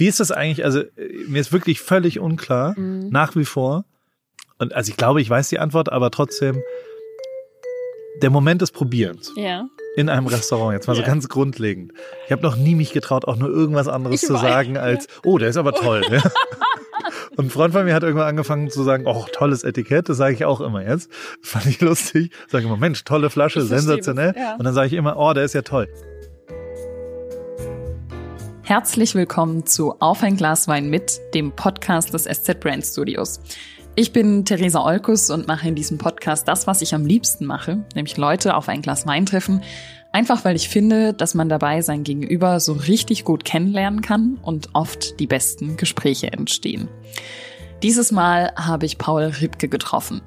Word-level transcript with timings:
Wie 0.00 0.06
ist 0.06 0.18
das 0.18 0.32
eigentlich? 0.32 0.64
Also 0.64 0.82
mir 1.28 1.42
ist 1.42 1.52
wirklich 1.52 1.80
völlig 1.82 2.20
unklar, 2.20 2.72
mhm. 2.78 3.10
nach 3.10 3.36
wie 3.36 3.44
vor. 3.44 3.84
Und 4.56 4.74
also 4.74 4.90
ich 4.90 4.96
glaube, 4.96 5.20
ich 5.20 5.28
weiß 5.28 5.50
die 5.50 5.58
Antwort, 5.58 5.92
aber 5.92 6.10
trotzdem 6.10 6.62
der 8.22 8.30
Moment 8.30 8.62
des 8.62 8.70
Probierens. 8.70 9.30
Ja. 9.36 9.66
In 9.96 10.08
einem 10.08 10.26
Restaurant, 10.26 10.72
jetzt 10.72 10.86
mal 10.86 10.96
ja. 10.96 11.02
so 11.02 11.06
ganz 11.06 11.28
grundlegend. 11.28 11.92
Ich 12.24 12.32
habe 12.32 12.40
noch 12.40 12.56
nie 12.56 12.74
mich 12.74 12.94
getraut, 12.94 13.26
auch 13.26 13.36
nur 13.36 13.50
irgendwas 13.50 13.88
anderes 13.88 14.22
ich 14.22 14.26
zu 14.26 14.38
sagen 14.38 14.78
als, 14.78 15.06
oh, 15.22 15.36
der 15.36 15.50
ist 15.50 15.58
aber 15.58 15.72
toll. 15.72 16.02
ja. 16.10 16.22
Und 17.36 17.46
ein 17.46 17.50
Freund 17.50 17.74
von 17.74 17.84
mir 17.84 17.94
hat 17.94 18.02
irgendwann 18.02 18.28
angefangen 18.28 18.70
zu 18.70 18.82
sagen, 18.82 19.04
oh, 19.06 19.26
tolles 19.32 19.64
Etikett, 19.64 20.08
das 20.08 20.16
sage 20.16 20.32
ich 20.32 20.46
auch 20.46 20.62
immer 20.62 20.82
jetzt. 20.82 21.10
fand 21.42 21.66
ich 21.66 21.82
lustig. 21.82 22.32
Sage 22.48 22.64
immer, 22.64 22.78
Mensch, 22.78 23.04
tolle 23.04 23.28
Flasche, 23.28 23.60
sensationell. 23.60 24.32
Ja. 24.34 24.54
Und 24.54 24.64
dann 24.64 24.72
sage 24.72 24.86
ich 24.86 24.94
immer, 24.94 25.18
oh, 25.18 25.34
der 25.34 25.44
ist 25.44 25.52
ja 25.52 25.60
toll. 25.60 25.88
Herzlich 28.70 29.16
willkommen 29.16 29.66
zu 29.66 30.00
Auf 30.00 30.22
ein 30.22 30.36
Glas 30.36 30.68
Wein 30.68 30.90
mit, 30.90 31.20
dem 31.34 31.50
Podcast 31.50 32.14
des 32.14 32.22
SZ 32.22 32.60
Brand 32.60 32.86
Studios. 32.86 33.40
Ich 33.96 34.12
bin 34.12 34.44
Theresa 34.44 34.84
Olkus 34.84 35.28
und 35.30 35.48
mache 35.48 35.66
in 35.66 35.74
diesem 35.74 35.98
Podcast 35.98 36.46
das, 36.46 36.68
was 36.68 36.80
ich 36.80 36.94
am 36.94 37.04
liebsten 37.04 37.46
mache, 37.46 37.84
nämlich 37.96 38.16
Leute 38.16 38.54
auf 38.54 38.68
ein 38.68 38.80
Glas 38.80 39.08
Wein 39.08 39.26
treffen. 39.26 39.60
Einfach 40.12 40.44
weil 40.44 40.54
ich 40.54 40.68
finde, 40.68 41.14
dass 41.14 41.34
man 41.34 41.48
dabei 41.48 41.82
sein 41.82 42.04
Gegenüber 42.04 42.60
so 42.60 42.74
richtig 42.74 43.24
gut 43.24 43.44
kennenlernen 43.44 44.02
kann 44.02 44.38
und 44.40 44.68
oft 44.72 45.18
die 45.18 45.26
besten 45.26 45.76
Gespräche 45.76 46.32
entstehen. 46.32 46.88
Dieses 47.82 48.12
Mal 48.12 48.52
habe 48.54 48.86
ich 48.86 48.98
Paul 48.98 49.32
Ribke 49.40 49.66
getroffen. 49.66 50.22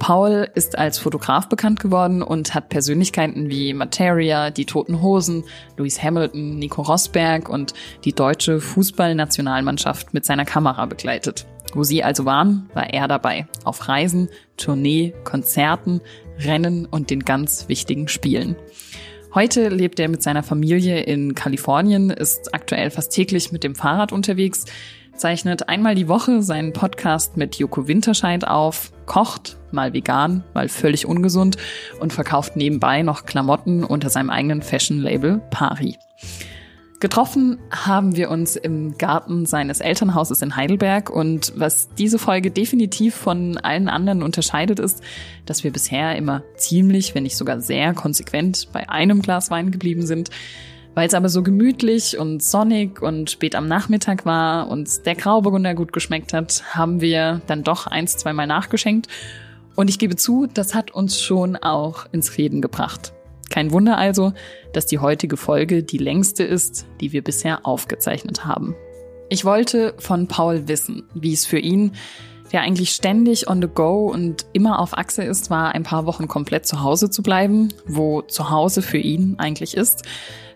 Paul 0.00 0.48
ist 0.54 0.78
als 0.78 0.98
Fotograf 0.98 1.48
bekannt 1.50 1.78
geworden 1.78 2.22
und 2.22 2.54
hat 2.54 2.70
Persönlichkeiten 2.70 3.50
wie 3.50 3.74
Materia, 3.74 4.50
die 4.50 4.64
Toten 4.64 5.02
Hosen, 5.02 5.44
Lewis 5.76 6.02
Hamilton, 6.02 6.58
Nico 6.58 6.80
Rosberg 6.80 7.50
und 7.50 7.74
die 8.04 8.14
deutsche 8.14 8.60
Fußballnationalmannschaft 8.60 10.14
mit 10.14 10.24
seiner 10.24 10.46
Kamera 10.46 10.86
begleitet. 10.86 11.46
Wo 11.74 11.84
sie 11.84 12.02
also 12.02 12.24
waren, 12.24 12.70
war 12.72 12.88
er 12.90 13.08
dabei. 13.08 13.46
Auf 13.64 13.88
Reisen, 13.88 14.30
Tournee, 14.56 15.12
Konzerten, 15.22 16.00
Rennen 16.38 16.86
und 16.86 17.10
den 17.10 17.20
ganz 17.20 17.68
wichtigen 17.68 18.08
Spielen. 18.08 18.56
Heute 19.34 19.68
lebt 19.68 20.00
er 20.00 20.08
mit 20.08 20.22
seiner 20.22 20.42
Familie 20.42 21.02
in 21.02 21.34
Kalifornien, 21.34 22.08
ist 22.08 22.54
aktuell 22.54 22.90
fast 22.90 23.12
täglich 23.12 23.52
mit 23.52 23.62
dem 23.64 23.74
Fahrrad 23.74 24.12
unterwegs, 24.12 24.64
zeichnet 25.14 25.68
einmal 25.68 25.94
die 25.94 26.08
Woche 26.08 26.42
seinen 26.42 26.72
Podcast 26.72 27.36
mit 27.36 27.56
Joko 27.56 27.86
Winterscheid 27.86 28.48
auf, 28.48 28.90
kocht, 29.10 29.56
mal 29.72 29.92
vegan, 29.92 30.44
mal 30.54 30.68
völlig 30.68 31.04
ungesund 31.04 31.56
und 31.98 32.12
verkauft 32.12 32.54
nebenbei 32.54 33.02
noch 33.02 33.26
Klamotten 33.26 33.82
unter 33.82 34.08
seinem 34.08 34.30
eigenen 34.30 34.62
Fashion-Label 34.62 35.42
Pari. 35.50 35.98
Getroffen 37.00 37.58
haben 37.72 38.14
wir 38.14 38.30
uns 38.30 38.54
im 38.54 38.96
Garten 38.98 39.46
seines 39.46 39.80
Elternhauses 39.80 40.42
in 40.42 40.54
Heidelberg 40.54 41.10
und 41.10 41.52
was 41.56 41.92
diese 41.98 42.20
Folge 42.20 42.52
definitiv 42.52 43.16
von 43.16 43.56
allen 43.56 43.88
anderen 43.88 44.22
unterscheidet 44.22 44.78
ist, 44.78 45.02
dass 45.44 45.64
wir 45.64 45.72
bisher 45.72 46.14
immer 46.14 46.44
ziemlich, 46.54 47.12
wenn 47.16 47.24
nicht 47.24 47.36
sogar 47.36 47.60
sehr 47.60 47.94
konsequent 47.94 48.68
bei 48.72 48.88
einem 48.88 49.22
Glas 49.22 49.50
Wein 49.50 49.72
geblieben 49.72 50.06
sind. 50.06 50.30
Weil 51.00 51.06
es 51.06 51.14
aber 51.14 51.30
so 51.30 51.42
gemütlich 51.42 52.18
und 52.18 52.42
sonnig 52.42 53.00
und 53.00 53.30
spät 53.30 53.54
am 53.54 53.66
Nachmittag 53.66 54.26
war 54.26 54.68
und 54.68 55.06
der 55.06 55.14
Grauburgunder 55.14 55.74
gut 55.74 55.94
geschmeckt 55.94 56.34
hat, 56.34 56.62
haben 56.74 57.00
wir 57.00 57.40
dann 57.46 57.62
doch 57.62 57.86
eins, 57.86 58.18
zweimal 58.18 58.46
nachgeschenkt. 58.46 59.08
Und 59.76 59.88
ich 59.88 59.98
gebe 59.98 60.16
zu, 60.16 60.46
das 60.46 60.74
hat 60.74 60.90
uns 60.90 61.18
schon 61.18 61.56
auch 61.56 62.04
ins 62.12 62.36
Reden 62.36 62.60
gebracht. 62.60 63.14
Kein 63.48 63.72
Wunder 63.72 63.96
also, 63.96 64.34
dass 64.74 64.84
die 64.84 64.98
heutige 64.98 65.38
Folge 65.38 65.82
die 65.82 65.96
längste 65.96 66.44
ist, 66.44 66.84
die 67.00 67.12
wir 67.12 67.24
bisher 67.24 67.64
aufgezeichnet 67.66 68.44
haben. 68.44 68.76
Ich 69.30 69.46
wollte 69.46 69.94
von 69.96 70.28
Paul 70.28 70.68
wissen, 70.68 71.04
wie 71.14 71.32
es 71.32 71.46
für 71.46 71.60
ihn, 71.60 71.92
der 72.52 72.60
eigentlich 72.60 72.90
ständig 72.90 73.48
on 73.48 73.62
the 73.62 73.68
go 73.68 74.10
und 74.12 74.44
immer 74.52 74.80
auf 74.80 74.98
Achse 74.98 75.22
ist, 75.22 75.48
war, 75.48 75.74
ein 75.74 75.82
paar 75.82 76.04
Wochen 76.04 76.28
komplett 76.28 76.66
zu 76.66 76.82
Hause 76.82 77.08
zu 77.08 77.22
bleiben, 77.22 77.72
wo 77.86 78.20
zu 78.20 78.50
Hause 78.50 78.82
für 78.82 78.98
ihn 78.98 79.36
eigentlich 79.38 79.78
ist. 79.78 80.02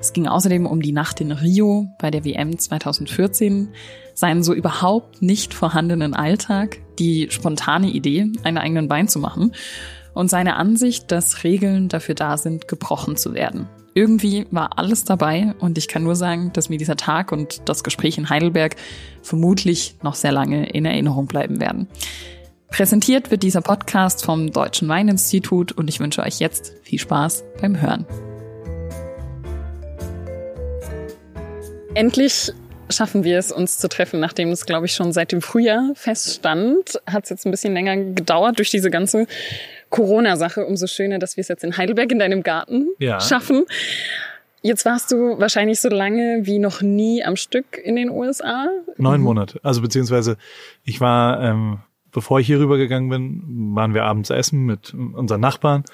Es 0.04 0.12
ging 0.12 0.28
außerdem 0.28 0.66
um 0.66 0.82
die 0.82 0.92
Nacht 0.92 1.22
in 1.22 1.32
Rio 1.32 1.88
bei 1.98 2.10
der 2.10 2.26
WM 2.26 2.58
2014, 2.58 3.70
seinen 4.12 4.42
so 4.42 4.52
überhaupt 4.52 5.22
nicht 5.22 5.54
vorhandenen 5.54 6.12
Alltag, 6.12 6.76
die 6.98 7.28
spontane 7.30 7.88
Idee, 7.88 8.30
einen 8.42 8.58
eigenen 8.58 8.86
Bein 8.86 9.08
zu 9.08 9.18
machen 9.18 9.52
und 10.12 10.28
seine 10.28 10.56
Ansicht, 10.56 11.10
dass 11.10 11.42
Regeln 11.42 11.88
dafür 11.88 12.14
da 12.14 12.36
sind, 12.36 12.68
gebrochen 12.68 13.16
zu 13.16 13.32
werden. 13.32 13.66
Irgendwie 13.94 14.46
war 14.50 14.78
alles 14.78 15.04
dabei 15.04 15.54
und 15.60 15.78
ich 15.78 15.88
kann 15.88 16.02
nur 16.02 16.16
sagen, 16.16 16.52
dass 16.52 16.68
mir 16.68 16.76
dieser 16.76 16.96
Tag 16.96 17.32
und 17.32 17.62
das 17.64 17.82
Gespräch 17.82 18.18
in 18.18 18.28
Heidelberg 18.28 18.76
vermutlich 19.22 19.96
noch 20.02 20.16
sehr 20.16 20.32
lange 20.32 20.68
in 20.68 20.84
Erinnerung 20.84 21.28
bleiben 21.28 21.60
werden. 21.60 21.88
Präsentiert 22.68 23.30
wird 23.30 23.42
dieser 23.42 23.62
Podcast 23.62 24.22
vom 24.22 24.50
Deutschen 24.50 24.86
Weininstitut 24.86 25.72
und 25.72 25.88
ich 25.88 25.98
wünsche 25.98 26.22
euch 26.22 26.40
jetzt 26.40 26.74
viel 26.82 26.98
Spaß 26.98 27.42
beim 27.58 27.80
Hören. 27.80 28.04
Endlich 31.94 32.52
schaffen 32.90 33.22
wir 33.22 33.38
es, 33.38 33.52
uns 33.52 33.78
zu 33.78 33.88
treffen, 33.88 34.18
nachdem 34.18 34.50
es, 34.50 34.66
glaube 34.66 34.86
ich, 34.86 34.94
schon 34.94 35.12
seit 35.12 35.30
dem 35.30 35.40
Frühjahr 35.40 35.92
feststand. 35.94 37.00
Hat 37.06 37.24
es 37.24 37.30
jetzt 37.30 37.46
ein 37.46 37.52
bisschen 37.52 37.72
länger 37.72 37.96
gedauert 37.96 38.58
durch 38.58 38.70
diese 38.70 38.90
ganze 38.90 39.26
Corona-Sache. 39.90 40.66
Umso 40.66 40.88
schöner, 40.88 41.20
dass 41.20 41.36
wir 41.36 41.42
es 41.42 41.48
jetzt 41.48 41.62
in 41.62 41.76
Heidelberg 41.76 42.10
in 42.10 42.18
deinem 42.18 42.42
Garten 42.42 42.88
ja. 42.98 43.20
schaffen. 43.20 43.64
Jetzt 44.60 44.84
warst 44.84 45.12
du 45.12 45.38
wahrscheinlich 45.38 45.80
so 45.80 45.88
lange 45.88 46.40
wie 46.42 46.58
noch 46.58 46.82
nie 46.82 47.22
am 47.22 47.36
Stück 47.36 47.78
in 47.82 47.94
den 47.94 48.10
USA. 48.10 48.66
Neun 48.96 49.20
Monate. 49.20 49.60
Also 49.62 49.80
beziehungsweise 49.80 50.36
ich 50.84 51.00
war, 51.00 51.42
ähm, 51.42 51.78
bevor 52.10 52.40
ich 52.40 52.46
hier 52.48 52.58
rübergegangen 52.58 53.08
bin, 53.08 53.74
waren 53.74 53.94
wir 53.94 54.04
abends 54.04 54.30
essen 54.30 54.64
mit 54.64 54.92
unseren 54.94 55.40
Nachbarn. 55.40 55.84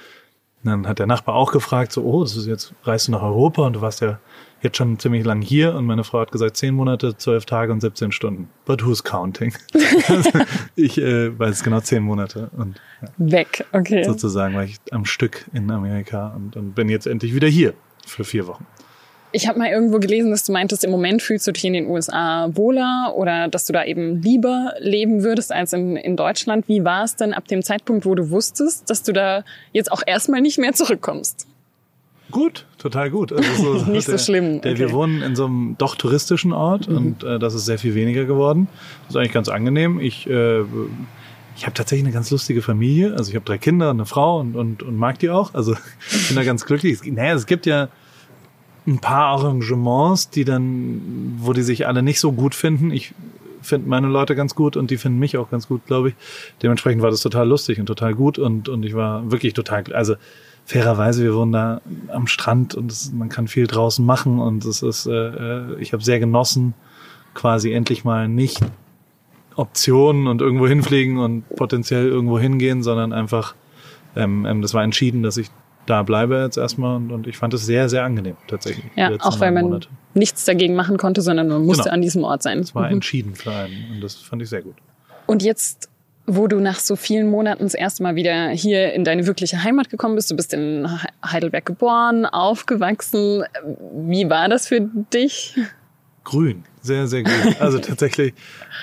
Und 0.63 0.71
dann 0.71 0.89
hat 0.89 0.99
der 0.99 1.07
Nachbar 1.07 1.35
auch 1.35 1.53
gefragt, 1.53 1.93
so, 1.93 2.05
oh, 2.05 2.23
das 2.23 2.37
ist 2.37 2.47
jetzt, 2.47 2.73
reist 2.85 3.09
du 3.09 3.13
nach 3.13 3.23
Europa 3.23 3.67
und 3.67 3.75
du 3.75 3.81
warst 3.81 4.01
ja 4.01 4.19
jetzt 4.63 4.77
schon 4.77 4.99
ziemlich 4.99 5.25
lang 5.25 5.43
hier 5.43 5.75
und 5.75 5.87
meine 5.87 6.05
Frau 6.05 6.21
hat 6.21 6.33
gesagt, 6.33 6.57
zehn 6.57 6.75
Monate, 6.75 7.17
zwölf 7.17 7.45
Tage 7.45 7.73
und 7.73 7.81
17 7.81 8.13
Stunden. 8.13 8.49
But 8.65 8.85
who's 8.85 9.03
counting? 9.03 9.55
ich 10.77 10.99
äh, 10.99 11.39
weiß 11.39 11.63
genau 11.63 11.81
zehn 11.81 12.03
Monate 12.03 12.51
und 12.57 12.81
ja, 13.03 13.09
weg, 13.19 13.65
okay. 13.73 14.05
Sozusagen 14.05 14.55
war 14.55 14.65
ich 14.65 14.77
am 14.91 15.05
Stück 15.05 15.47
in 15.53 15.71
Amerika 15.71 16.35
und, 16.35 16.57
und 16.57 16.75
bin 16.75 16.89
jetzt 16.89 17.07
endlich 17.07 17.35
wieder 17.35 17.49
hier 17.49 17.75
für 18.07 18.25
vier 18.25 18.47
Wochen. 18.47 18.67
Ich 19.33 19.47
habe 19.47 19.61
mal 19.61 19.69
irgendwo 19.69 20.01
gelesen, 20.01 20.33
dass 20.33 20.43
du 20.43 20.51
meintest, 20.51 20.83
im 20.83 20.91
Moment 20.91 21.23
fühlst 21.23 21.47
du 21.47 21.53
dich 21.53 21.65
in 21.65 21.73
den 21.73 21.87
USA 21.87 22.51
wohler 22.53 23.15
oder 23.15 23.47
dass 23.47 23.65
du 23.65 23.73
da 23.73 23.85
eben 23.85 24.21
lieber 24.21 24.75
leben 24.81 25.23
würdest 25.23 25.53
als 25.53 25.73
in, 25.73 25.97
in 25.97 26.17
Deutschland. 26.17 26.67
Wie 26.67 26.85
war 26.85 27.05
es 27.05 27.15
denn 27.15 27.33
ab 27.33 27.47
dem 27.47 27.63
Zeitpunkt, 27.63 28.07
wo 28.07 28.17
du 28.17 28.31
wusstest, 28.31 28.91
dass 28.91 29.05
du 29.05 29.13
da 29.13 29.45
jetzt 29.73 29.93
auch 29.93 30.03
erstmal 30.05 30.41
nicht 30.41 30.59
mehr 30.59 30.73
zurückkommst? 30.73 31.47
Gut, 32.31 32.67
total 32.79 33.11
gut. 33.11 33.33
Also 33.33 33.79
so, 33.79 33.85
Nicht 33.91 34.09
der, 34.09 34.19
so 34.19 34.25
schlimm. 34.25 34.61
Der, 34.61 34.79
Wir 34.79 34.93
wohnen 34.93 35.23
in 35.23 35.37
so 35.37 35.47
einem 35.47 35.77
doch 35.79 35.95
touristischen 35.95 36.53
Ort 36.53 36.89
mhm. 36.89 36.97
und 36.97 37.25
äh, 37.25 37.39
das 37.39 37.55
ist 37.55 37.65
sehr 37.67 37.79
viel 37.79 37.95
weniger 37.95 38.25
geworden. 38.25 38.69
Das 39.03 39.11
ist 39.11 39.17
eigentlich 39.17 39.33
ganz 39.33 39.49
angenehm. 39.49 40.01
Ich, 40.01 40.29
äh, 40.29 40.61
ich 41.57 41.67
habe 41.67 41.75
tatsächlich 41.75 42.05
eine 42.05 42.15
ganz 42.15 42.31
lustige 42.31 42.63
Familie. 42.63 43.13
Also 43.13 43.31
ich 43.31 43.37
habe 43.37 43.45
drei 43.45 43.59
Kinder 43.59 43.91
und 43.91 43.97
eine 43.97 44.07
Frau 44.07 44.41
und, 44.41 44.57
und, 44.57 44.83
und 44.83 44.97
mag 44.97 45.19
die 45.19 45.31
auch. 45.31 45.55
Also 45.55 45.75
ich 46.11 46.29
bin 46.29 46.37
da 46.37 46.45
ganz 46.45 46.65
glücklich. 46.67 46.95
Es, 46.95 47.07
naja, 47.07 47.35
es 47.35 47.47
gibt 47.47 47.67
ja 47.67 47.89
ein 48.87 48.99
paar 48.99 49.27
Arrangements, 49.27 50.31
die 50.31 50.45
dann, 50.45 51.37
wo 51.39 51.53
die 51.53 51.63
sich 51.63 51.87
alle 51.87 52.03
nicht 52.03 52.21
so 52.21 52.33
gut 52.33 52.55
finden. 52.55 52.91
Ich 52.91 53.13
finde 53.63 53.89
meine 53.89 54.09
Leute 54.09 54.35
ganz 54.35 54.55
gut 54.55 54.77
und 54.77 54.91
die 54.91 54.97
finden 54.97 55.19
mich 55.19 55.37
auch 55.37 55.51
ganz 55.51 55.69
gut, 55.69 55.87
glaube 55.87 56.11
ich. 56.11 56.15
Dementsprechend 56.63 57.03
war 57.03 57.11
das 57.11 57.21
total 57.21 57.49
lustig 57.49 57.79
und 57.79 57.87
total 57.87 58.15
gut 58.15 58.39
und, 58.39 58.69
und 58.69 58.85
ich 58.85 58.95
war 58.95 59.31
wirklich 59.31 59.55
total, 59.55 59.85
also 59.93 60.17
fairerweise, 60.71 61.25
wir 61.25 61.35
wohnen 61.35 61.53
da 61.53 61.81
am 62.09 62.29
Strand 62.29 62.75
und 62.75 62.93
es, 62.93 63.13
man 63.13 63.29
kann 63.29 63.49
viel 63.49 63.67
draußen 63.67 64.05
machen 64.05 64.39
und 64.39 64.65
es 64.65 64.83
ist, 64.83 65.07
äh, 65.07 65.11
äh 65.13 65.81
ich 65.81 65.93
habe 65.93 66.03
sehr 66.03 66.21
genossen, 66.21 66.75
quasi 67.35 67.73
endlich 67.73 68.05
mal 68.05 68.29
nicht 68.29 68.61
Optionen 69.57 70.29
und 70.29 70.41
irgendwo 70.41 70.69
hinfliegen 70.69 71.19
und 71.19 71.49
potenziell 71.57 72.07
irgendwo 72.07 72.39
hingehen, 72.39 72.85
sondern 72.85 73.13
einfach, 73.13 73.55
ähm, 74.15 74.47
ähm, 74.47 74.63
das 74.63 74.73
war 74.73 74.85
entschieden, 74.85 75.25
dass 75.25 75.37
ich 75.37 75.49
da 75.87 76.05
bleibe 76.05 76.37
jetzt 76.37 76.57
erstmal 76.57 76.97
und, 76.97 77.11
und 77.11 77.27
ich 77.27 77.37
fand 77.37 77.53
es 77.53 77.67
sehr, 77.67 77.89
sehr 77.89 78.05
angenehm 78.05 78.37
tatsächlich. 78.47 78.85
Ja, 78.95 79.11
auch 79.21 79.41
weil 79.41 79.51
man 79.51 79.65
Monate. 79.65 79.89
nichts 80.15 80.45
dagegen 80.45 80.77
machen 80.77 80.99
konnte, 80.99 81.21
sondern 81.21 81.49
man 81.49 81.65
musste 81.65 81.85
genau. 81.85 81.95
an 81.95 82.03
diesem 82.03 82.23
Ort 82.23 82.45
sein. 82.45 82.61
Es 82.61 82.77
war 82.77 82.87
mhm. 82.87 82.95
entschieden 82.95 83.35
für 83.35 83.51
einen 83.51 83.95
und 83.95 84.01
das 84.01 84.15
fand 84.15 84.41
ich 84.41 84.49
sehr 84.49 84.63
gut. 84.63 84.77
Und 85.27 85.43
jetzt 85.43 85.90
wo 86.37 86.47
du 86.47 86.61
nach 86.61 86.79
so 86.79 86.95
vielen 86.95 87.29
Monaten 87.29 87.65
das 87.65 87.75
erste 87.75 88.03
Mal 88.03 88.15
wieder 88.15 88.51
hier 88.51 88.93
in 88.93 89.05
deine 89.05 89.27
wirkliche 89.27 89.65
Heimat 89.65 89.91
gekommen 89.91 90.15
bist. 90.15 90.31
Du 90.31 90.37
bist 90.37 90.55
in 90.55 90.89
Heidelberg 91.25 91.67
geboren, 91.67 92.25
aufgewachsen. 92.25 93.45
Wie 94.07 94.31
war 94.31 94.49
das 94.49 94.69
für 94.69 94.81
dich? 95.13 95.57
Grün, 96.23 96.65
sehr, 96.83 97.09
sehr 97.09 97.25
grün. 97.25 97.57
Also 97.59 97.79
tatsächlich, 97.81 98.35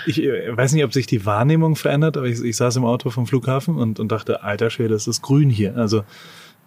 ich 0.05 0.17
weiß 0.17 0.73
nicht, 0.73 0.83
ob 0.83 0.93
sich 0.93 1.07
die 1.07 1.25
Wahrnehmung 1.25 1.75
verändert, 1.75 2.17
aber 2.17 2.27
ich, 2.27 2.43
ich 2.43 2.57
saß 2.57 2.75
im 2.75 2.85
Auto 2.85 3.09
vom 3.09 3.27
Flughafen 3.27 3.77
und, 3.77 3.99
und 3.99 4.11
dachte, 4.11 4.43
alter 4.43 4.69
Schwede, 4.69 4.95
es 4.95 5.07
ist 5.07 5.21
grün 5.21 5.49
hier. 5.49 5.77
Also 5.77 6.03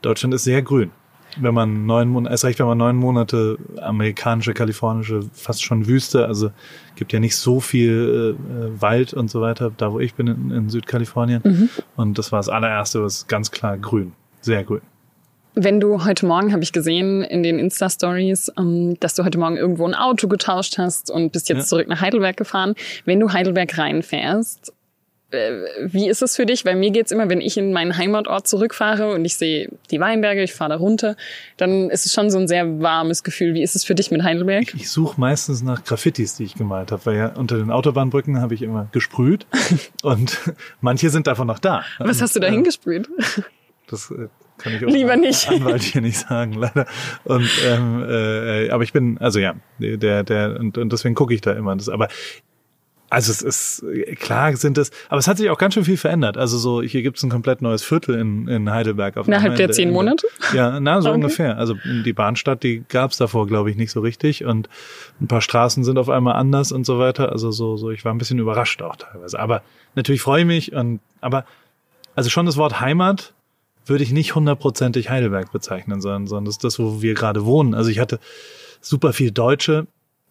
Deutschland 0.00 0.32
ist 0.32 0.44
sehr 0.44 0.62
grün. 0.62 0.90
Wenn 1.38 1.54
man 1.54 1.86
neun 1.86 2.08
Monate, 2.08 2.32
erst 2.32 2.44
recht, 2.44 2.58
wenn 2.58 2.66
man 2.66 2.78
neun 2.78 2.96
Monate 2.96 3.58
amerikanische, 3.80 4.54
kalifornische, 4.54 5.22
fast 5.32 5.62
schon 5.62 5.86
Wüste, 5.86 6.26
also 6.26 6.50
gibt 6.96 7.12
ja 7.12 7.20
nicht 7.20 7.36
so 7.36 7.60
viel 7.60 8.36
äh, 8.36 8.80
Wald 8.80 9.14
und 9.14 9.30
so 9.30 9.40
weiter, 9.40 9.70
da 9.76 9.92
wo 9.92 10.00
ich 10.00 10.14
bin 10.14 10.26
in, 10.26 10.50
in 10.50 10.68
Südkalifornien. 10.68 11.42
Mhm. 11.44 11.68
Und 11.96 12.18
das 12.18 12.32
war 12.32 12.38
das 12.38 12.48
allererste, 12.48 13.02
was 13.02 13.26
ganz 13.26 13.50
klar 13.50 13.78
grün, 13.78 14.12
sehr 14.40 14.64
grün. 14.64 14.82
Wenn 15.54 15.80
du 15.80 16.04
heute 16.04 16.26
Morgen, 16.26 16.52
habe 16.52 16.62
ich 16.62 16.72
gesehen 16.72 17.22
in 17.22 17.42
den 17.42 17.58
Insta-Stories, 17.58 18.52
ähm, 18.56 18.98
dass 19.00 19.14
du 19.14 19.24
heute 19.24 19.38
Morgen 19.38 19.56
irgendwo 19.56 19.86
ein 19.86 19.94
Auto 19.94 20.28
getauscht 20.28 20.78
hast 20.78 21.10
und 21.10 21.32
bist 21.32 21.48
jetzt 21.48 21.58
ja. 21.58 21.64
zurück 21.64 21.88
nach 21.88 22.00
Heidelberg 22.00 22.36
gefahren. 22.36 22.74
Wenn 23.04 23.18
du 23.18 23.32
Heidelberg 23.32 23.76
reinfährst, 23.76 24.68
äh, 24.68 24.79
wie 25.30 26.08
ist 26.08 26.22
es 26.22 26.36
für 26.36 26.46
dich? 26.46 26.64
Weil 26.64 26.76
mir 26.76 26.90
geht's 26.90 27.12
immer, 27.12 27.28
wenn 27.28 27.40
ich 27.40 27.56
in 27.56 27.72
meinen 27.72 27.96
Heimatort 27.96 28.48
zurückfahre 28.48 29.12
und 29.14 29.24
ich 29.24 29.36
sehe 29.36 29.68
die 29.90 30.00
Weinberge, 30.00 30.42
ich 30.42 30.52
fahre 30.52 30.70
da 30.70 30.76
runter, 30.76 31.16
dann 31.56 31.90
ist 31.90 32.06
es 32.06 32.12
schon 32.12 32.30
so 32.30 32.38
ein 32.38 32.48
sehr 32.48 32.80
warmes 32.80 33.22
Gefühl. 33.22 33.54
Wie 33.54 33.62
ist 33.62 33.76
es 33.76 33.84
für 33.84 33.94
dich 33.94 34.10
mit 34.10 34.22
Heidelberg? 34.22 34.74
Ich, 34.74 34.82
ich 34.82 34.90
suche 34.90 35.20
meistens 35.20 35.62
nach 35.62 35.84
Graffitis, 35.84 36.36
die 36.36 36.44
ich 36.44 36.54
gemalt 36.54 36.90
habe, 36.90 37.06
weil 37.06 37.16
ja 37.16 37.28
unter 37.36 37.58
den 37.58 37.70
Autobahnbrücken 37.70 38.40
habe 38.40 38.54
ich 38.54 38.62
immer 38.62 38.88
gesprüht 38.92 39.46
und 40.02 40.38
manche 40.80 41.10
sind 41.10 41.26
davon 41.26 41.46
noch 41.46 41.58
da. 41.58 41.84
Was 41.98 42.20
hast 42.20 42.34
du 42.36 42.40
da 42.40 42.48
äh, 42.48 42.52
hingesprüht? 42.52 43.08
Das 43.86 44.10
äh, 44.10 44.28
kann 44.58 44.74
ich 44.74 44.84
auch 44.84 44.90
Lieber 44.90 45.16
nicht. 45.16 45.48
Anwalt 45.48 45.82
hier 45.82 46.00
nicht 46.00 46.18
sagen, 46.18 46.52
leider. 46.52 46.86
Und 47.24 47.48
ähm, 47.66 48.04
äh, 48.08 48.70
aber 48.70 48.82
ich 48.82 48.92
bin, 48.92 49.18
also 49.18 49.38
ja, 49.38 49.54
der, 49.78 50.22
der, 50.22 50.58
und, 50.58 50.76
und 50.76 50.92
deswegen 50.92 51.14
gucke 51.14 51.34
ich 51.34 51.40
da 51.40 51.52
immer. 51.52 51.74
Das, 51.76 51.88
aber 51.88 52.08
also 53.10 53.32
es 53.32 53.42
ist 53.42 53.84
klar 54.20 54.56
sind 54.56 54.78
es, 54.78 54.90
aber 55.08 55.18
es 55.18 55.26
hat 55.26 55.36
sich 55.36 55.50
auch 55.50 55.58
ganz 55.58 55.74
schön 55.74 55.84
viel 55.84 55.96
verändert. 55.96 56.36
Also 56.36 56.58
so 56.58 56.80
hier 56.80 57.02
gibt 57.02 57.18
es 57.18 57.24
ein 57.24 57.30
komplett 57.30 57.60
neues 57.60 57.82
Viertel 57.82 58.14
in, 58.14 58.46
in 58.46 58.70
Heidelberg. 58.70 59.16
Auf 59.16 59.26
Innerhalb 59.26 59.56
der 59.56 59.70
zehn 59.72 59.90
Monate? 59.90 60.28
Ja, 60.54 60.78
na 60.78 61.02
so 61.02 61.08
okay. 61.10 61.16
ungefähr. 61.16 61.58
Also 61.58 61.74
die 61.84 62.12
Bahnstadt, 62.12 62.62
die 62.62 62.84
gab 62.88 63.10
es 63.10 63.16
davor, 63.16 63.46
glaube 63.48 63.70
ich, 63.70 63.76
nicht 63.76 63.90
so 63.90 64.00
richtig 64.00 64.44
und 64.44 64.68
ein 65.20 65.26
paar 65.26 65.42
Straßen 65.42 65.82
sind 65.82 65.98
auf 65.98 66.08
einmal 66.08 66.36
anders 66.36 66.70
und 66.70 66.86
so 66.86 66.98
weiter. 67.00 67.32
Also 67.32 67.50
so 67.50 67.76
so 67.76 67.90
ich 67.90 68.04
war 68.04 68.14
ein 68.14 68.18
bisschen 68.18 68.38
überrascht 68.38 68.80
auch 68.80 68.96
teilweise. 68.96 69.38
Aber 69.38 69.62
natürlich 69.96 70.22
freue 70.22 70.40
ich 70.42 70.46
mich 70.46 70.72
und 70.72 71.00
aber 71.20 71.44
also 72.14 72.30
schon 72.30 72.46
das 72.46 72.56
Wort 72.56 72.80
Heimat 72.80 73.34
würde 73.86 74.04
ich 74.04 74.12
nicht 74.12 74.36
hundertprozentig 74.36 75.10
Heidelberg 75.10 75.50
bezeichnen, 75.52 76.00
sondern, 76.00 76.28
sondern 76.28 76.44
das 76.44 76.54
ist 76.54 76.64
das, 76.64 76.78
wo 76.78 77.02
wir 77.02 77.14
gerade 77.14 77.44
wohnen. 77.44 77.74
Also 77.74 77.90
ich 77.90 77.98
hatte 77.98 78.20
super 78.80 79.12
viel 79.12 79.32
Deutsche. 79.32 79.86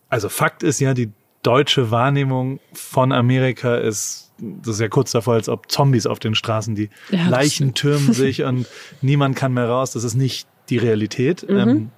Also 0.08 0.30
Fakt 0.30 0.64
ist 0.64 0.80
ja, 0.80 0.94
die 0.94 1.12
deutsche 1.44 1.92
Wahrnehmung 1.92 2.60
von 2.74 3.12
Amerika 3.12 3.76
ist, 3.76 4.32
das 4.38 4.76
ist 4.76 4.82
ja 4.82 4.88
kurz 4.88 5.12
davor, 5.12 5.36
als 5.36 5.50
ob 5.50 5.72
Zombies 5.72 6.06
auf 6.06 6.20
den 6.20 6.36
Straßen, 6.36 6.76
die 6.76 6.90
ja, 7.10 7.28
Leichen 7.28 7.74
türmen 7.74 8.14
sich 8.14 8.44
und 8.44 8.68
niemand 9.02 9.36
kann 9.36 9.54
mehr 9.54 9.68
raus. 9.70 9.92
Das 9.92 10.04
ist 10.04 10.16
nicht 10.16 10.48
die 10.70 10.78
Realität. 10.78 11.48
Mhm. 11.50 11.58
Ähm, 11.58 11.90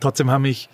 trotzdem 0.00 0.30
haben 0.30 0.42
mich 0.42 0.68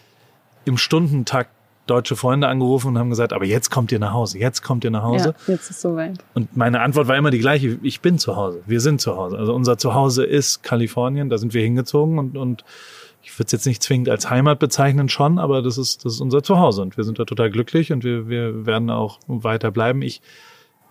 im 0.64 0.78
Stundentakt 0.78 1.50
deutsche 1.86 2.16
Freunde 2.16 2.48
angerufen 2.48 2.88
und 2.88 2.98
haben 2.98 3.10
gesagt, 3.10 3.32
aber 3.32 3.44
jetzt 3.44 3.70
kommt 3.70 3.92
ihr 3.92 3.98
nach 3.98 4.12
Hause, 4.12 4.38
jetzt 4.38 4.62
kommt 4.62 4.82
ihr 4.82 4.90
nach 4.90 5.04
Hause. 5.04 5.34
Ja, 5.46 5.54
jetzt 5.54 5.70
ist 5.70 5.80
soweit. 5.80 6.18
Und 6.34 6.56
meine 6.56 6.80
Antwort 6.80 7.06
war 7.06 7.16
immer 7.16 7.30
die 7.30 7.38
gleiche, 7.38 7.78
ich 7.82 8.00
bin 8.00 8.18
zu 8.18 8.36
Hause, 8.36 8.62
wir 8.66 8.80
sind 8.80 9.00
zu 9.00 9.16
Hause. 9.16 9.38
Also 9.38 9.54
unser 9.54 9.78
Zuhause 9.78 10.24
ist 10.24 10.62
Kalifornien, 10.62 11.30
da 11.30 11.38
sind 11.38 11.54
wir 11.54 11.62
hingezogen 11.62 12.18
und, 12.18 12.36
und 12.36 12.64
ich 13.26 13.36
würde 13.40 13.46
es 13.46 13.52
jetzt 13.52 13.66
nicht 13.66 13.82
zwingend 13.82 14.08
als 14.08 14.30
Heimat 14.30 14.60
bezeichnen 14.60 15.08
schon, 15.08 15.40
aber 15.40 15.60
das 15.60 15.78
ist, 15.78 16.04
das 16.04 16.14
ist 16.14 16.20
unser 16.20 16.44
Zuhause 16.44 16.80
und 16.80 16.96
wir 16.96 17.02
sind 17.02 17.18
da 17.18 17.24
total 17.24 17.50
glücklich 17.50 17.92
und 17.92 18.04
wir, 18.04 18.28
wir 18.28 18.66
werden 18.66 18.88
auch 18.88 19.18
weiter 19.26 19.72
bleiben. 19.72 20.00
Ich 20.00 20.22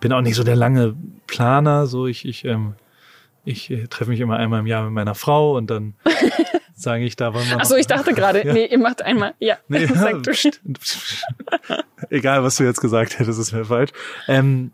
bin 0.00 0.12
auch 0.12 0.20
nicht 0.20 0.34
so 0.34 0.44
der 0.44 0.54
lange 0.54 0.94
Planer, 1.26 1.86
so 1.86 2.06
ich, 2.06 2.26
ich, 2.26 2.44
ähm, 2.44 2.74
ich 3.46 3.70
äh, 3.70 3.86
treffe 3.86 4.10
mich 4.10 4.20
immer 4.20 4.36
einmal 4.36 4.60
im 4.60 4.66
Jahr 4.66 4.84
mit 4.84 4.92
meiner 4.92 5.14
Frau 5.14 5.56
und 5.56 5.70
dann 5.70 5.94
sage 6.74 7.04
ich, 7.04 7.16
da 7.16 7.32
wollen 7.32 7.48
wir. 7.48 7.56
Achso, 7.56 7.74
ich 7.74 7.86
dachte 7.86 8.12
gerade, 8.12 8.42
ja. 8.46 8.52
nee, 8.52 8.66
ihr 8.66 8.78
macht 8.78 9.00
einmal. 9.00 9.32
Ja, 9.38 9.56
nee, 9.68 9.86
sag 9.86 10.22
du. 10.22 10.32
Egal, 12.10 12.42
was 12.42 12.56
du 12.56 12.64
jetzt 12.64 12.82
gesagt 12.82 13.18
hättest, 13.18 13.40
ist 13.40 13.52
mir 13.52 13.64
falsch. 13.64 13.92
Ähm, 14.28 14.72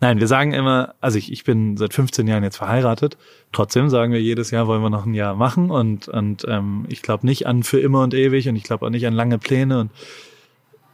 nein, 0.00 0.20
wir 0.20 0.26
sagen 0.26 0.52
immer, 0.52 0.94
also 1.00 1.18
ich, 1.18 1.32
ich 1.32 1.44
bin 1.44 1.76
seit 1.76 1.94
15 1.94 2.26
Jahren 2.26 2.44
jetzt 2.44 2.56
verheiratet. 2.56 3.16
Trotzdem 3.52 3.88
sagen 3.88 4.12
wir 4.12 4.20
jedes 4.20 4.50
Jahr, 4.50 4.66
wollen 4.66 4.82
wir 4.82 4.90
noch 4.90 5.06
ein 5.06 5.14
Jahr 5.14 5.34
machen 5.34 5.70
und, 5.70 6.08
und 6.08 6.44
ähm, 6.48 6.86
ich 6.88 7.02
glaube 7.02 7.26
nicht 7.26 7.46
an 7.46 7.62
für 7.62 7.80
immer 7.80 8.02
und 8.02 8.14
ewig 8.14 8.48
und 8.48 8.56
ich 8.56 8.64
glaube 8.64 8.86
auch 8.86 8.90
nicht 8.90 9.06
an 9.06 9.14
lange 9.14 9.38
Pläne 9.38 9.80
und 9.80 9.90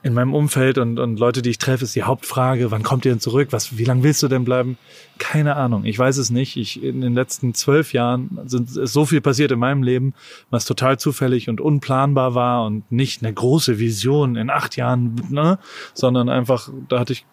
in 0.05 0.13
meinem 0.13 0.35
Umfeld 0.35 0.77
und, 0.77 0.99
und 0.99 1.19
Leute, 1.19 1.41
die 1.41 1.49
ich 1.49 1.57
treffe, 1.57 1.85
ist 1.85 1.97
die 1.97 2.03
Hauptfrage, 2.03 2.71
wann 2.71 2.83
kommt 2.83 3.07
ihr 3.07 3.13
denn 3.13 3.21
zurück? 3.21 3.49
Was, 3.53 3.79
wie 3.79 3.85
lange 3.85 4.03
willst 4.03 4.23
du 4.23 4.29
denn 4.29 4.45
bleiben? 4.45 4.77
Keine 5.17 5.57
Ahnung. 5.57 5.87
Ich 5.87 5.99
weiß 5.99 6.19
es 6.19 6.29
nicht. 6.29 6.59
Ich, 6.59 6.83
in 6.83 7.01
den 7.01 7.15
letzten 7.15 7.55
zwölf 7.55 7.95
Jahren 7.95 8.39
sind, 8.45 8.77
ist 8.77 8.93
so 8.93 9.07
viel 9.07 9.23
passiert 9.23 9.51
in 9.51 9.59
meinem 9.59 9.83
Leben, 9.83 10.13
was 10.51 10.67
total 10.67 10.99
zufällig 10.99 11.49
und 11.49 11.59
unplanbar 11.59 12.35
war 12.35 12.67
und 12.67 12.93
nicht 12.93 13.23
eine 13.25 13.33
große 13.33 13.79
Vision 13.79 14.37
in 14.37 14.51
acht 14.51 14.77
Jahren, 14.77 15.15
ne? 15.31 15.59
sondern 15.95 16.29
einfach, 16.29 16.69
da 16.91 17.01
hatte 17.01 17.15
ich 17.15 17.25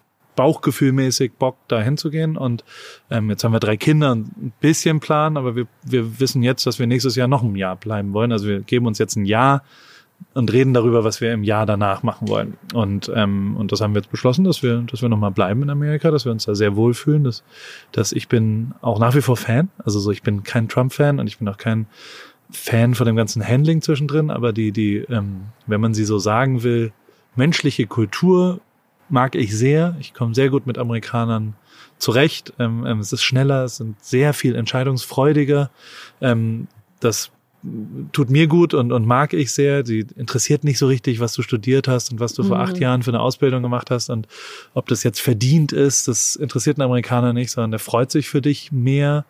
bauchgefühlmäßig 0.41 1.33
Bock, 1.33 1.57
da 1.67 1.79
hinzugehen. 1.81 2.35
Und 2.35 2.63
ähm, 3.11 3.29
jetzt 3.29 3.43
haben 3.43 3.51
wir 3.51 3.59
drei 3.59 3.77
Kinder, 3.77 4.15
ein 4.15 4.53
bisschen 4.59 4.99
Plan, 4.99 5.37
aber 5.37 5.55
wir, 5.55 5.67
wir 5.83 6.19
wissen 6.19 6.41
jetzt, 6.41 6.65
dass 6.65 6.79
wir 6.79 6.87
nächstes 6.87 7.15
Jahr 7.15 7.27
noch 7.27 7.43
ein 7.43 7.55
Jahr 7.55 7.75
bleiben 7.75 8.11
wollen. 8.13 8.31
Also 8.31 8.47
wir 8.47 8.61
geben 8.61 8.87
uns 8.87 8.97
jetzt 8.97 9.15
ein 9.17 9.25
Jahr 9.25 9.61
und 10.33 10.51
reden 10.51 10.73
darüber, 10.73 11.03
was 11.03 11.21
wir 11.21 11.31
im 11.31 11.43
Jahr 11.43 11.67
danach 11.67 12.01
machen 12.01 12.27
wollen. 12.27 12.57
Und, 12.73 13.11
ähm, 13.13 13.55
und 13.55 13.71
das 13.71 13.81
haben 13.81 13.93
wir 13.93 14.01
jetzt 14.01 14.09
beschlossen, 14.09 14.43
dass 14.43 14.63
wir, 14.63 14.77
dass 14.81 15.03
wir 15.03 15.09
nochmal 15.09 15.29
bleiben 15.29 15.61
in 15.61 15.69
Amerika, 15.69 16.09
dass 16.09 16.25
wir 16.25 16.31
uns 16.31 16.45
da 16.45 16.55
sehr 16.55 16.75
wohlfühlen, 16.75 17.23
dass, 17.23 17.43
dass 17.91 18.11
ich 18.11 18.27
bin 18.27 18.73
auch 18.81 18.97
nach 18.97 19.13
wie 19.13 19.21
vor 19.21 19.37
Fan. 19.37 19.69
Also 19.85 19.99
so, 19.99 20.09
ich 20.09 20.23
bin 20.23 20.41
kein 20.41 20.67
Trump-Fan 20.69 21.19
und 21.19 21.27
ich 21.27 21.37
bin 21.37 21.47
auch 21.49 21.57
kein 21.57 21.85
Fan 22.49 22.95
von 22.95 23.05
dem 23.05 23.15
ganzen 23.15 23.47
Handling 23.47 23.83
zwischendrin, 23.83 24.31
aber 24.31 24.53
die, 24.53 24.71
die, 24.71 25.05
ähm, 25.07 25.49
wenn 25.67 25.81
man 25.81 25.93
sie 25.93 26.03
so 26.03 26.17
sagen 26.17 26.63
will, 26.63 26.93
menschliche 27.35 27.85
Kultur 27.85 28.59
mag 29.11 29.35
ich 29.35 29.55
sehr. 29.55 29.95
Ich 29.99 30.13
komme 30.13 30.33
sehr 30.33 30.49
gut 30.49 30.65
mit 30.65 30.77
Amerikanern 30.77 31.55
zurecht. 31.97 32.53
Ähm, 32.59 32.85
ähm, 32.85 32.99
es 32.99 33.13
ist 33.13 33.23
schneller, 33.23 33.63
es 33.63 33.77
sind 33.77 34.03
sehr 34.03 34.33
viel 34.33 34.55
entscheidungsfreudiger. 34.55 35.69
Ähm, 36.19 36.67
das 36.99 37.31
tut 38.11 38.29
mir 38.31 38.47
gut 38.47 38.73
und, 38.73 38.91
und 38.91 39.05
mag 39.05 39.33
ich 39.33 39.51
sehr. 39.51 39.85
Sie 39.85 40.07
interessiert 40.15 40.63
nicht 40.63 40.79
so 40.79 40.87
richtig, 40.87 41.19
was 41.19 41.33
du 41.33 41.41
studiert 41.43 41.87
hast 41.87 42.11
und 42.11 42.19
was 42.19 42.33
du 42.33 42.43
mhm. 42.43 42.47
vor 42.47 42.59
acht 42.59 42.75
mhm. 42.75 42.81
Jahren 42.81 43.03
für 43.03 43.11
eine 43.11 43.19
Ausbildung 43.19 43.61
gemacht 43.61 43.91
hast 43.91 44.09
und 44.09 44.27
ob 44.73 44.87
das 44.87 45.03
jetzt 45.03 45.21
verdient 45.21 45.71
ist, 45.71 46.07
das 46.07 46.35
interessiert 46.35 46.79
einen 46.79 46.85
Amerikaner 46.85 47.33
nicht, 47.33 47.51
sondern 47.51 47.71
der 47.71 47.79
freut 47.79 48.11
sich 48.11 48.29
für 48.29 48.41
dich 48.41 48.71
mehr 48.71 49.25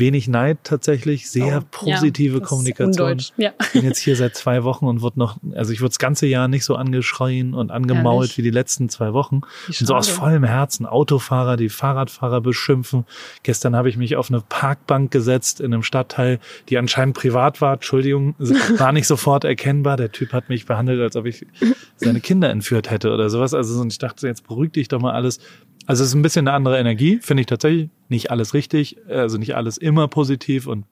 wenig 0.00 0.26
Neid 0.26 0.58
tatsächlich, 0.64 1.30
sehr 1.30 1.62
oh, 1.62 1.66
positive 1.70 2.38
ja, 2.38 2.44
Kommunikation. 2.44 3.18
Ja. 3.36 3.52
Ich 3.60 3.72
bin 3.72 3.84
jetzt 3.84 4.00
hier 4.00 4.16
seit 4.16 4.34
zwei 4.34 4.64
Wochen 4.64 4.86
und 4.86 5.02
wird 5.02 5.16
noch, 5.16 5.36
also 5.54 5.72
ich 5.72 5.80
wurde 5.80 5.90
das 5.90 6.00
ganze 6.00 6.26
Jahr 6.26 6.48
nicht 6.48 6.64
so 6.64 6.74
angeschrien 6.74 7.54
und 7.54 7.70
angemault 7.70 8.30
Ehrlich? 8.30 8.38
wie 8.38 8.42
die 8.42 8.50
letzten 8.50 8.88
zwei 8.88 9.12
Wochen. 9.12 9.42
Und 9.66 9.74
so 9.74 9.94
aus 9.94 10.08
vollem 10.08 10.42
Herzen 10.42 10.86
Autofahrer, 10.86 11.56
die 11.56 11.68
Fahrradfahrer 11.68 12.40
beschimpfen. 12.40 13.04
Gestern 13.44 13.76
habe 13.76 13.88
ich 13.88 13.96
mich 13.96 14.16
auf 14.16 14.30
eine 14.30 14.40
Parkbank 14.40 15.12
gesetzt 15.12 15.60
in 15.60 15.72
einem 15.72 15.84
Stadtteil, 15.84 16.40
die 16.68 16.78
anscheinend 16.78 17.16
privat 17.16 17.60
war. 17.60 17.74
Entschuldigung, 17.74 18.34
war 18.78 18.92
nicht 18.92 19.06
sofort 19.06 19.44
erkennbar. 19.44 19.96
Der 19.96 20.10
Typ 20.10 20.32
hat 20.32 20.48
mich 20.48 20.66
behandelt, 20.66 21.00
als 21.00 21.14
ob 21.14 21.26
ich 21.26 21.46
seine 21.96 22.20
Kinder 22.20 22.50
entführt 22.50 22.90
hätte 22.90 23.12
oder 23.12 23.30
sowas. 23.30 23.54
Also 23.54 23.80
und 23.80 23.92
ich 23.92 23.98
dachte, 23.98 24.26
jetzt 24.26 24.46
beruhig 24.46 24.72
dich 24.72 24.88
doch 24.88 25.00
mal 25.00 25.12
alles. 25.12 25.38
Also 25.90 26.04
es 26.04 26.10
ist 26.10 26.14
ein 26.14 26.22
bisschen 26.22 26.46
eine 26.46 26.56
andere 26.56 26.78
Energie, 26.78 27.18
finde 27.20 27.40
ich 27.40 27.46
tatsächlich. 27.46 27.90
Nicht 28.08 28.30
alles 28.30 28.54
richtig, 28.54 28.96
also 29.08 29.38
nicht 29.38 29.56
alles 29.56 29.76
immer 29.76 30.08
positiv 30.08 30.66
und 30.66 30.84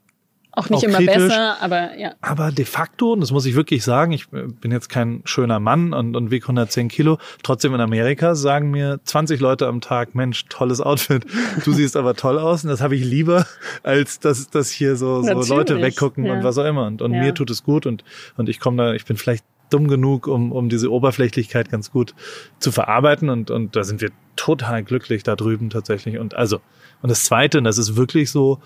auch 0.50 0.70
nicht 0.70 0.78
auch 0.78 0.82
immer 0.82 0.98
kritisch. 0.98 1.14
besser, 1.14 1.56
aber 1.60 1.96
ja. 1.96 2.14
Aber 2.20 2.50
de 2.50 2.64
facto, 2.64 3.12
und 3.12 3.20
das 3.20 3.30
muss 3.30 3.46
ich 3.46 3.54
wirklich 3.54 3.84
sagen, 3.84 4.10
ich 4.10 4.28
bin 4.28 4.72
jetzt 4.72 4.88
kein 4.88 5.22
schöner 5.24 5.60
Mann 5.60 5.92
und, 5.92 6.16
und 6.16 6.32
wiege 6.32 6.44
110 6.44 6.88
Kilo. 6.88 7.18
Trotzdem 7.44 7.74
in 7.74 7.80
Amerika 7.80 8.34
sagen 8.34 8.72
mir 8.72 8.98
20 9.04 9.38
Leute 9.40 9.68
am 9.68 9.80
Tag, 9.80 10.16
Mensch, 10.16 10.46
tolles 10.48 10.80
Outfit. 10.80 11.24
Du 11.64 11.72
siehst 11.72 11.96
aber 11.96 12.14
toll 12.14 12.38
aus. 12.38 12.64
Und 12.64 12.70
das 12.70 12.80
habe 12.80 12.96
ich 12.96 13.04
lieber, 13.04 13.46
als 13.84 14.18
dass, 14.18 14.50
dass 14.50 14.70
hier 14.70 14.96
so, 14.96 15.22
so 15.22 15.54
Leute 15.54 15.80
weggucken 15.80 16.24
ja. 16.24 16.32
und 16.32 16.42
was 16.42 16.58
auch 16.58 16.64
immer. 16.64 16.86
Und, 16.86 17.02
und 17.02 17.14
ja. 17.14 17.20
mir 17.20 17.34
tut 17.34 17.50
es 17.50 17.62
gut 17.62 17.86
und, 17.86 18.02
und 18.36 18.48
ich 18.48 18.58
komme 18.58 18.82
da, 18.82 18.94
ich 18.94 19.04
bin 19.04 19.16
vielleicht 19.16 19.44
dumm 19.70 19.88
genug, 19.88 20.26
um, 20.26 20.52
um 20.52 20.68
diese 20.68 20.90
Oberflächlichkeit 20.90 21.70
ganz 21.70 21.90
gut 21.90 22.14
zu 22.58 22.72
verarbeiten. 22.72 23.28
Und, 23.28 23.50
und 23.50 23.76
da 23.76 23.84
sind 23.84 24.00
wir 24.00 24.10
total 24.36 24.82
glücklich 24.82 25.22
da 25.22 25.36
drüben 25.36 25.70
tatsächlich. 25.70 26.18
Und 26.18 26.34
also, 26.34 26.60
und 27.02 27.10
das 27.10 27.24
Zweite, 27.24 27.58
und 27.58 27.64
das 27.64 27.78
ist 27.78 27.96
wirklich 27.96 28.30
so, 28.30 28.60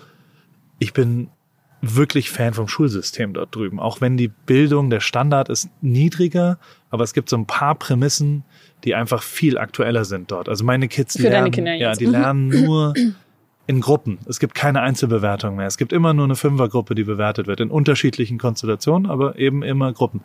ich 0.78 0.92
bin 0.92 1.28
wirklich 1.82 2.30
Fan 2.30 2.54
vom 2.54 2.68
Schulsystem 2.68 3.34
dort 3.34 3.54
drüben. 3.54 3.80
Auch 3.80 4.00
wenn 4.00 4.16
die 4.16 4.28
Bildung, 4.28 4.88
der 4.88 5.00
Standard 5.00 5.48
ist 5.48 5.68
niedriger, 5.80 6.58
aber 6.90 7.02
es 7.02 7.12
gibt 7.12 7.28
so 7.28 7.36
ein 7.36 7.46
paar 7.46 7.74
Prämissen, 7.74 8.44
die 8.84 8.94
einfach 8.94 9.22
viel 9.22 9.58
aktueller 9.58 10.04
sind 10.04 10.30
dort. 10.30 10.48
Also 10.48 10.64
meine 10.64 10.88
Kids 10.88 11.16
Für 11.16 11.28
lernen, 11.28 11.50
Kinder 11.50 11.74
ja, 11.74 11.92
die 11.92 12.06
lernen 12.06 12.48
nur 12.48 12.94
in 13.66 13.80
Gruppen. 13.80 14.18
Es 14.26 14.38
gibt 14.38 14.54
keine 14.54 14.80
Einzelbewertung 14.80 15.56
mehr. 15.56 15.66
Es 15.66 15.76
gibt 15.76 15.92
immer 15.92 16.14
nur 16.14 16.24
eine 16.24 16.36
Fünfergruppe, 16.36 16.94
die 16.94 17.04
bewertet 17.04 17.46
wird 17.46 17.60
in 17.60 17.70
unterschiedlichen 17.70 18.38
Konstellationen, 18.38 19.10
aber 19.10 19.38
eben 19.38 19.62
immer 19.62 19.92
Gruppen 19.92 20.20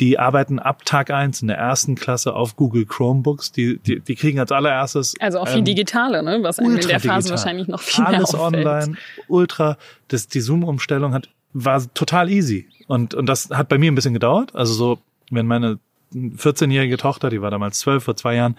die 0.00 0.18
arbeiten 0.18 0.58
ab 0.58 0.84
Tag 0.84 1.10
eins 1.10 1.42
in 1.42 1.48
der 1.48 1.56
ersten 1.56 1.94
Klasse 1.94 2.34
auf 2.34 2.56
Google 2.56 2.84
Chromebooks. 2.86 3.52
Die, 3.52 3.78
die, 3.78 4.00
die 4.00 4.14
kriegen 4.14 4.38
als 4.38 4.52
allererstes. 4.52 5.14
Also 5.20 5.40
auch 5.40 5.48
viel 5.48 5.58
ähm, 5.58 5.64
Digitale, 5.64 6.22
ne? 6.22 6.38
was 6.42 6.58
einem 6.58 6.76
in 6.76 6.86
der 6.86 7.00
Phase 7.00 7.30
wahrscheinlich 7.30 7.68
noch 7.68 7.80
viel 7.80 8.04
Alles 8.04 8.32
mehr 8.32 8.42
online, 8.42 8.96
ultra. 9.28 9.78
Das, 10.08 10.28
die 10.28 10.40
Zoom-Umstellung 10.40 11.14
hat 11.14 11.28
war 11.58 11.82
total 11.94 12.30
easy. 12.30 12.68
Und, 12.86 13.14
und 13.14 13.26
das 13.26 13.48
hat 13.50 13.68
bei 13.68 13.78
mir 13.78 13.90
ein 13.90 13.94
bisschen 13.94 14.12
gedauert. 14.12 14.54
Also 14.54 14.74
so, 14.74 14.98
wenn 15.30 15.46
meine 15.46 15.78
14-jährige 16.14 16.98
Tochter, 16.98 17.30
die 17.30 17.40
war 17.40 17.50
damals 17.50 17.78
zwölf, 17.78 18.04
vor 18.04 18.16
zwei 18.16 18.34
Jahren, 18.34 18.56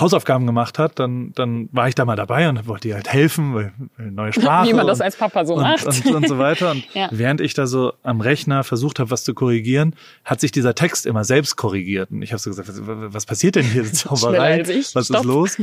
Hausaufgaben 0.00 0.46
gemacht 0.46 0.78
hat, 0.78 0.98
dann, 0.98 1.32
dann 1.34 1.68
war 1.72 1.88
ich 1.88 1.94
da 1.94 2.04
mal 2.04 2.16
dabei 2.16 2.48
und 2.48 2.66
wollte 2.66 2.88
ihr 2.88 2.94
halt 2.94 3.12
helfen, 3.12 3.54
weil, 3.54 3.72
neue 3.98 4.32
Sprache. 4.32 4.68
Wie 4.68 4.72
man 4.74 4.86
das 4.86 4.98
und, 4.98 5.04
als 5.04 5.16
Papa 5.16 5.44
so 5.44 5.54
und, 5.54 5.62
macht. 5.62 5.86
Und, 5.86 6.06
und 6.14 6.28
so 6.28 6.38
weiter. 6.38 6.72
Und 6.72 6.84
Ja. 6.94 7.08
während 7.10 7.40
ich 7.40 7.54
da 7.54 7.66
so 7.66 7.92
am 8.02 8.20
Rechner 8.20 8.64
versucht 8.64 8.98
habe, 8.98 9.10
was 9.10 9.24
zu 9.24 9.34
korrigieren, 9.34 9.94
hat 10.24 10.40
sich 10.40 10.52
dieser 10.52 10.74
Text 10.74 11.06
immer 11.06 11.24
selbst 11.24 11.56
korrigiert. 11.56 12.10
Und 12.10 12.22
ich 12.22 12.32
habe 12.32 12.40
so 12.40 12.50
gesagt, 12.50 12.68
was, 12.68 12.80
was 13.14 13.26
passiert 13.26 13.56
denn 13.56 13.64
hier? 13.64 13.84
Zauberei? 13.92 14.60
Was 14.94 15.06
Stopp. 15.06 15.20
ist 15.20 15.24
los? 15.24 15.58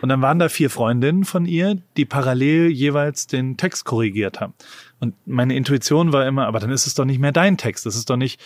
Und 0.00 0.08
dann 0.08 0.22
waren 0.22 0.38
da 0.38 0.48
vier 0.48 0.70
Freundinnen 0.70 1.24
von 1.24 1.46
ihr, 1.46 1.78
die 1.96 2.04
parallel 2.04 2.70
jeweils 2.70 3.26
den 3.26 3.56
Text 3.56 3.84
korrigiert 3.84 4.40
haben. 4.40 4.54
Und 5.00 5.14
meine 5.26 5.56
Intuition 5.56 6.12
war 6.12 6.26
immer, 6.26 6.46
aber 6.46 6.60
dann 6.60 6.70
ist 6.70 6.86
es 6.86 6.94
doch 6.94 7.04
nicht 7.04 7.18
mehr 7.18 7.32
dein 7.32 7.56
Text. 7.56 7.86
Das 7.86 7.96
ist 7.96 8.08
doch 8.08 8.16
nicht. 8.16 8.40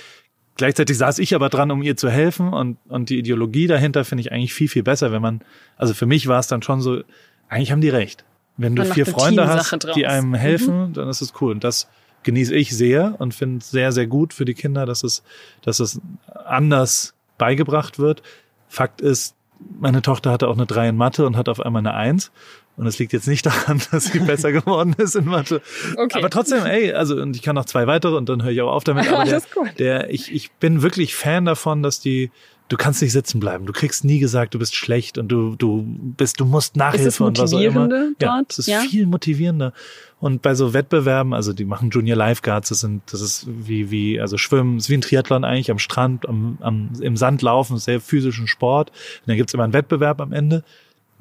Gleichzeitig 0.56 0.96
saß 0.96 1.18
ich 1.18 1.34
aber 1.34 1.48
dran, 1.48 1.70
um 1.70 1.82
ihr 1.82 1.96
zu 1.96 2.08
helfen 2.08 2.52
und, 2.52 2.78
und 2.88 3.10
die 3.10 3.18
Ideologie 3.18 3.66
dahinter 3.66 4.04
finde 4.04 4.22
ich 4.22 4.32
eigentlich 4.32 4.54
viel, 4.54 4.68
viel 4.68 4.82
besser, 4.82 5.12
wenn 5.12 5.22
man, 5.22 5.42
also 5.76 5.92
für 5.92 6.06
mich 6.06 6.28
war 6.28 6.38
es 6.38 6.46
dann 6.46 6.62
schon 6.62 6.80
so, 6.80 7.02
eigentlich 7.48 7.72
haben 7.72 7.82
die 7.82 7.90
recht. 7.90 8.25
Wenn 8.56 8.75
du 8.75 8.84
vier 8.84 9.04
Freunde 9.04 9.46
hast, 9.46 9.68
Teamsache 9.68 9.94
die 9.94 10.02
draus. 10.02 10.12
einem 10.12 10.34
helfen, 10.34 10.94
dann 10.94 11.08
ist 11.08 11.20
es 11.20 11.34
cool. 11.40 11.52
Und 11.52 11.62
das 11.62 11.88
genieße 12.22 12.54
ich 12.54 12.75
sehr 12.75 13.16
und 13.18 13.34
finde 13.34 13.58
es 13.58 13.70
sehr, 13.70 13.92
sehr 13.92 14.06
gut 14.06 14.32
für 14.32 14.46
die 14.46 14.54
Kinder, 14.54 14.86
dass 14.86 15.02
es, 15.02 15.22
dass 15.62 15.78
es 15.78 16.00
anders 16.46 17.14
beigebracht 17.36 17.98
wird. 17.98 18.22
Fakt 18.68 19.02
ist, 19.02 19.34
meine 19.78 20.00
Tochter 20.02 20.32
hatte 20.32 20.48
auch 20.48 20.56
eine 20.56 20.66
3 20.66 20.88
in 20.88 20.96
Mathe 20.96 21.26
und 21.26 21.36
hat 21.36 21.48
auf 21.48 21.60
einmal 21.60 21.80
eine 21.80 21.94
1. 21.94 22.32
Und 22.76 22.87
es 22.87 22.99
liegt 22.99 23.12
jetzt 23.14 23.26
nicht 23.26 23.47
daran, 23.47 23.80
dass 23.90 24.04
sie 24.06 24.18
besser 24.21 24.52
geworden 24.52 24.95
ist 24.99 25.16
in 25.16 25.25
Mathe. 25.25 25.62
Okay. 25.97 26.18
Aber 26.18 26.28
trotzdem, 26.30 26.64
ey, 26.66 26.92
also, 26.92 27.16
und 27.16 27.35
ich 27.35 27.42
kann 27.42 27.54
noch 27.54 27.64
zwei 27.64 27.87
weitere 27.87 28.16
und 28.16 28.28
dann 28.28 28.42
höre 28.42 28.50
ich 28.50 28.61
auch 28.61 28.73
auf 28.73 28.85
damit. 28.85 29.09
Aber 29.12 29.25
der, 29.25 29.42
der, 29.78 30.11
ich, 30.11 30.33
ich 30.33 30.52
bin 30.52 30.83
wirklich 30.83 31.14
Fan 31.14 31.47
davon, 31.47 31.83
dass 31.83 32.00
die, 32.00 32.30
du 32.68 32.76
kannst 32.76 33.00
nicht 33.00 33.12
sitzen 33.12 33.40
bleiben. 33.40 33.64
Du 33.64 33.73
kriegst 33.73 34.04
nie 34.04 34.18
gesagt, 34.18 34.52
du 34.52 34.59
bist 34.59 34.75
schlecht 34.75 35.16
und 35.16 35.28
du, 35.28 35.56
du 35.56 35.85
bist, 35.87 36.38
du 36.38 36.45
musst 36.45 36.76
Nachhilfe 36.76 37.25
und 37.25 37.38
was 37.38 37.54
auch 37.54 37.61
immer. 37.61 37.83
motivierender 37.85 38.12
Ja, 38.21 38.37
dort? 38.37 38.52
es 38.52 38.59
ist 38.59 38.66
Ja? 38.66 38.80
viel 38.80 39.06
motivierender. 39.06 39.73
Und 40.18 40.42
bei 40.42 40.54
so 40.54 40.75
Wettbewerben, 40.75 41.33
also 41.33 41.52
die 41.52 41.64
machen 41.64 41.90
Junior 41.90 42.16
Lifeguards, 42.16 42.71
das 42.71 42.80
sind, 42.80 43.02
das 43.11 43.21
ist 43.21 43.47
wie, 43.49 43.90
wie, 43.90 44.21
also 44.21 44.37
Schwimmen, 44.37 44.78
ist 44.78 44.90
wie 44.90 44.95
ein 44.95 45.02
Triathlon 45.02 45.45
eigentlich, 45.45 45.71
am 45.71 45.78
Strand, 45.78 46.28
am, 46.28 46.59
am, 46.61 46.90
im 47.00 47.16
Sand 47.16 47.42
laufen, 47.42 47.78
sehr 47.78 48.00
physischen 48.00 48.49
Sport. 48.49 48.90
Und 48.90 49.28
dann 49.28 49.37
gibt's 49.37 49.54
immer 49.54 49.64
einen 49.64 49.73
Wettbewerb 49.73 50.21
am 50.21 50.33
Ende. 50.33 50.64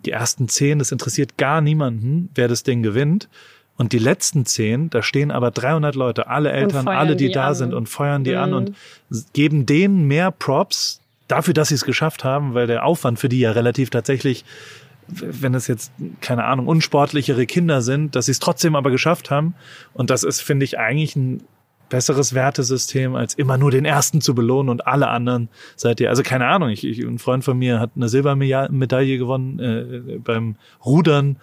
Die 0.06 0.12
ersten 0.12 0.48
zehn, 0.48 0.80
das 0.80 0.92
interessiert 0.92 1.38
gar 1.38 1.62
niemanden, 1.62 2.30
wer 2.36 2.48
das 2.48 2.64
Ding 2.64 2.84
gewinnt. 2.84 3.28
Und 3.78 3.92
die 3.92 4.00
letzten 4.00 4.46
zehn, 4.46 4.90
da 4.90 5.04
stehen 5.04 5.32
aber 5.32 5.52
300 5.52 5.96
Leute, 5.96 6.28
alle 6.28 6.52
Eltern, 6.52 6.88
alle, 6.88 7.16
die, 7.16 7.28
die 7.28 7.34
da 7.34 7.48
an. 7.48 7.56
sind 7.56 7.74
und 7.74 7.90
feuern 7.90 8.24
die 8.24 8.36
an 8.36 8.52
Mhm. 8.52 8.56
und 8.56 8.76
geben 9.34 9.66
denen 9.66 10.08
mehr 10.08 10.32
Props 10.32 11.02
dafür, 11.28 11.54
dass 11.54 11.70
sie 11.70 11.76
es 11.76 11.84
geschafft 11.84 12.24
haben, 12.24 12.54
weil 12.54 12.68
der 12.68 12.86
Aufwand 12.86 13.20
für 13.20 13.28
die 13.28 13.40
ja 13.40 13.52
relativ 13.52 13.90
tatsächlich 13.90 14.46
wenn 15.08 15.54
es 15.54 15.68
jetzt, 15.68 15.92
keine 16.20 16.46
Ahnung, 16.46 16.68
unsportlichere 16.68 17.46
Kinder 17.46 17.84
sind, 17.84 18.16
dass 18.16 18.26
sie 18.26 18.32
es 18.32 18.40
trotzdem 18.40 18.76
aber 18.76 18.90
geschafft 18.90 19.30
haben. 19.30 19.54
Und 19.94 20.10
das 20.10 20.24
ist, 20.24 20.42
finde 20.42 20.64
ich, 20.66 20.80
eigentlich 20.80 21.16
ein 21.16 21.44
besseres 21.90 22.34
Wertesystem, 22.34 23.16
als 23.16 23.34
immer 23.34 23.58
nur 23.58 23.72
den 23.72 23.86
ersten 23.86 24.22
zu 24.22 24.36
belohnen 24.36 24.70
und 24.70 24.88
alle 24.88 25.08
anderen 25.08 25.50
seid 25.76 26.00
ihr. 26.00 26.10
Also 26.10 26.24
keine 26.24 26.48
Ahnung, 26.48 26.70
ich, 26.70 26.84
ich, 26.86 27.00
ein 27.04 27.20
Freund 27.20 27.44
von 27.44 27.58
mir 27.58 27.80
hat 27.80 27.92
eine 27.96 28.10
Silbermedaille 28.10 29.18
gewonnen 29.18 29.60
äh, 29.60 30.18
beim 30.18 30.56
Rudern 30.86 31.38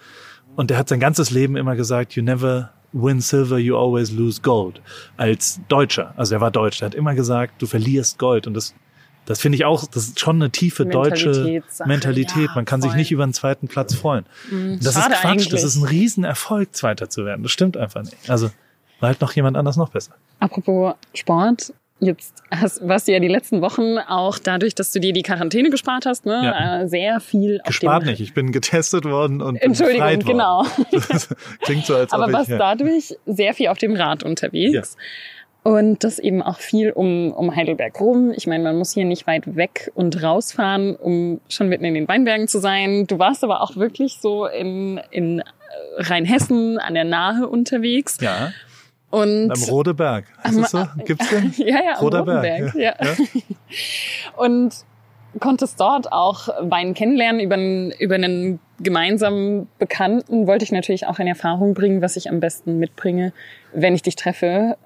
und 0.55 0.69
der 0.69 0.77
hat 0.77 0.89
sein 0.89 0.99
ganzes 0.99 1.31
Leben 1.31 1.55
immer 1.55 1.75
gesagt, 1.75 2.13
you 2.15 2.23
never 2.23 2.71
win 2.93 3.19
silver, 3.21 3.57
you 3.57 3.75
always 3.75 4.11
lose 4.11 4.41
gold. 4.41 4.81
Als 5.17 5.59
Deutscher. 5.67 6.13
Also 6.15 6.35
er 6.35 6.41
war 6.41 6.51
Deutsch. 6.51 6.79
Der 6.79 6.87
hat 6.87 6.95
immer 6.95 7.15
gesagt, 7.15 7.61
du 7.61 7.65
verlierst 7.65 8.19
Gold. 8.19 8.45
Und 8.45 8.53
das, 8.53 8.75
das 9.25 9.39
finde 9.41 9.55
ich 9.55 9.65
auch, 9.65 9.85
das 9.87 10.09
ist 10.09 10.19
schon 10.19 10.35
eine 10.35 10.51
tiefe 10.51 10.85
deutsche 10.85 11.63
Mentalität. 11.85 12.49
ja, 12.49 12.55
Man 12.55 12.65
kann 12.65 12.81
sich 12.81 12.91
voll. 12.91 12.99
nicht 12.99 13.11
über 13.11 13.23
einen 13.23 13.33
zweiten 13.33 13.67
Platz 13.67 13.95
freuen. 13.95 14.25
Und 14.51 14.85
das 14.85 14.95
ist 14.95 15.05
Quatsch. 15.05 15.25
eigentlich. 15.25 15.49
Das 15.49 15.63
ist 15.63 15.75
ein 15.75 15.85
Riesenerfolg, 15.85 16.75
Zweiter 16.75 17.09
zu 17.09 17.25
werden. 17.25 17.41
Das 17.41 17.51
stimmt 17.51 17.77
einfach 17.77 18.03
nicht. 18.03 18.29
Also 18.29 18.51
war 19.03 19.09
halt 19.09 19.21
noch 19.21 19.33
jemand 19.33 19.57
anders 19.57 19.75
noch 19.77 19.89
besser. 19.89 20.13
Apropos 20.39 20.95
Sport, 21.13 21.73
jetzt 21.99 22.41
hast, 22.49 22.87
warst 22.87 23.07
du 23.07 23.11
ja 23.11 23.19
die 23.19 23.27
letzten 23.27 23.61
Wochen 23.61 23.97
auch 23.97 24.39
dadurch, 24.39 24.75
dass 24.75 24.91
du 24.91 24.99
dir 24.99 25.13
die 25.13 25.21
Quarantäne 25.23 25.69
gespart 25.69 26.05
hast, 26.05 26.25
ne, 26.25 26.41
Ja. 26.43 26.81
äh, 26.81 26.87
sehr 26.87 27.19
viel 27.19 27.59
auf 27.61 27.67
Gespart 27.67 28.03
dem 28.03 28.09
nicht. 28.09 28.21
Ich 28.21 28.33
bin 28.33 28.51
getestet 28.51 29.05
worden 29.05 29.41
und 29.41 29.57
Entschuldigung, 29.61 30.19
genau. 30.19 30.65
Klingt 31.61 31.85
so, 31.85 31.95
als 31.95 32.11
Aber 32.13 32.23
ob 32.23 32.29
ich, 32.29 32.35
warst 32.35 32.49
ja. 32.49 32.57
dadurch 32.57 33.15
sehr 33.25 33.53
viel 33.53 33.67
auf 33.67 33.77
dem 33.77 33.95
Rad 33.95 34.23
unterwegs. 34.23 34.95
Und 35.63 36.03
das 36.03 36.19
eben 36.19 36.41
auch 36.41 36.59
viel 36.59 36.91
um, 36.91 37.31
um 37.31 37.55
Heidelberg 37.55 37.97
rum. 38.01 38.33
Ich 38.35 38.47
meine, 38.47 38.63
man 38.65 38.77
muss 38.77 38.93
hier 38.93 39.05
nicht 39.05 39.27
weit 39.27 39.55
weg 39.55 39.91
und 39.95 40.21
rausfahren, 40.21 40.95
um 40.97 41.39
schon 41.47 41.69
mitten 41.69 41.85
in 41.85 41.93
den 41.93 42.05
Weinbergen 42.07 42.49
zu 42.49 42.59
sein. 42.59 43.07
Du 43.07 43.17
warst 43.17 43.45
aber 43.45 43.61
auch 43.61 43.77
wirklich 43.77 44.17
so 44.21 44.45
in, 44.45 44.99
in 45.09 45.39
äh, 45.39 45.43
Rheinhessen 45.99 46.79
an 46.79 46.95
der 46.95 47.05
Nahe 47.05 47.47
unterwegs. 47.47 48.17
Ja, 48.19 48.51
Und 49.13 49.51
am 49.51 49.63
Rodeberg. 49.69 50.25
Ist 50.43 50.59
das 50.59 50.71
so? 50.71 50.87
Gibt's 51.05 51.29
den? 51.29 51.53
ja, 51.57 51.75
ja, 51.83 51.91
am 51.97 51.99
Roter 52.03 52.23
Berg, 52.23 52.73
Rotenberg. 52.73 52.75
ja. 52.75 52.95
Ja. 52.99 53.15
Und 54.37 54.73
konntest 55.39 55.79
dort 55.79 56.11
auch 56.11 56.47
Wein 56.61 56.95
kennenlernen 56.95 57.39
über 57.39 57.53
einen, 57.53 57.91
über 57.91 58.15
einen 58.15 58.59
gemeinsamen 58.79 59.67
Bekannten. 59.77 60.47
Wollte 60.47 60.65
ich 60.65 60.71
natürlich 60.71 61.05
auch 61.05 61.19
in 61.19 61.27
Erfahrung 61.27 61.75
bringen, 61.75 62.01
was 62.01 62.15
ich 62.15 62.27
am 62.29 62.39
besten 62.39 62.79
mitbringe, 62.79 63.33
wenn 63.71 63.93
ich 63.93 64.01
dich 64.01 64.15
treffe 64.15 64.77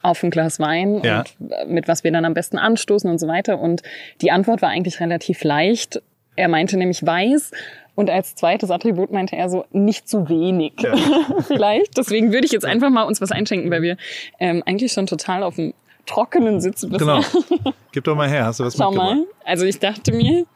auf 0.00 0.22
ein 0.22 0.30
Glas 0.30 0.58
Wein 0.58 1.02
Ja. 1.04 1.20
und 1.20 1.68
mit 1.70 1.88
was 1.88 2.04
wir 2.04 2.10
dann 2.10 2.24
am 2.24 2.34
besten 2.34 2.56
anstoßen 2.58 3.08
und 3.10 3.18
so 3.18 3.28
weiter. 3.28 3.60
Und 3.60 3.82
die 4.22 4.30
Antwort 4.30 4.62
war 4.62 4.70
eigentlich 4.70 4.98
relativ 4.98 5.44
leicht. 5.44 6.02
Er 6.36 6.48
meinte 6.48 6.78
nämlich 6.78 7.04
weiß. 7.04 7.50
Und 7.94 8.08
als 8.08 8.34
zweites 8.34 8.70
Attribut 8.70 9.12
meinte 9.12 9.36
er 9.36 9.48
so, 9.50 9.64
nicht 9.70 10.08
zu 10.08 10.28
wenig. 10.28 10.72
Ja. 10.80 10.94
Vielleicht. 11.46 11.96
Deswegen 11.98 12.32
würde 12.32 12.46
ich 12.46 12.52
jetzt 12.52 12.64
einfach 12.64 12.88
mal 12.90 13.02
uns 13.02 13.20
was 13.20 13.30
einschenken, 13.32 13.70
weil 13.70 13.82
wir 13.82 13.96
ähm, 14.40 14.62
eigentlich 14.64 14.92
schon 14.92 15.06
total 15.06 15.42
auf 15.42 15.56
dem 15.56 15.74
trockenen 16.06 16.60
sitzen. 16.60 16.90
bisher. 16.90 17.20
Genau. 17.60 17.72
Gib 17.92 18.04
doch 18.04 18.16
mal 18.16 18.28
her. 18.28 18.46
Hast 18.46 18.60
du 18.60 18.64
was 18.64 18.76
Schau 18.76 18.90
mitgebracht? 18.90 19.16
mal. 19.16 19.26
Also 19.44 19.66
ich 19.66 19.78
dachte 19.78 20.12
mir, 20.12 20.46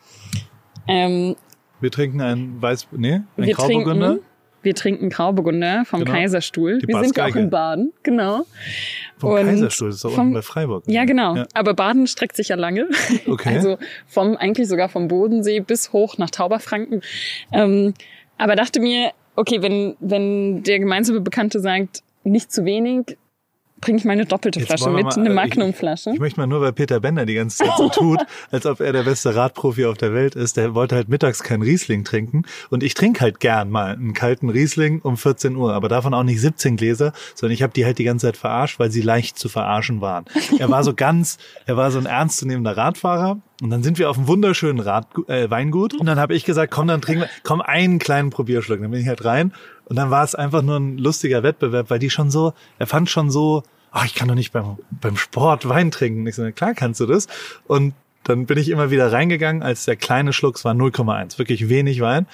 ähm, 0.89 1.37
Wir 1.81 1.91
trinken 1.91 2.21
ein 2.21 2.61
Weiß, 2.61 2.89
nee, 2.93 3.21
ein 3.37 3.51
Grauburgunder. 3.51 4.07
trinken, 4.09 4.25
wir 4.63 4.75
trinken 4.75 5.11
Grauburgunder 5.11 5.85
vom 5.85 6.01
Genau. 6.01 6.13
Kaiserstuhl. 6.13 6.79
Die 6.79 6.89
wir 6.89 7.03
sind 7.05 7.17
ja 7.17 7.27
auch 7.27 7.37
in 7.37 7.51
Baden, 7.51 7.93
genau. 8.03 8.45
Vom 9.19 9.31
und 9.33 9.37
Kaiserstuhl. 9.45 9.89
Das 9.89 9.97
ist 9.97 10.05
doch 10.05 10.11
vom- 10.13 10.21
unten 10.27 10.35
bei 10.35 10.43
Freiburg. 10.43 10.85
Ja, 10.87 11.05
genau. 11.05 11.37
Ja. 11.37 11.47
Aber 11.55 11.75
Baden 11.75 12.07
streckt 12.07 12.37
sich 12.37 12.49
ja 12.49 12.57
lange. 12.57 12.89
Okay. 13.27 13.55
Also 13.57 13.79
vom, 14.07 14.37
eigentlich 14.37 14.69
sogar 14.69 14.89
vom 14.89 15.09
Bodensee 15.09 15.61
bis 15.61 15.93
hoch 15.93 16.19
nach 16.19 16.31
Tauberfranken. 16.31 17.03
Ähm, 17.53 17.95
aber 18.39 18.55
dachte 18.57 18.81
mir, 18.81 19.13
okay, 19.35 19.63
wenn, 19.63 19.97
wenn 20.01 20.63
der 20.63 20.79
gemeinsame 20.79 21.21
Bekannte 21.21 21.61
sagt, 21.61 22.03
nicht 22.25 22.53
zu 22.53 22.65
wenig, 22.65 23.17
bringe 23.87 23.99
ich 23.99 24.05
meine 24.05 24.27
doppelte 24.27 24.59
Jetzt 24.59 24.67
Flasche 24.69 24.91
mit, 24.91 25.05
mal- 25.05 25.15
eine 25.15 25.29
ich- 25.29 25.35
Magnumflasche. 25.35 26.11
Ich 26.13 26.19
möchte 26.19 26.41
mal 26.41 26.49
nur, 26.49 26.61
weil 26.61 26.73
Peter 26.73 26.99
Bender 26.99 27.25
die 27.25 27.35
ganze 27.35 27.59
Zeit 27.59 27.71
so 27.77 27.89
tut, 27.89 28.19
als 28.51 28.67
ob 28.67 28.81
er 28.81 28.93
der 28.93 29.05
beste 29.05 29.35
Radprofi 29.37 29.85
auf 29.87 29.97
der 29.97 30.13
Welt 30.13 30.35
ist. 30.35 30.57
Der 30.57 30.75
wollte 30.75 30.97
halt 30.97 31.09
mittags 31.09 31.45
keinen 31.45 31.63
Riesling 31.63 32.03
trinken. 32.03 32.43
Und 32.69 32.83
ich 32.83 32.95
trinke 32.95 33.21
halt 33.21 33.39
gern 33.39 33.71
mal 33.71 33.93
einen 33.93 34.13
kalten 34.13 34.49
Riesling 34.51 35.01
um 35.03 35.17
14 35.17 35.55
Uhr. 35.55 35.73
Aber 35.73 35.89
davon 35.89 36.15
auch 36.15 36.25
nicht 36.25 36.41
17 36.41 36.77
Gläser, 36.77 37.13
sondern 37.37 37.55
ich 37.55 37.63
habe 37.63 37.73
die 37.73 37.85
halt 37.85 37.99
die 37.99 38.05
ganze 38.05 38.27
Zeit 38.27 38.37
verarscht, 38.37 38.81
weil 38.81 38.91
sie 38.91 39.03
leicht 39.03 39.39
zu 39.39 39.49
verarschen 39.49 40.01
waren. 40.01 40.25
Er 40.59 40.69
war 40.69 40.83
so 40.83 40.93
ganz, 40.93 41.39
er 41.65 41.77
war 41.77 41.93
so 41.93 41.99
ein 42.01 42.07
ernstzunehmender 42.07 42.77
Radfahrer. 42.77 43.39
Und 43.63 43.71
dann 43.71 43.83
sind 43.83 43.99
wir 43.99 44.11
auf 44.11 44.19
einem 44.19 44.29
wunderschönen 44.29 44.81
Rad, 44.81 45.07
äh, 45.29 45.49
Weingut. 45.49 45.95
Und 45.95 46.05
dann 46.07 46.19
habe 46.19 46.35
ich 46.35 46.45
gesagt, 46.45 46.71
komm, 46.73 46.89
dann 46.89 47.01
trinken 47.01 47.23
wir, 47.23 47.31
komm, 47.43 47.63
einen 47.63 47.99
kleinen 47.99 48.29
Probierschluck. 48.31 48.83
Dann 48.83 48.91
bin 48.91 49.01
ich 49.01 49.09
halt 49.09 49.25
rein. 49.25 49.53
Und 49.87 49.97
dann 49.97 50.11
war 50.11 50.25
es 50.25 50.35
einfach 50.35 50.63
nur 50.63 50.77
ein 50.77 50.99
lustiger 50.99 51.43
Wettbewerb, 51.45 51.89
weil 51.89 51.99
die 52.01 52.11
schon 52.11 52.31
so, 52.31 52.53
er 52.79 52.87
fand 52.89 53.09
schon 53.09 53.31
so, 53.31 53.63
ach, 53.97 54.05
ich 54.05 54.15
kann 54.15 54.29
doch 54.29 54.35
nicht 54.35 54.53
beim, 54.53 54.77
beim 54.91 55.17
Sport 55.17 55.69
Wein 55.69 55.91
trinken. 55.91 56.27
Ich 56.27 56.35
so, 56.35 56.51
klar 56.53 56.75
kannst 56.75 57.01
du 57.01 57.07
das. 57.07 57.27
Und 57.67 57.95
dann 58.25 58.47
bin 58.47 58.59
ich 58.59 58.69
immer 58.69 58.91
wieder 58.91 59.11
reingegangen, 59.11 59.63
als 59.63 59.85
der 59.85 59.97
kleine 59.97 60.33
Schluck, 60.33 60.57
es 60.57 60.65
war 60.65 60.75
0,1, 60.75 61.39
wirklich 61.39 61.69
wenig 61.69 62.01
Wein. 62.01 62.27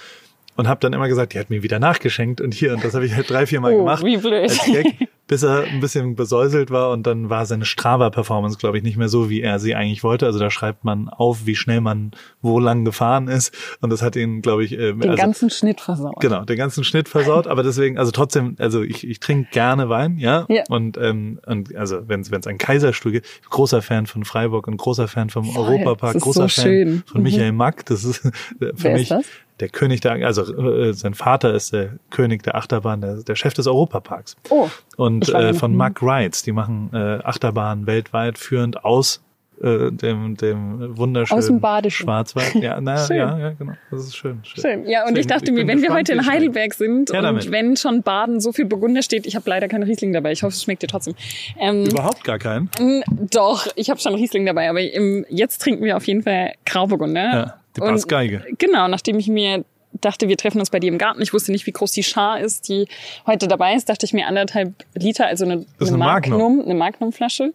Und 0.55 0.69
habe 0.69 0.81
dann 0.81 0.93
immer 0.93 1.09
gesagt, 1.09 1.33
die 1.33 1.39
hat 1.39 1.49
mir 1.49 1.63
wieder 1.63 1.79
nachgeschenkt 1.79 2.41
und 2.43 2.53
hier. 2.53 2.75
Und 2.75 2.85
das 2.85 2.95
habe 2.95 3.07
ich 3.07 3.15
halt 3.15 3.31
drei, 3.31 3.47
vier 3.47 3.61
Mal 3.61 3.73
Oh, 3.73 3.79
gemacht. 3.79 4.05
wie 4.05 4.19
blöd. 4.19 4.51
Gag, 4.67 5.09
bis 5.27 5.43
er 5.43 5.63
ein 5.65 5.81
bisschen 5.81 6.15
besäuselt 6.15 6.71
war 6.71 6.91
und 6.91 7.07
dann 7.07 7.31
war 7.31 7.47
seine 7.47 7.65
Strava-Performance, 7.65 8.59
glaube 8.59 8.77
ich, 8.77 8.83
nicht 8.83 8.99
mehr 8.99 9.09
so, 9.09 9.31
wie 9.31 9.41
er 9.41 9.59
sie 9.59 9.75
eigentlich 9.75 10.05
wollte. 10.05 10.27
Also 10.27 10.39
da 10.39 10.51
schreibt 10.51 10.85
man 10.85 11.09
auf, 11.09 11.47
wie 11.47 11.57
schnell 11.57 11.81
man 11.81 12.11
wo 12.43 12.59
lang 12.59 12.85
gefahren 12.85 13.29
ist. 13.29 13.55
Und 13.81 13.89
das 13.91 14.03
hat 14.03 14.15
ihn, 14.15 14.43
glaube 14.43 14.63
ich, 14.65 14.73
äh, 14.73 14.93
Den 14.93 15.03
also, 15.09 15.17
ganzen 15.23 15.49
Schnitt 15.49 15.81
versaut. 15.81 16.21
Genau, 16.21 16.45
den 16.45 16.59
ganzen 16.59 16.85
Schnitt 16.85 17.09
versaut, 17.09 17.47
aber 17.47 17.63
deswegen, 17.63 17.97
also 17.99 18.11
trotzdem, 18.11 18.57
also 18.59 18.83
ich, 18.83 19.07
ich 19.09 19.21
trinke 19.21 19.49
gerne 19.53 19.89
Wein, 19.89 20.19
ja. 20.19 20.45
Ja. 20.51 20.65
Und, 20.69 20.99
ähm, 20.99 21.41
und 21.47 21.75
also 21.77 22.09
wenn 22.09 22.21
es 22.21 22.47
einen 22.47 22.59
Kaiserstuhl 22.59 23.13
gibt, 23.13 23.27
großer 23.49 23.81
Fan 23.81 24.07
von 24.07 24.25
Freiburg 24.25 24.69
und 24.69 24.77
großer 24.77 25.09
Fan 25.09 25.31
vom 25.31 25.45
Voll, 25.47 25.67
Europapark, 25.67 26.17
ist 26.17 26.23
großer 26.25 26.49
so 26.49 26.61
Fan 26.61 26.65
schön. 26.65 27.03
von 27.07 27.21
Mhm. 27.21 27.25
Michael 27.25 27.53
Mack. 27.53 27.87
Das 27.87 28.05
ist 28.05 28.27
äh, 28.27 28.31
für 28.75 28.89
ist 28.89 28.99
mich 28.99 29.09
das? 29.09 29.25
Der 29.61 29.69
König 29.69 30.01
der, 30.01 30.13
also 30.27 30.43
äh, 30.43 30.93
sein 30.93 31.15
Vater 31.15 31.53
ist 31.55 31.73
der 31.73 31.91
König 32.11 32.43
der 32.43 32.55
Achterbahn, 32.57 33.01
der, 33.01 33.17
der 33.23 33.35
Chef 33.37 33.55
des 33.55 33.67
Europaparks. 33.67 34.37
Oh. 34.51 34.69
Und 34.97 35.29
Ich 35.29 35.35
äh, 35.35 35.55
von 35.55 35.73
nie. 35.73 35.77
Mark 35.77 36.03
Rides, 36.03 36.43
die 36.43 36.53
machen 36.53 36.91
äh, 36.93 37.19
Achterbahnen 37.23 37.87
weltweit 37.87 38.39
führend 38.39 38.85
aus 38.85 39.23
äh, 39.63 39.93
dem, 39.93 40.37
dem 40.37 40.97
wunderschönen 40.97 41.39
Aus 41.39 41.47
dem 41.47 41.61
Badischen. 41.61 42.05
Schwarzwald. 42.05 42.55
Ja, 42.57 42.81
na, 42.81 42.97
Schön. 43.07 43.17
ja, 43.19 43.39
ja, 43.39 43.51
genau. 43.51 43.75
Das 43.93 44.01
ist 44.07 44.17
schön. 44.17 44.41
Schön. 44.43 44.89
Ja, 44.89 45.03
und 45.07 45.11
ich 45.11 45.27
Deswegen, 45.27 45.29
dachte 45.29 45.45
ich 45.45 45.53
mir, 45.53 45.67
wenn 45.69 45.83
wir 45.83 45.93
heute 45.93 46.15
in. 46.15 46.27
Heidelberg 46.27 46.75
sind 46.75 47.11
Ja, 47.11 47.19
und 47.19 47.25
damit. 47.25 47.51
wenn 47.53 47.77
schon 47.77 48.03
Baden 48.03 48.41
so 48.41 48.51
viel 48.53 48.65
Burgunder 48.65 49.03
steht, 49.03 49.25
ich 49.27 49.37
habe 49.37 49.49
leider 49.49 49.69
keinen 49.69 49.85
Riesling 49.85 50.13
dabei. 50.13 50.33
Ich 50.33 50.43
hoffe, 50.43 50.55
es 50.55 50.63
schmeckt 50.65 50.83
dir 50.83 50.89
trotzdem. 50.89 51.15
Ähm, 51.61 51.85
Überhaupt 51.85 52.25
gar 52.25 52.39
keinen. 52.41 52.71
m, 52.81 53.05
doch, 53.31 53.69
ich 53.77 53.89
habe 53.91 54.01
schon 54.01 54.15
Riesling 54.15 54.47
dabei, 54.47 54.69
aber 54.69 54.81
im, 54.81 55.25
jetzt 55.29 55.63
trinken 55.63 55.85
wir 55.85 55.97
auf 55.97 56.09
jeden 56.09 56.23
Fall 56.25 56.55
Grauburgunder. 56.67 57.23
Ja, 57.33 57.55
die 57.77 57.81
Und- 57.81 57.89
Bassgeige. 57.89 58.45
Genau, 58.59 58.89
nachdem 58.89 59.19
ich 59.19 59.29
mir 59.29 59.65
dachte, 60.01 60.29
wir 60.29 60.37
treffen 60.39 60.59
uns 60.59 60.71
bei 60.71 60.81
dir 60.81 60.89
im 60.91 60.99
Garten. 60.99 61.21
Ich 61.23 61.33
wusste 61.33 61.53
nicht, 61.53 61.67
wie 61.67 61.73
groß 61.73 61.93
die 61.93 62.03
Schar 62.03 62.41
ist, 62.41 62.69
die 62.69 62.87
heute 63.27 63.47
dabei 63.47 63.75
ist. 63.75 63.89
Dachte 63.89 64.07
ich 64.07 64.13
mir 64.15 64.27
anderthalb 64.27 64.73
Liter, 64.95 65.27
also 65.27 65.45
eine, 65.45 65.53
eine 65.55 65.67
eine 65.81 65.97
Magnum, 65.99 66.39
Magnum. 66.41 66.61
eine 66.65 66.75
Magnumflasche. 66.75 67.53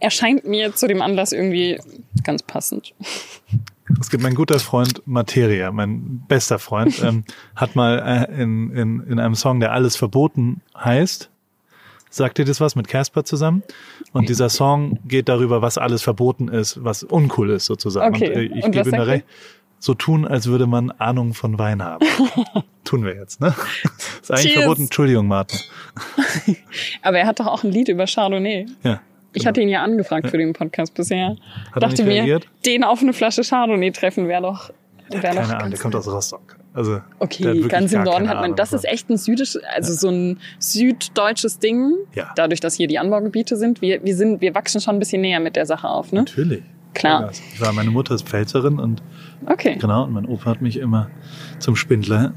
Erscheint 0.00 0.44
mir 0.44 0.74
zu 0.74 0.88
dem 0.88 1.00
Anlass 1.00 1.32
irgendwie 1.32 1.78
ganz 2.24 2.42
passend. 2.42 2.92
Es 4.00 4.10
gibt 4.10 4.22
mein 4.22 4.34
guter 4.34 4.58
Freund 4.58 5.02
Materia, 5.06 5.70
mein 5.70 6.24
bester 6.26 6.58
Freund, 6.58 7.00
ähm, 7.04 7.24
hat 7.56 7.76
mal 7.76 8.26
äh, 8.28 8.42
in, 8.42 8.70
in, 8.74 9.00
in 9.06 9.18
einem 9.20 9.34
Song, 9.36 9.60
der 9.60 9.72
alles 9.72 9.94
verboten 9.96 10.60
heißt, 10.76 11.30
sagt 12.10 12.38
dir 12.38 12.44
das 12.44 12.60
was 12.60 12.74
mit 12.74 12.88
Casper 12.88 13.24
zusammen? 13.24 13.62
Und 14.12 14.28
dieser 14.28 14.48
Song 14.48 14.98
geht 15.06 15.28
darüber, 15.28 15.62
was 15.62 15.78
alles 15.78 16.02
verboten 16.02 16.48
ist, 16.48 16.84
was 16.84 17.02
uncool 17.02 17.50
ist 17.50 17.66
sozusagen. 17.66 18.14
Okay. 18.14 18.28
Und 18.28 18.36
äh, 18.36 18.58
ich 18.58 18.64
Und 18.64 18.72
gebe 18.72 18.92
er? 18.92 19.06
recht. 19.06 19.26
So 19.78 19.94
tun, 19.94 20.26
als 20.26 20.46
würde 20.46 20.68
man 20.68 20.92
Ahnung 20.92 21.34
von 21.34 21.58
Wein 21.58 21.82
haben. 21.82 22.06
Tun 22.84 23.04
wir 23.04 23.16
jetzt, 23.16 23.40
ne? 23.40 23.52
Ist 24.20 24.30
eigentlich 24.30 24.52
Cheers. 24.52 24.58
verboten. 24.58 24.82
Entschuldigung, 24.82 25.26
Martin. 25.26 25.58
Aber 27.02 27.18
er 27.18 27.26
hat 27.26 27.40
doch 27.40 27.48
auch 27.48 27.64
ein 27.64 27.72
Lied 27.72 27.88
über 27.88 28.06
Chardonnay. 28.06 28.66
Ja. 28.84 29.00
Ich 29.32 29.44
hatte 29.44 29.60
ihn 29.60 29.68
ja 29.68 29.82
angefragt 29.82 30.28
für 30.30 30.38
den 30.38 30.52
Podcast 30.52 30.94
bisher. 30.94 31.36
Hat 31.72 31.76
er 31.76 31.80
Dachte 31.80 32.04
nicht 32.04 32.22
mir, 32.24 32.40
den 32.64 32.84
auf 32.84 33.00
eine 33.00 33.12
Flasche 33.12 33.42
Chardonnay 33.42 33.90
treffen 33.90 34.28
wäre 34.28 34.42
doch, 34.42 34.70
wär 35.08 35.20
doch 35.20 35.20
Keine 35.20 35.56
Ahnung, 35.56 35.70
der 35.70 35.80
kommt 35.80 35.96
aus 35.96 36.06
Rostock. 36.06 36.58
Also, 36.74 37.00
Okay, 37.18 37.60
ganz 37.68 37.92
im 37.92 38.02
Norden 38.02 38.28
hat 38.28 38.36
man, 38.36 38.44
Ahnung 38.44 38.56
das 38.56 38.72
ist 38.72 38.84
echt 38.86 39.10
ein 39.10 39.18
südisch, 39.18 39.58
also 39.74 39.92
so 39.92 40.08
ein 40.08 40.38
süddeutsches 40.58 41.58
Ding. 41.58 41.92
Ja. 42.14 42.30
Dadurch, 42.36 42.60
dass 42.60 42.74
hier 42.74 42.88
die 42.88 42.98
Anbaugebiete 42.98 43.56
sind. 43.56 43.82
Wir, 43.82 44.02
wir 44.04 44.16
sind, 44.16 44.40
wir 44.40 44.54
wachsen 44.54 44.80
schon 44.80 44.96
ein 44.96 44.98
bisschen 44.98 45.20
näher 45.22 45.40
mit 45.40 45.54
der 45.56 45.66
Sache 45.66 45.88
auf, 45.88 46.12
ne? 46.12 46.20
Natürlich. 46.20 46.62
Klar. 46.94 47.30
Ich 47.54 47.58
war, 47.60 47.72
meine 47.72 47.90
Mutter 47.90 48.14
ist 48.14 48.28
Pfälzerin 48.28 48.78
und 48.78 49.02
Okay. 49.46 49.76
Genau, 49.80 50.04
und 50.04 50.12
mein 50.12 50.24
Opa 50.26 50.44
hat 50.50 50.62
mich 50.62 50.76
immer 50.76 51.08
zum 51.58 51.74
Spindler. 51.74 52.32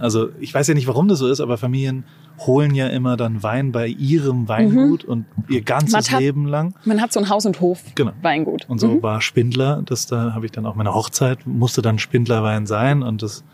Also 0.00 0.30
ich 0.40 0.52
weiß 0.52 0.66
ja 0.66 0.74
nicht, 0.74 0.88
warum 0.88 1.06
das 1.06 1.20
so 1.20 1.28
ist, 1.28 1.40
aber 1.40 1.58
Familien 1.58 2.02
holen 2.40 2.74
ja 2.74 2.88
immer 2.88 3.16
dann 3.16 3.44
Wein 3.44 3.70
bei 3.70 3.86
ihrem 3.86 4.48
Weingut 4.48 5.04
und 5.04 5.26
ihr 5.48 5.62
ganzes 5.62 6.10
hat- 6.10 6.18
Leben 6.20 6.46
lang. 6.48 6.74
Man 6.86 7.00
hat 7.00 7.12
so 7.12 7.20
ein 7.20 7.28
Haus- 7.28 7.46
und 7.46 7.60
Hof 7.60 7.82
Genau. 7.94 8.12
Weingut. 8.22 8.64
Und 8.68 8.80
so 8.80 8.88
Mhm. 8.88 9.02
war 9.04 9.20
Spindler, 9.20 9.82
das 9.84 10.06
da 10.06 10.32
habe 10.34 10.46
ich 10.46 10.50
dann 10.50 10.66
auch 10.66 10.74
meine 10.74 10.92
Hochzeit, 10.92 11.46
musste 11.46 11.82
dann 11.82 12.00
Spindlerwein 12.00 12.66
sein 12.66 13.02
und 13.04 13.22
das, 13.22 13.44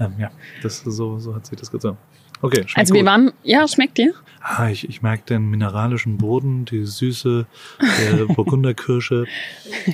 ähm, 0.00 0.14
ja, 0.18 0.30
das 0.62 0.78
so, 0.80 1.18
so 1.18 1.34
hat 1.34 1.46
sich 1.46 1.58
das 1.58 1.70
gezogen. 1.70 1.96
Okay, 2.42 2.58
schmeckt 2.66 2.78
Also 2.78 2.94
wir 2.94 3.00
gut. 3.00 3.08
waren, 3.10 3.32
ja, 3.44 3.66
schmeckt 3.66 3.96
dir? 3.98 4.12
Ah, 4.42 4.68
ich, 4.68 4.88
ich 4.88 5.00
merke 5.02 5.24
den 5.24 5.48
mineralischen 5.48 6.18
Boden, 6.18 6.66
die 6.66 6.84
Süße 6.84 7.46
der 7.80 8.26
Burgunderkirsche, 8.34 9.24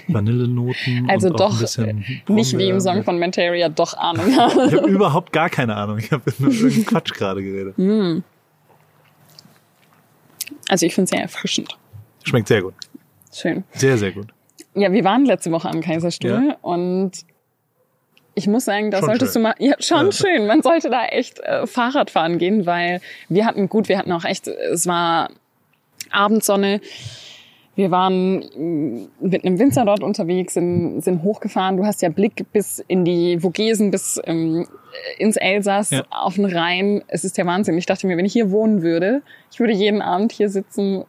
Vanillenoten 0.08 1.08
Also 1.08 1.28
und 1.28 1.34
auch 1.34 1.38
doch 1.38 1.52
ein 1.54 1.60
bisschen 1.60 2.04
Nicht 2.28 2.58
wie 2.58 2.68
im. 2.68 2.80
Song 2.80 3.04
von 3.04 3.18
Manteria, 3.18 3.68
doch 3.68 3.94
Ahnung. 3.94 4.26
Ich 4.28 4.36
habe 4.36 4.86
überhaupt 4.88 5.32
gar 5.32 5.48
keine 5.48 5.76
Ahnung. 5.76 5.98
Ich 5.98 6.10
habe 6.10 6.24
nur 6.38 6.52
irgendeinen 6.52 6.84
Quatsch 6.86 7.12
gerade 7.14 7.42
geredet. 7.42 7.76
also 10.68 10.86
ich 10.86 10.94
finde 10.94 11.04
es 11.04 11.10
sehr 11.10 11.22
erfrischend. 11.22 11.78
Schmeckt 12.24 12.48
sehr 12.48 12.62
gut. 12.62 12.74
Schön. 13.32 13.64
Sehr, 13.72 13.96
sehr 13.98 14.12
gut. 14.12 14.28
Ja, 14.74 14.90
wir 14.92 15.04
waren 15.04 15.24
letzte 15.24 15.50
Woche 15.52 15.68
am 15.68 15.80
Kaiserstuhl 15.80 16.48
Ja. 16.48 16.56
und 16.62 17.12
ich 18.34 18.46
muss 18.46 18.64
sagen, 18.64 18.90
da 18.90 18.98
Schon 18.98 19.06
solltest 19.08 19.32
schön. 19.34 19.42
du 19.42 19.48
mal, 19.48 19.54
ja, 19.58 19.74
schon 19.78 20.06
Ja. 20.06 20.12
schön. 20.12 20.46
Man 20.46 20.62
sollte 20.62 20.88
da 20.90 21.04
echt 21.06 21.40
äh, 21.40 21.66
Fahrrad 21.66 22.10
fahren 22.10 22.38
gehen, 22.38 22.64
weil 22.66 23.00
wir 23.28 23.44
hatten, 23.46 23.68
gut, 23.68 23.88
wir 23.88 23.98
hatten 23.98 24.12
auch 24.12 24.24
echt, 24.24 24.48
es 24.48 24.86
war 24.86 25.30
Abendsonne. 26.10 26.80
Wir 27.74 27.90
waren 27.90 28.40
mm, 28.54 29.08
mit 29.20 29.44
einem 29.44 29.58
Winzer 29.58 29.84
dort 29.86 30.02
unterwegs, 30.02 30.54
sind, 30.54 31.00
sind 31.02 31.22
hochgefahren. 31.22 31.78
Du 31.78 31.86
hast 31.86 32.02
ja 32.02 32.10
Blick 32.10 32.44
bis 32.52 32.84
in 32.86 33.04
die 33.06 33.38
Vogesen, 33.40 33.90
bis 33.90 34.20
ähm, 34.24 34.66
ins 35.18 35.36
Elsass, 35.36 35.90
Ja. 35.90 36.04
auf 36.10 36.34
den 36.34 36.44
Rhein. 36.44 37.02
Es 37.08 37.24
ist 37.24 37.38
der 37.38 37.46
Wahnsinn. 37.46 37.78
Ich 37.78 37.86
dachte 37.86 38.06
mir, 38.06 38.16
wenn 38.18 38.26
ich 38.26 38.32
hier 38.34 38.50
wohnen 38.50 38.82
würde, 38.82 39.22
ich 39.50 39.58
würde 39.58 39.72
jeden 39.72 40.02
Abend 40.02 40.32
hier 40.32 40.50
sitzen 40.50 41.04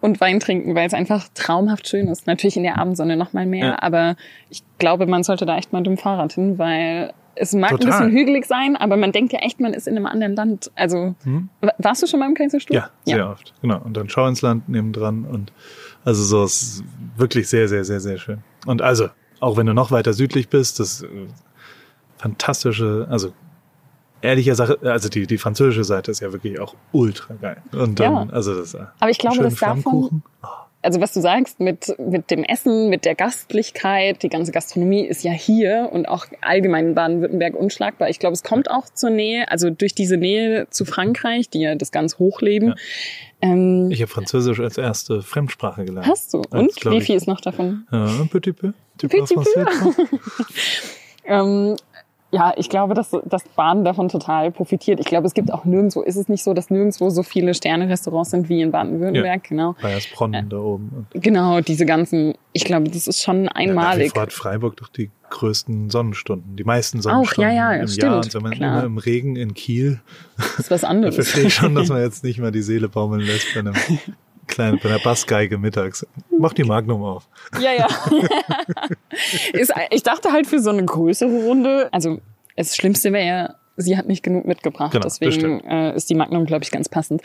und 0.00 0.20
Wein 0.20 0.40
trinken, 0.40 0.74
weil 0.74 0.86
es 0.86 0.94
einfach 0.94 1.28
traumhaft 1.34 1.88
schön 1.88 2.08
ist. 2.08 2.26
Natürlich 2.26 2.56
in 2.56 2.62
der 2.62 2.78
Abendsonne 2.78 3.16
noch 3.16 3.32
mal 3.32 3.46
mehr, 3.46 3.66
Ja. 3.66 3.82
aber 3.82 4.16
ich 4.48 4.62
glaube, 4.78 5.06
man 5.06 5.22
sollte 5.22 5.46
da 5.46 5.56
echt 5.58 5.72
mal 5.72 5.80
mit 5.80 5.86
dem 5.88 5.98
Fahrrad 5.98 6.32
hin, 6.32 6.58
weil 6.58 7.12
es 7.36 7.54
mag 7.54 7.70
Total. 7.70 7.86
ein 7.86 7.90
bisschen 8.08 8.10
hügelig 8.18 8.44
sein, 8.46 8.76
aber 8.76 8.96
man 8.96 9.12
denkt 9.12 9.32
ja 9.32 9.38
echt, 9.40 9.60
man 9.60 9.72
ist 9.72 9.86
in 9.86 9.96
einem 9.96 10.06
anderen 10.06 10.34
Land. 10.34 10.70
Also, 10.74 11.14
wa- 11.60 11.72
warst 11.78 12.02
du 12.02 12.06
schon 12.06 12.20
mal 12.20 12.26
im 12.28 12.34
Kaiserstuhl? 12.34 12.76
Ja, 12.76 12.90
sehr 13.04 13.30
oft. 13.30 13.54
Genau. 13.62 13.80
Und 13.82 13.96
dann 13.96 14.08
Schau 14.08 14.26
ins 14.26 14.42
Land 14.42 14.68
nebendran 14.68 15.24
und 15.24 15.52
also 16.04 16.22
so 16.24 16.42
es 16.44 16.60
ist 16.62 16.84
wirklich 17.16 17.48
sehr, 17.48 17.68
sehr, 17.68 17.84
sehr, 17.84 18.00
sehr 18.00 18.18
schön. 18.18 18.38
Und 18.66 18.82
also, 18.82 19.08
auch 19.38 19.56
wenn 19.56 19.66
du 19.66 19.72
noch 19.74 19.90
weiter 19.90 20.12
südlich 20.12 20.48
bist, 20.48 20.80
das 20.80 21.02
äh, 21.02 21.06
fantastische, 22.18 23.06
also 23.10 23.32
ehrlicher 24.22 24.54
Sache, 24.54 24.78
also 24.82 25.08
die, 25.08 25.26
die 25.26 25.38
französische 25.38 25.84
Seite 25.84 26.10
ist 26.10 26.20
ja 26.20 26.32
wirklich 26.32 26.58
auch 26.60 26.74
ultra 26.92 27.34
geil. 27.34 27.58
Und 27.72 27.98
dann, 28.00 28.12
Ja. 28.28 28.34
also 28.34 28.54
das, 28.58 28.74
äh, 28.74 28.78
Aber 29.00 29.10
ich 29.10 29.18
glaube, 29.18 29.38
dass 29.38 29.54
davon- 29.56 29.82
Flammkuchen. 29.82 30.22
Also 30.82 31.02
was 31.02 31.12
du 31.12 31.20
sagst 31.20 31.60
mit, 31.60 31.94
mit 31.98 32.30
dem 32.30 32.42
Essen, 32.42 32.88
mit 32.88 33.04
der 33.04 33.14
Gastlichkeit, 33.14 34.22
die 34.22 34.30
ganze 34.30 34.50
Gastronomie 34.50 35.04
ist 35.06 35.22
ja 35.22 35.30
hier 35.32 35.90
und 35.92 36.08
auch 36.08 36.24
allgemein 36.40 36.86
in 36.88 36.94
Baden-Württemberg 36.94 37.54
unschlagbar. 37.54 38.08
Ich 38.08 38.18
glaube, 38.18 38.32
es 38.32 38.42
kommt 38.42 38.70
auch 38.70 38.86
zur 38.88 39.10
Nähe, 39.10 39.50
also 39.50 39.68
durch 39.68 39.94
diese 39.94 40.16
Nähe 40.16 40.68
zu 40.70 40.86
Frankreich, 40.86 41.50
die 41.50 41.60
ja 41.60 41.74
das 41.74 41.92
ganz 41.92 42.18
hochleben. 42.18 42.68
Ja. 42.70 42.74
Ähm, 43.42 43.90
Ich 43.90 44.00
habe 44.00 44.10
Französisch 44.10 44.58
als 44.58 44.78
erste 44.78 45.20
Fremdsprache 45.20 45.84
gelernt. 45.84 46.06
hast 46.06 46.32
du? 46.32 46.38
Als, 46.50 46.52
Und 46.52 46.76
glaub 46.76 46.94
wie 46.94 47.02
viel 47.02 47.16
ist 47.16 47.26
noch 47.28 47.42
davon? 47.42 47.86
Ja, 47.92 48.06
petit 48.32 48.56
peu. 48.56 48.72
Petit? 48.96 49.28
Ähm, 51.24 51.76
ja, 52.32 52.52
ich 52.56 52.68
glaube, 52.68 52.94
dass, 52.94 53.10
dass 53.24 53.42
Baden 53.56 53.84
davon 53.84 54.08
total 54.08 54.52
profitiert. 54.52 55.00
Ich 55.00 55.06
glaube, 55.06 55.26
es 55.26 55.34
gibt 55.34 55.52
auch 55.52 55.64
nirgendwo, 55.64 56.02
ist 56.02 56.16
es 56.16 56.28
nicht 56.28 56.44
so, 56.44 56.54
dass 56.54 56.70
nirgendwo 56.70 57.10
so 57.10 57.22
viele 57.24 57.54
Sterne-Restaurants 57.54 58.30
sind 58.30 58.48
wie 58.48 58.62
in 58.62 58.70
Baden-Württemberg, 58.70 59.44
genau. 59.44 59.74
Bayersbronn 59.82 60.46
da 60.48 60.56
oben. 60.58 61.06
Genau, 61.12 61.60
diese 61.60 61.86
ganzen, 61.86 62.34
ich 62.52 62.64
glaube, 62.64 62.88
das 62.88 63.08
ist 63.08 63.22
schon 63.22 63.44
Ja, 63.44 63.50
einmalig. 63.54 64.12
vor 64.12 64.22
hat 64.22 64.32
Freiburg 64.32 64.76
doch 64.76 64.88
die 64.88 65.10
größten 65.30 65.90
Sonnenstunden, 65.90 66.56
die 66.56 66.64
meisten 66.64 67.02
Sonnenstunden 67.02 67.52
ja, 67.52 67.72
ja, 67.74 67.80
im 67.80 67.88
stimmt, 67.88 68.02
Jahr. 68.02 68.16
Und 68.16 68.34
wenn 68.34 68.42
man 68.42 68.52
klar. 68.52 68.78
immer 68.78 68.86
im 68.86 68.98
Regen 68.98 69.36
in 69.36 69.54
Kiel, 69.54 70.00
Das 70.36 70.60
ist 70.60 70.70
was 70.70 70.84
anderes. 70.84 71.14
verstehe 71.16 71.44
ich 71.44 71.54
schon, 71.54 71.74
dass 71.74 71.88
man 71.90 72.00
jetzt 72.00 72.22
nicht 72.22 72.38
mal 72.38 72.52
die 72.52 72.62
Seele 72.62 72.88
baumeln 72.88 73.22
lässt 73.22 73.54
bei 73.54 73.60
einem 73.60 73.74
kleinen, 74.50 74.78
bei 74.82 74.88
einer 74.88 74.98
Bassgeige 74.98 75.58
mittags. 75.58 76.06
Mach 76.38 76.52
die 76.52 76.64
Magnum 76.64 77.02
auf. 77.02 77.28
Ja, 77.60 77.72
ja. 77.72 77.86
ist, 79.52 79.72
ich 79.90 80.02
dachte 80.02 80.32
halt 80.32 80.46
für 80.46 80.60
so 80.60 80.70
eine 80.70 80.84
größere 80.84 81.44
Runde, 81.44 81.88
also 81.92 82.18
das 82.56 82.76
Schlimmste 82.76 83.12
wäre 83.12 83.26
ja, 83.26 83.54
sie 83.76 83.96
hat 83.96 84.06
nicht 84.06 84.22
genug 84.22 84.46
mitgebracht. 84.46 84.92
Genau, 84.92 85.04
Deswegen 85.04 85.60
äh, 85.60 85.94
ist 85.94 86.10
die 86.10 86.14
Magnum, 86.14 86.44
glaube 86.44 86.64
ich, 86.64 86.70
ganz 86.70 86.88
passend. 86.88 87.22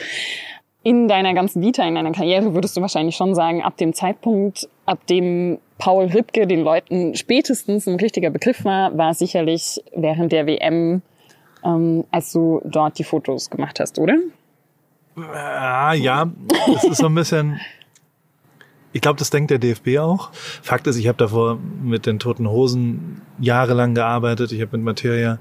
In 0.84 1.08
deiner 1.08 1.34
ganzen 1.34 1.62
Vita, 1.62 1.84
in 1.84 1.96
deiner 1.96 2.12
Karriere 2.12 2.54
würdest 2.54 2.78
du 2.78 2.82
wahrscheinlich 2.82 3.16
schon 3.16 3.34
sagen, 3.34 3.64
ab 3.64 3.76
dem 3.78 3.94
Zeitpunkt, 3.94 4.70
ab 4.86 5.06
dem 5.08 5.58
Paul 5.78 6.06
Ripke 6.06 6.48
den 6.48 6.62
Leuten 6.62 7.16
spätestens 7.16 7.88
ein 7.88 7.96
richtiger 7.96 8.30
Begriff 8.30 8.64
war, 8.64 8.96
war 8.98 9.14
sicherlich 9.14 9.84
während 9.96 10.32
der 10.32 10.46
WM, 10.46 11.02
ähm, 11.66 12.06
als 12.12 12.32
du 12.32 12.62
dort 12.64 13.00
die 13.00 13.04
Fotos 13.04 13.50
gemacht 13.50 13.80
hast, 13.80 14.00
oder? 14.00 14.16
Ah, 15.16 15.94
ja, 15.94 16.30
es 16.76 16.84
ist 16.84 16.98
so 16.98 17.08
ein 17.08 17.16
bisschen. 17.16 17.60
Ich 18.92 19.02
glaube, 19.02 19.20
das 19.20 19.30
denkt 19.30 19.52
der 19.52 19.60
DFB 19.60 19.98
auch. 20.00 20.32
Fakt 20.34 20.88
ist, 20.88 20.96
ich 20.96 21.08
habe 21.08 21.18
davor 21.18 21.60
mit 21.82 22.06
den 22.06 22.20
Toten 22.20 22.50
Hosen 22.50 23.22
jahrelang 23.40 23.94
gearbeitet. 23.94 24.52
Ich 24.52 24.62
habe 24.62 24.78
mit 24.78 24.86
Materia 24.86 25.40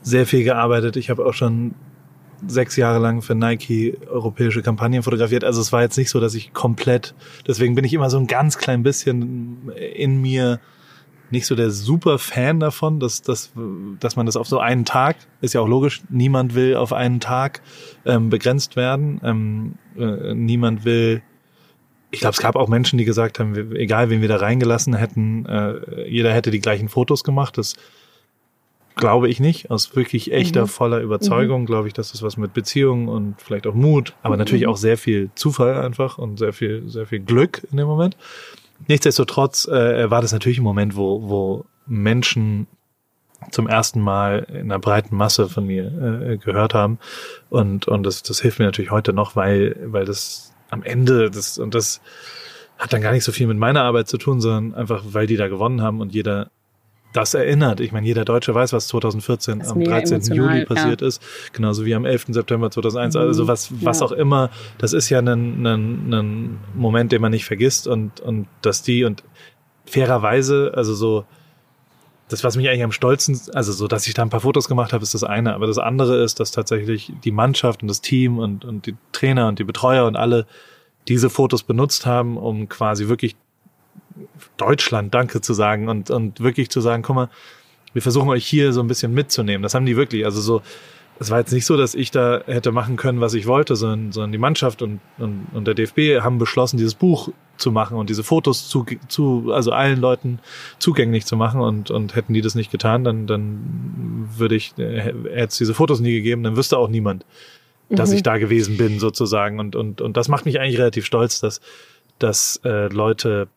sehr 0.00 0.26
viel 0.26 0.44
gearbeitet. 0.44 0.96
Ich 0.96 1.10
habe 1.10 1.24
auch 1.24 1.34
schon 1.34 1.74
sechs 2.46 2.76
Jahre 2.76 2.98
lang 2.98 3.22
für 3.22 3.34
Nike 3.34 3.98
europäische 4.10 4.62
Kampagnen 4.62 5.02
fotografiert. 5.02 5.44
Also 5.44 5.60
es 5.60 5.72
war 5.72 5.82
jetzt 5.82 5.96
nicht 5.96 6.10
so, 6.10 6.18
dass 6.18 6.34
ich 6.34 6.52
komplett, 6.52 7.14
deswegen 7.46 7.74
bin 7.74 7.84
ich 7.84 7.94
immer 7.94 8.10
so 8.10 8.18
ein 8.18 8.26
ganz 8.26 8.58
klein 8.58 8.82
bisschen 8.82 9.70
in 9.70 10.20
mir 10.20 10.60
nicht 11.32 11.46
so 11.46 11.54
der 11.56 11.70
super 11.70 12.18
Fan 12.18 12.60
davon, 12.60 13.00
dass, 13.00 13.22
dass, 13.22 13.52
dass 13.98 14.14
man 14.16 14.26
das 14.26 14.36
auf 14.36 14.46
so 14.46 14.58
einen 14.58 14.84
Tag, 14.84 15.16
ist 15.40 15.54
ja 15.54 15.60
auch 15.60 15.68
logisch, 15.68 16.02
niemand 16.08 16.54
will 16.54 16.76
auf 16.76 16.92
einen 16.92 17.18
Tag 17.20 17.62
ähm, 18.04 18.30
begrenzt 18.30 18.76
werden. 18.76 19.20
Ähm, 19.24 19.74
äh, 19.98 20.34
niemand 20.34 20.84
will, 20.84 21.22
ich 22.10 22.20
glaube, 22.20 22.34
es 22.34 22.40
gab 22.40 22.54
auch 22.54 22.68
Menschen, 22.68 22.98
die 22.98 23.04
gesagt 23.04 23.38
haben, 23.40 23.56
wir- 23.56 23.72
egal 23.80 24.10
wen 24.10 24.20
wir 24.20 24.28
da 24.28 24.36
reingelassen 24.36 24.94
hätten, 24.94 25.46
äh, 25.46 26.08
jeder 26.08 26.32
hätte 26.32 26.50
die 26.50 26.60
gleichen 26.60 26.88
Fotos 26.88 27.24
gemacht. 27.24 27.56
Das 27.58 27.74
glaube 28.94 29.28
ich 29.30 29.40
nicht. 29.40 29.70
Aus 29.70 29.96
wirklich 29.96 30.32
echter, 30.32 30.62
Mhm. 30.62 30.68
voller 30.68 31.00
Überzeugung 31.00 31.64
glaube 31.64 31.88
ich, 31.88 31.94
dass 31.94 32.12
das 32.12 32.22
was 32.22 32.36
mit 32.36 32.52
Beziehungen 32.52 33.08
und 33.08 33.40
vielleicht 33.40 33.66
auch 33.66 33.74
Mut, 33.74 34.14
aber 34.22 34.36
natürlich 34.36 34.66
auch 34.66 34.76
sehr 34.76 34.98
viel 34.98 35.30
Zufall 35.34 35.80
einfach 35.82 36.18
und 36.18 36.38
sehr 36.38 36.52
viel, 36.52 36.82
sehr 36.90 37.06
viel 37.06 37.20
Glück 37.20 37.62
in 37.70 37.78
dem 37.78 37.86
Moment. 37.86 38.18
Nichtsdestotrotz 38.88 39.66
äh, 39.66 40.10
war 40.10 40.22
das 40.22 40.32
natürlich 40.32 40.58
ein 40.58 40.64
Moment, 40.64 40.96
wo, 40.96 41.28
wo 41.28 41.64
Menschen 41.86 42.66
zum 43.50 43.66
ersten 43.66 44.00
Mal 44.00 44.46
in 44.48 44.70
einer 44.70 44.78
breiten 44.78 45.16
Masse 45.16 45.48
von 45.48 45.66
mir 45.66 45.86
äh, 45.86 46.36
gehört 46.36 46.74
haben. 46.74 46.98
Und, 47.50 47.88
und 47.88 48.04
das, 48.04 48.22
das 48.22 48.40
hilft 48.40 48.58
mir 48.58 48.66
natürlich 48.66 48.90
heute 48.90 49.12
noch, 49.12 49.36
weil, 49.36 49.76
weil 49.84 50.04
das 50.04 50.52
am 50.70 50.82
Ende, 50.82 51.30
das, 51.30 51.58
und 51.58 51.74
das 51.74 52.00
hat 52.78 52.92
dann 52.92 53.02
gar 53.02 53.12
nicht 53.12 53.24
so 53.24 53.32
viel 53.32 53.46
mit 53.46 53.58
meiner 53.58 53.82
Arbeit 53.82 54.08
zu 54.08 54.18
tun, 54.18 54.40
sondern 54.40 54.74
einfach, 54.74 55.02
weil 55.06 55.26
die 55.26 55.36
da 55.36 55.48
gewonnen 55.48 55.82
haben 55.82 56.00
und 56.00 56.14
jeder 56.14 56.50
das 57.12 57.34
erinnert. 57.34 57.80
Ich 57.80 57.92
meine, 57.92 58.06
jeder 58.06 58.24
Deutsche 58.24 58.54
weiß, 58.54 58.72
was 58.72 58.86
2014 58.88 59.58
Das 59.58 59.68
ist 59.68 59.72
am 59.72 59.78
mega 59.78 59.90
13. 59.92 60.14
emotional, 60.16 60.36
Juli 60.54 60.64
passiert 60.64 61.02
ist, 61.02 61.22
genauso 61.52 61.84
wie 61.84 61.94
am 61.94 62.04
11. 62.06 62.26
September 62.28 62.70
2001. 62.70 63.16
Also 63.16 63.46
was, 63.48 63.70
was 63.84 64.00
Ja. 64.00 64.06
auch 64.06 64.12
immer, 64.12 64.50
das 64.78 64.92
ist 64.92 65.08
ja 65.10 65.18
ein, 65.18 65.28
ein, 65.66 66.12
ein 66.14 66.58
Moment, 66.74 67.12
den 67.12 67.20
man 67.20 67.32
nicht 67.32 67.44
vergisst 67.44 67.86
und, 67.86 68.20
und 68.20 68.46
dass 68.62 68.82
die 68.82 69.04
und 69.04 69.22
fairerweise, 69.84 70.72
also 70.74 70.94
so, 70.94 71.24
das, 72.28 72.42
was 72.44 72.56
mich 72.56 72.68
eigentlich 72.68 72.84
am 72.84 72.92
stolzen, 72.92 73.38
also 73.52 73.72
so, 73.72 73.88
dass 73.88 74.06
ich 74.06 74.14
da 74.14 74.22
ein 74.22 74.30
paar 74.30 74.40
Fotos 74.40 74.66
gemacht 74.66 74.94
habe, 74.94 75.02
ist 75.02 75.12
das 75.12 75.22
eine. 75.22 75.54
Aber 75.54 75.66
das 75.66 75.76
andere 75.76 76.22
ist, 76.22 76.40
dass 76.40 76.50
tatsächlich 76.50 77.12
die 77.24 77.30
Mannschaft 77.30 77.82
und 77.82 77.88
das 77.88 78.00
Team 78.00 78.38
und, 78.38 78.64
und 78.64 78.86
die 78.86 78.96
Trainer 79.12 79.48
und 79.48 79.58
die 79.58 79.64
Betreuer 79.64 80.06
und 80.06 80.16
alle 80.16 80.46
diese 81.08 81.28
Fotos 81.28 81.62
benutzt 81.62 82.06
haben, 82.06 82.38
um 82.38 82.68
quasi 82.70 83.08
wirklich 83.08 83.36
Deutschland 84.56 85.14
Danke 85.14 85.40
zu 85.40 85.54
sagen 85.54 85.88
und, 85.88 86.10
und 86.10 86.40
wirklich 86.40 86.70
zu 86.70 86.80
sagen, 86.80 87.02
guck 87.02 87.16
mal, 87.16 87.28
wir 87.92 88.02
versuchen 88.02 88.28
euch 88.28 88.46
hier 88.46 88.72
so 88.72 88.80
ein 88.80 88.88
bisschen 88.88 89.12
mitzunehmen. 89.12 89.62
Das 89.62 89.74
haben 89.74 89.86
die 89.86 89.96
wirklich. 89.96 90.24
Also 90.24 90.40
so, 90.40 90.62
es 91.18 91.30
war 91.30 91.38
jetzt 91.38 91.52
nicht 91.52 91.66
so, 91.66 91.76
dass 91.76 91.94
ich 91.94 92.10
da 92.10 92.42
hätte 92.46 92.72
machen 92.72 92.96
können, 92.96 93.20
was 93.20 93.34
ich 93.34 93.46
wollte, 93.46 93.76
sondern, 93.76 94.12
sondern 94.12 94.32
die 94.32 94.38
Mannschaft 94.38 94.82
und, 94.82 95.00
und, 95.18 95.46
und 95.52 95.66
der 95.66 95.74
DFB 95.74 96.20
haben 96.22 96.38
beschlossen, 96.38 96.78
dieses 96.78 96.94
Buch 96.94 97.28
zu 97.58 97.70
machen 97.70 97.96
und 97.96 98.10
diese 98.10 98.24
Fotos 98.24 98.68
zu, 98.68 98.84
zu 99.08 99.52
also 99.52 99.72
allen 99.72 100.00
Leuten 100.00 100.40
zugänglich 100.78 101.26
zu 101.26 101.36
machen 101.36 101.60
und, 101.60 101.90
und 101.90 102.16
hätten 102.16 102.34
die 102.34 102.40
das 102.40 102.54
nicht 102.54 102.72
getan, 102.72 103.04
dann, 103.04 103.26
dann 103.26 104.28
würde 104.36 104.56
ich, 104.56 104.76
äh, 104.78 105.00
hätte 105.00 105.48
es 105.48 105.58
diese 105.58 105.74
Fotos 105.74 106.00
nie 106.00 106.12
gegeben, 106.12 106.42
dann 106.42 106.56
wüsste 106.56 106.78
auch 106.78 106.88
niemand, 106.88 107.24
dass 107.88 108.10
Mhm. 108.10 108.16
ich 108.16 108.22
da 108.22 108.38
gewesen 108.38 108.76
bin 108.76 108.98
sozusagen 108.98 109.60
und, 109.60 109.76
und, 109.76 110.00
und 110.00 110.16
das 110.16 110.28
macht 110.28 110.46
mich 110.46 110.58
eigentlich 110.58 110.78
relativ 110.78 111.04
stolz, 111.04 111.40
dass, 111.40 111.60
dass 112.18 112.60
äh, 112.64 112.88
Leute 112.88 113.48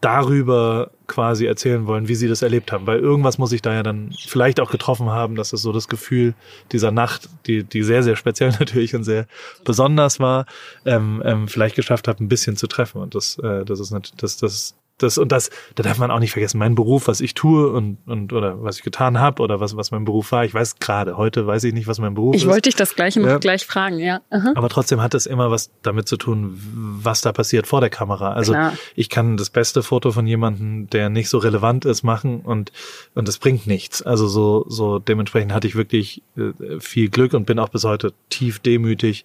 darüber 0.00 0.90
quasi 1.06 1.44
erzählen 1.46 1.86
wollen, 1.86 2.08
wie 2.08 2.14
sie 2.14 2.28
das 2.28 2.42
erlebt 2.42 2.72
haben. 2.72 2.86
Weil 2.86 3.00
irgendwas 3.00 3.36
muss 3.36 3.52
ich 3.52 3.62
da 3.62 3.74
ja 3.74 3.82
dann 3.82 4.14
vielleicht 4.26 4.60
auch 4.60 4.70
getroffen 4.70 5.10
haben, 5.10 5.34
dass 5.34 5.52
es 5.52 5.60
so 5.60 5.72
das 5.72 5.88
Gefühl 5.88 6.34
dieser 6.72 6.90
Nacht, 6.90 7.28
die, 7.46 7.64
die 7.64 7.82
sehr, 7.82 8.02
sehr 8.02 8.16
speziell 8.16 8.50
natürlich 8.58 8.94
und 8.94 9.04
sehr 9.04 9.26
besonders 9.64 10.20
war, 10.20 10.46
ähm, 10.86 11.22
ähm, 11.24 11.48
vielleicht 11.48 11.76
geschafft 11.76 12.08
habe, 12.08 12.22
ein 12.24 12.28
bisschen 12.28 12.56
zu 12.56 12.66
treffen. 12.66 13.00
Und 13.00 13.14
das, 13.14 13.38
äh, 13.38 13.64
das 13.64 13.80
ist 13.80 13.90
natürlich, 13.90 14.16
das, 14.16 14.36
das, 14.36 14.74
das, 15.02 15.18
und 15.18 15.32
das, 15.32 15.50
da 15.74 15.82
darf 15.82 15.98
man 15.98 16.10
auch 16.10 16.18
nicht 16.18 16.32
vergessen, 16.32 16.58
mein 16.58 16.74
Beruf, 16.74 17.08
was 17.08 17.20
ich 17.20 17.34
tue 17.34 17.70
und, 17.72 17.98
und 18.06 18.32
oder 18.32 18.62
was 18.62 18.76
ich 18.78 18.82
getan 18.82 19.18
habe 19.18 19.42
oder 19.42 19.60
was, 19.60 19.76
was 19.76 19.90
mein 19.90 20.04
Beruf 20.04 20.32
war. 20.32 20.44
Ich 20.44 20.54
weiß 20.54 20.76
gerade, 20.78 21.16
heute 21.16 21.46
weiß 21.46 21.64
ich 21.64 21.74
nicht, 21.74 21.86
was 21.86 21.98
mein 21.98 22.14
Beruf 22.14 22.34
Ich 22.34 22.42
ist. 22.42 22.48
wollte 22.48 22.62
dich 22.68 22.76
das 22.76 22.94
gleiche 22.94 23.20
Ja. 23.20 23.38
gleich 23.38 23.66
fragen, 23.66 23.98
ja. 23.98 24.20
Aha. 24.30 24.52
Aber 24.54 24.68
trotzdem 24.68 25.00
hat 25.00 25.14
es 25.14 25.26
immer 25.26 25.50
was 25.50 25.70
damit 25.82 26.08
zu 26.08 26.16
tun, 26.16 26.58
was 27.02 27.20
da 27.20 27.32
passiert 27.32 27.66
vor 27.66 27.80
der 27.80 27.90
Kamera. 27.90 28.32
Also 28.32 28.52
Klar. 28.52 28.74
ich 28.94 29.08
kann 29.08 29.36
das 29.36 29.50
beste 29.50 29.82
Foto 29.82 30.12
von 30.12 30.26
jemandem, 30.26 30.88
der 30.90 31.08
nicht 31.10 31.28
so 31.28 31.38
relevant 31.38 31.84
ist, 31.84 32.02
machen 32.02 32.40
und 32.40 32.72
und 33.14 33.28
es 33.28 33.38
bringt 33.38 33.66
nichts. 33.66 34.02
Also 34.02 34.28
so 34.28 34.64
so 34.68 34.98
dementsprechend 34.98 35.52
hatte 35.52 35.66
ich 35.66 35.74
wirklich 35.76 36.22
äh, 36.36 36.78
viel 36.80 37.08
Glück 37.08 37.32
und 37.34 37.46
bin 37.46 37.58
auch 37.58 37.68
bis 37.70 37.84
heute 37.84 38.12
tief 38.28 38.58
demütig 38.58 39.24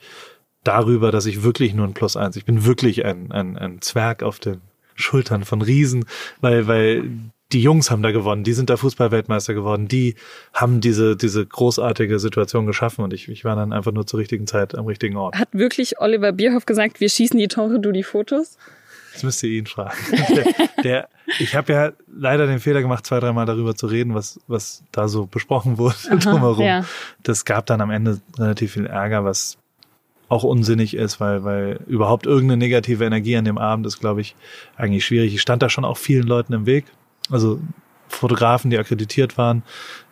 darüber, 0.64 1.12
dass 1.12 1.26
ich 1.26 1.44
wirklich 1.44 1.74
nur 1.74 1.86
ein 1.88 1.94
Plus 1.94 2.18
eins. 2.18 2.36
Ich 2.36 2.46
bin 2.46 2.66
wirklich 2.66 3.06
ein 3.06 3.32
ein, 3.32 3.58
ein 3.58 3.82
Zwerg 3.82 4.24
auf 4.24 4.40
den 4.40 4.62
Schultern 4.96 5.44
von 5.44 5.62
Riesen, 5.62 6.06
weil 6.42 6.68
weil 6.68 7.10
die 7.52 7.62
Jungs 7.62 7.92
haben 7.92 8.02
da 8.02 8.12
gewonnen, 8.12 8.44
die 8.44 8.54
sind 8.54 8.70
da 8.70 8.78
Fußballweltmeister 8.78 9.54
geworden, 9.54 9.88
die 9.88 10.16
haben 10.54 10.82
diese, 10.82 11.16
diese 11.16 11.46
großartige 11.46 12.20
Situation 12.20 12.66
geschaffen 12.66 13.04
und 13.04 13.14
ich, 13.14 13.30
ich 13.30 13.46
war 13.46 13.56
dann 13.56 13.72
einfach 13.72 13.92
nur 13.92 14.08
zur 14.08 14.20
richtigen 14.20 14.48
Zeit 14.48 14.76
am 14.76 14.86
richtigen 14.86 15.16
Ort. 15.16 15.36
Hat 15.36 15.50
wirklich 15.52 16.00
Oliver 16.00 16.32
Bierhoff 16.32 16.66
gesagt, 16.66 17.00
wir 17.00 17.10
schießen 17.10 17.38
die 17.38 17.48
Tore, 17.48 17.80
du 17.80 17.92
die 17.92 18.04
Fotos? 18.04 18.58
Das 19.14 19.24
müsst 19.24 19.44
ihr 19.44 19.50
ihn 19.52 19.66
fragen. 19.66 19.96
Der, 20.36 20.54
der, 20.84 21.10
ich 21.40 21.56
habe 21.56 21.72
ja 21.72 21.92
leider 22.14 22.48
den 22.48 22.60
Fehler 22.60 22.82
gemacht, 22.82 23.06
zwei, 23.06 23.22
dreimal 23.22 23.46
darüber 23.46 23.74
zu 23.74 23.88
reden, 23.88 24.14
was, 24.14 24.42
was 24.48 24.84
da 24.92 25.08
so 25.08 25.26
besprochen 25.26 25.78
wurde 25.78 25.96
drumherum. 26.20 26.66
ja. 26.66 26.84
Das 27.24 27.46
gab 27.46 27.66
dann 27.66 27.80
am 27.80 27.92
Ende 27.92 28.20
relativ 28.38 28.74
viel 28.74 28.86
Ärger, 28.86 29.24
was 29.24 29.58
auch 30.30 30.44
unsinnig 30.44 30.96
ist, 30.96 31.20
weil, 31.20 31.44
weil 31.44 31.80
überhaupt 31.88 32.26
irgendeine 32.26 32.58
negative 32.58 33.06
Energie 33.06 33.38
an 33.38 33.46
dem 33.46 33.58
Abend 33.58 33.86
ist, 33.86 34.00
glaube 34.00 34.22
ich, 34.22 34.36
eigentlich 34.76 35.06
schwierig. 35.06 35.34
Ich 35.34 35.42
stand 35.42 35.62
da 35.62 35.70
schon 35.70 35.86
auch 35.86 35.98
vielen 35.98 36.28
Leuten 36.28 36.54
im 36.54 36.66
Weg. 36.66 36.86
Also 37.30 37.60
Fotografen, 38.08 38.70
die 38.70 38.78
akkreditiert 38.78 39.38
waren. 39.38 39.64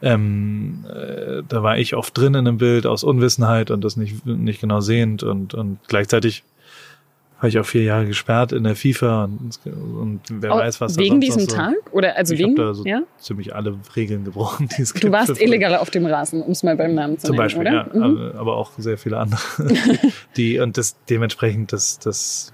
Ähm, 0.01 0.85
äh, 0.89 1.43
da 1.47 1.63
war 1.63 1.77
ich 1.77 1.95
oft 1.95 2.17
drin 2.17 2.33
in 2.33 2.47
einem 2.47 2.57
Bild 2.57 2.85
aus 2.85 3.03
Unwissenheit 3.03 3.71
und 3.71 3.83
das 3.83 3.97
nicht, 3.97 4.25
nicht 4.25 4.61
genau 4.61 4.81
sehend 4.81 5.23
und, 5.23 5.53
und 5.53 5.79
gleichzeitig 5.87 6.43
war 7.43 7.49
ich 7.49 7.59
auch 7.59 7.65
vier 7.65 7.83
Jahre 7.83 8.05
gesperrt 8.05 8.53
in 8.53 8.63
der 8.63 8.73
FIFA 8.75 9.25
und, 9.25 9.59
und 9.65 10.21
wer 10.31 10.55
Oh, 10.55 10.59
weiß, 10.59 10.79
was 10.79 10.97
wegen 10.97 11.19
diesem 11.19 11.41
so. 11.41 11.55
Tag? 11.57 11.73
Oder 11.91 12.15
also 12.15 12.33
ich 12.33 12.39
wegen, 12.39 12.55
da 12.55 12.73
so 12.73 12.85
ja? 12.85 13.01
ziemlich 13.17 13.53
alle 13.53 13.77
Regeln 13.97 14.23
gebrochen, 14.23 14.69
die 14.77 14.81
es 14.81 14.93
gibt. 14.93 15.03
Du 15.03 15.11
warst 15.11 15.41
illegal 15.41 15.75
auf 15.75 15.89
dem 15.89 16.05
Rasen, 16.05 16.41
um 16.41 16.51
es 16.53 16.63
mal 16.63 16.77
beim 16.77 16.95
Namen 16.95 17.19
zu 17.19 17.27
zum 17.27 17.35
nennen, 17.35 17.43
Beispiel, 17.45 17.61
oder? 17.63 17.73
ja, 17.93 18.07
Mhm. 18.07 18.31
aber, 18.37 18.55
auch 18.55 18.71
sehr 18.77 18.97
viele 18.97 19.17
andere. 19.17 19.41
die 20.37 20.59
und 20.59 20.77
das 20.77 20.95
dementsprechend, 21.09 21.73
das, 21.73 21.99
das 21.99 22.53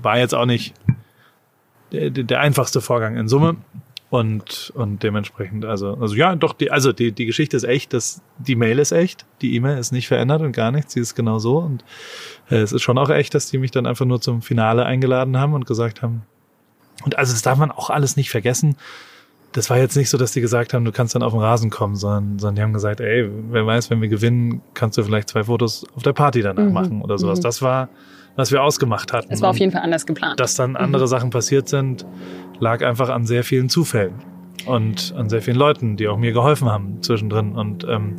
war 0.00 0.18
jetzt 0.18 0.34
auch 0.34 0.46
nicht 0.46 0.72
der, 1.90 2.10
der 2.10 2.38
einfachste 2.40 2.80
Vorgang 2.80 3.16
in 3.16 3.26
Summe. 3.26 3.56
Und, 4.08 4.72
und 4.76 5.02
dementsprechend, 5.02 5.64
also, 5.64 5.94
also 5.94 6.14
ja, 6.14 6.36
doch, 6.36 6.52
die, 6.52 6.70
also 6.70 6.92
die, 6.92 7.10
die 7.10 7.26
Geschichte 7.26 7.56
ist 7.56 7.64
echt, 7.64 7.92
das, 7.92 8.22
die 8.38 8.54
Mail 8.54 8.78
ist 8.78 8.92
echt, 8.92 9.26
die 9.42 9.56
E-Mail 9.56 9.78
ist 9.78 9.90
nicht 9.90 10.06
verändert 10.06 10.42
und 10.42 10.52
gar 10.52 10.70
nichts, 10.70 10.92
sie 10.92 11.00
ist 11.00 11.16
genau 11.16 11.40
so. 11.40 11.58
Und 11.58 11.84
äh, 12.48 12.58
es 12.58 12.72
ist 12.72 12.82
schon 12.82 12.98
auch 12.98 13.10
echt, 13.10 13.34
dass 13.34 13.50
die 13.50 13.58
mich 13.58 13.72
dann 13.72 13.84
einfach 13.84 14.06
nur 14.06 14.20
zum 14.20 14.42
Finale 14.42 14.86
eingeladen 14.86 15.36
haben 15.36 15.54
und 15.54 15.66
gesagt 15.66 16.02
haben. 16.02 16.22
Und 17.04 17.18
also 17.18 17.32
das 17.32 17.42
darf 17.42 17.58
man 17.58 17.72
auch 17.72 17.90
alles 17.90 18.16
nicht 18.16 18.30
vergessen 18.30 18.76
das 19.56 19.70
war 19.70 19.78
jetzt 19.78 19.96
nicht 19.96 20.10
so, 20.10 20.18
dass 20.18 20.32
die 20.32 20.42
gesagt 20.42 20.74
haben, 20.74 20.84
du 20.84 20.92
kannst 20.92 21.14
dann 21.14 21.22
auf 21.22 21.32
den 21.32 21.40
Rasen 21.40 21.70
kommen, 21.70 21.96
sondern, 21.96 22.38
sondern 22.38 22.56
die 22.56 22.62
haben 22.62 22.72
gesagt, 22.74 23.00
ey, 23.00 23.28
wer 23.50 23.66
weiß, 23.66 23.88
wenn 23.88 24.02
wir 24.02 24.08
gewinnen, 24.08 24.60
kannst 24.74 24.98
du 24.98 25.02
vielleicht 25.02 25.30
zwei 25.30 25.44
Fotos 25.44 25.86
auf 25.96 26.02
der 26.02 26.12
Party 26.12 26.42
danach 26.42 26.64
Mhm. 26.64 26.72
machen 26.72 27.02
oder 27.02 27.16
sowas. 27.16 27.38
Mhm. 27.38 27.42
Das 27.42 27.62
war, 27.62 27.88
was 28.36 28.52
wir 28.52 28.62
ausgemacht 28.62 29.12
hatten. 29.12 29.32
Es 29.32 29.40
war 29.42 29.50
auf 29.50 29.58
jeden 29.58 29.72
Fall 29.72 29.82
anders 29.82 30.06
geplant. 30.06 30.38
Dass 30.38 30.54
dann 30.54 30.76
andere 30.76 31.08
Sachen 31.08 31.30
passiert 31.30 31.68
sind, 31.68 32.06
lag 32.60 32.84
einfach 32.84 33.08
an 33.08 33.24
sehr 33.24 33.44
vielen 33.44 33.68
Zufällen 33.68 34.14
und 34.66 35.14
an 35.16 35.28
sehr 35.28 35.42
vielen 35.42 35.56
Leuten, 35.56 35.96
die 35.96 36.08
auch 36.08 36.18
mir 36.18 36.32
geholfen 36.32 36.68
haben 36.70 37.02
zwischendrin. 37.02 37.52
Und 37.52 37.84
ähm, 37.88 38.16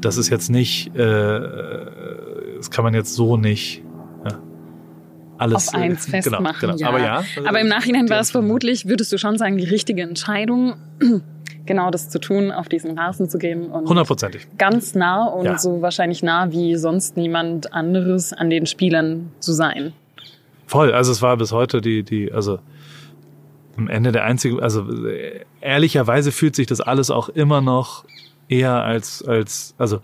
das 0.00 0.16
ist 0.16 0.28
jetzt 0.28 0.50
nicht, 0.50 0.94
äh, 0.94 1.40
das 2.56 2.70
kann 2.70 2.84
man 2.84 2.94
jetzt 2.94 3.14
so 3.14 3.36
nicht 3.36 3.82
alles 5.38 5.68
auf 5.68 5.74
eins 5.74 6.08
äh, 6.08 6.10
festmachen. 6.22 6.56
Genau, 6.60 6.76
genau. 6.76 6.76
Ja. 6.76 6.88
Aber 6.88 7.00
ja. 7.00 7.24
Aber 7.46 7.60
im 7.60 7.68
Nachhinein 7.68 8.06
die 8.06 8.10
war 8.10 8.20
es 8.20 8.30
vermutlich, 8.30 8.86
würdest 8.86 9.12
du 9.12 9.18
schon 9.18 9.38
sagen, 9.38 9.56
die 9.56 9.64
richtige 9.64 10.02
Entscheidung, 10.02 10.74
genau 11.66 11.90
das 11.90 12.08
zu 12.08 12.18
tun, 12.20 12.50
auf 12.50 12.68
diesen 12.68 12.98
Rasen 12.98 13.28
zu 13.28 13.38
gehen 13.38 13.66
und 13.70 13.88
Hundertprozentig. 13.88 14.46
ganz 14.58 14.94
nah 14.94 15.26
und 15.26 15.44
Ja. 15.44 15.58
so 15.58 15.82
wahrscheinlich 15.82 16.22
nah 16.22 16.50
wie 16.52 16.76
sonst 16.76 17.16
niemand 17.16 17.72
anderes 17.72 18.32
an 18.32 18.50
den 18.50 18.66
Spielern 18.66 19.30
zu 19.40 19.52
sein. 19.52 19.92
Voll, 20.66 20.92
also 20.92 21.12
es 21.12 21.22
war 21.22 21.36
bis 21.36 21.52
heute 21.52 21.80
die, 21.80 22.02
die, 22.02 22.32
also 22.32 22.58
am 23.76 23.88
Ende 23.88 24.10
der 24.12 24.24
einzige, 24.24 24.62
also 24.62 24.82
äh, 25.06 25.40
ehrlicherweise 25.60 26.32
fühlt 26.32 26.56
sich 26.56 26.66
das 26.66 26.80
alles 26.80 27.10
auch 27.10 27.28
immer 27.28 27.60
noch 27.60 28.04
eher 28.48 28.82
als, 28.82 29.22
als, 29.26 29.74
also 29.78 30.00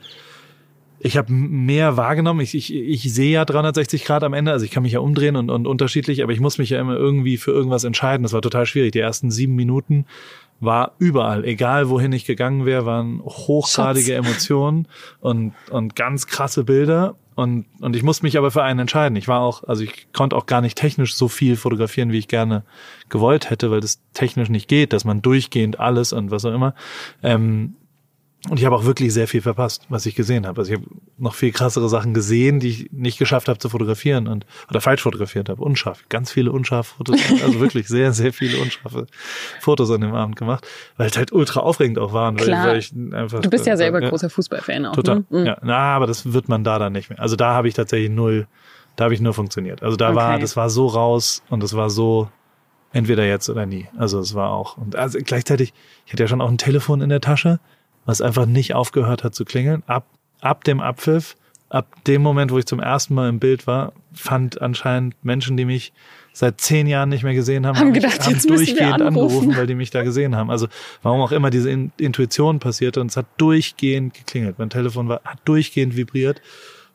ich 1.04 1.16
habe 1.16 1.32
mehr 1.32 1.96
wahrgenommen. 1.96 2.40
Ich, 2.42 2.54
ich, 2.54 2.72
ich 2.72 3.12
sehe 3.12 3.32
ja 3.32 3.44
360 3.44 4.04
Grad 4.04 4.22
am 4.22 4.34
Ende, 4.34 4.52
also 4.52 4.64
ich 4.64 4.70
kann 4.70 4.84
mich 4.84 4.92
ja 4.92 5.00
umdrehen 5.00 5.34
und, 5.34 5.50
und 5.50 5.66
unterschiedlich, 5.66 6.22
aber 6.22 6.30
ich 6.32 6.38
muss 6.38 6.58
mich 6.58 6.70
ja 6.70 6.80
immer 6.80 6.94
irgendwie 6.94 7.38
für 7.38 7.50
irgendwas 7.50 7.82
entscheiden. 7.82 8.22
Das 8.22 8.32
war 8.32 8.40
total 8.40 8.66
schwierig. 8.66 8.92
Die 8.92 9.00
ersten 9.00 9.32
sieben 9.32 9.56
Minuten 9.56 10.04
war 10.62 10.92
überall, 10.98 11.44
egal 11.44 11.88
wohin 11.88 12.12
ich 12.12 12.24
gegangen 12.24 12.64
wäre, 12.64 12.86
waren 12.86 13.20
hochgradige 13.24 14.14
Emotionen 14.14 14.86
und, 15.20 15.54
und 15.70 15.96
ganz 15.96 16.26
krasse 16.28 16.64
Bilder. 16.64 17.16
Und, 17.34 17.66
und 17.80 17.96
ich 17.96 18.02
musste 18.02 18.24
mich 18.24 18.38
aber 18.38 18.50
für 18.50 18.62
einen 18.62 18.80
entscheiden. 18.80 19.16
Ich 19.16 19.26
war 19.26 19.40
auch, 19.40 19.64
also 19.64 19.82
ich 19.82 20.12
konnte 20.12 20.36
auch 20.36 20.46
gar 20.46 20.60
nicht 20.60 20.76
technisch 20.76 21.14
so 21.16 21.28
viel 21.28 21.56
fotografieren, 21.56 22.12
wie 22.12 22.18
ich 22.18 22.28
gerne 22.28 22.62
gewollt 23.08 23.50
hätte, 23.50 23.70
weil 23.70 23.80
das 23.80 24.00
technisch 24.12 24.50
nicht 24.50 24.68
geht, 24.68 24.92
dass 24.92 25.04
man 25.04 25.22
durchgehend 25.22 25.80
alles 25.80 26.12
und 26.12 26.30
was 26.30 26.44
auch 26.44 26.54
immer. 26.54 26.74
Ähm, 27.22 27.74
Und 28.48 28.58
ich 28.58 28.64
habe 28.64 28.74
auch 28.74 28.84
wirklich 28.84 29.12
sehr 29.12 29.28
viel 29.28 29.40
verpasst, 29.40 29.86
was 29.88 30.04
ich 30.04 30.16
gesehen 30.16 30.46
habe. 30.48 30.60
Also 30.60 30.72
ich 30.72 30.78
habe 30.80 30.88
noch 31.16 31.34
viel 31.34 31.52
krassere 31.52 31.88
Sachen 31.88 32.12
gesehen, 32.12 32.58
die 32.58 32.68
ich 32.68 32.92
nicht 32.92 33.16
geschafft 33.18 33.48
habe 33.48 33.60
zu 33.60 33.68
fotografieren 33.68 34.26
und 34.26 34.46
oder 34.68 34.80
falsch 34.80 35.02
fotografiert 35.02 35.48
habe. 35.48 35.62
Unscharf. 35.62 36.04
Ganz 36.08 36.32
viele 36.32 36.50
unscharfe 36.50 36.96
Fotos. 36.96 37.20
Also 37.42 37.60
wirklich 37.60 37.86
sehr, 37.86 38.12
sehr 38.12 38.32
viele 38.32 38.58
unscharfe 38.58 39.06
Fotos 39.60 39.90
an 39.92 40.00
dem 40.00 40.14
Abend 40.14 40.34
gemacht, 40.34 40.66
weil 40.96 41.08
es 41.08 41.16
halt 41.16 41.30
ultra 41.30 41.60
aufregend 41.60 42.00
auch 42.00 42.12
waren. 42.12 42.36
Klar. 42.36 42.64
Weil, 42.66 42.72
weil 42.72 42.78
ich 42.78 42.92
einfach, 43.12 43.42
Du 43.42 43.50
bist 43.50 43.64
ja 43.66 43.74
äh, 43.74 43.76
selber 43.76 44.02
ja, 44.02 44.08
großer 44.08 44.28
Fußballfan 44.28 44.86
auch. 44.86 44.96
Total. 44.96 45.18
Ne? 45.18 45.24
Mhm. 45.30 45.46
Ja, 45.46 45.58
na, 45.62 45.94
aber 45.94 46.08
das 46.08 46.32
wird 46.32 46.48
man 46.48 46.64
da 46.64 46.80
dann 46.80 46.92
nicht 46.92 47.10
mehr. 47.10 47.20
Also 47.20 47.36
da 47.36 47.54
habe 47.54 47.68
ich 47.68 47.74
tatsächlich 47.74 48.10
null, 48.10 48.48
da 48.96 49.04
habe 49.04 49.14
ich 49.14 49.20
nur 49.20 49.34
funktioniert. 49.34 49.84
Also 49.84 49.96
da 49.96 50.16
war, 50.16 50.32
Okay. 50.32 50.40
das 50.40 50.56
war 50.56 50.68
so 50.68 50.88
raus 50.88 51.44
und 51.48 51.62
das 51.62 51.76
war 51.76 51.90
so 51.90 52.28
entweder 52.92 53.24
jetzt 53.24 53.48
oder 53.48 53.66
nie. 53.66 53.86
Also 53.96 54.18
es 54.18 54.34
war 54.34 54.50
auch 54.50 54.76
und 54.78 54.96
also 54.96 55.18
gleichzeitig, 55.22 55.72
ich 56.06 56.12
hatte 56.12 56.24
ja 56.24 56.28
schon 56.28 56.40
auch 56.40 56.50
ein 56.50 56.58
Telefon 56.58 57.00
in 57.02 57.08
der 57.08 57.20
Tasche, 57.20 57.60
was 58.04 58.20
einfach 58.20 58.46
nicht 58.46 58.74
aufgehört 58.74 59.24
hat 59.24 59.34
zu 59.34 59.44
klingeln. 59.44 59.82
Ab 59.86 60.06
ab 60.40 60.64
dem 60.64 60.80
Abpfiff, 60.80 61.36
ab 61.68 61.86
dem 62.06 62.20
Moment, 62.22 62.50
wo 62.50 62.58
ich 62.58 62.66
zum 62.66 62.80
ersten 62.80 63.14
Mal 63.14 63.28
im 63.28 63.38
Bild 63.38 63.66
war, 63.66 63.92
fand 64.12 64.60
anscheinend 64.60 65.14
Menschen, 65.24 65.56
die 65.56 65.64
mich 65.64 65.92
seit 66.34 66.60
zehn 66.60 66.86
Jahren 66.86 67.10
nicht 67.10 67.22
mehr 67.22 67.34
gesehen 67.34 67.66
haben, 67.66 67.78
Haben 67.78 67.90
mich- 67.92 68.02
gedacht, 68.02 68.24
haben 68.24 68.32
müssen 68.32 68.50
wir 68.50 68.56
durchgehend 68.56 69.02
angerufen, 69.02 69.56
weil 69.56 69.66
die 69.66 69.74
mich 69.74 69.90
da 69.90 70.02
gesehen 70.02 70.34
haben. 70.34 70.50
Also 70.50 70.66
warum 71.02 71.20
auch 71.20 71.30
immer 71.30 71.50
diese 71.50 71.70
In 71.70 71.92
Intuition 71.98 72.58
passierte 72.58 73.00
und 73.00 73.10
es 73.10 73.16
hat 73.16 73.26
durchgehend 73.36 74.14
geklingelt. 74.14 74.58
Mein 74.58 74.70
Telefon 74.70 75.08
war, 75.08 75.20
hat 75.24 75.38
durchgehend 75.44 75.94
vibriert. 75.96 76.40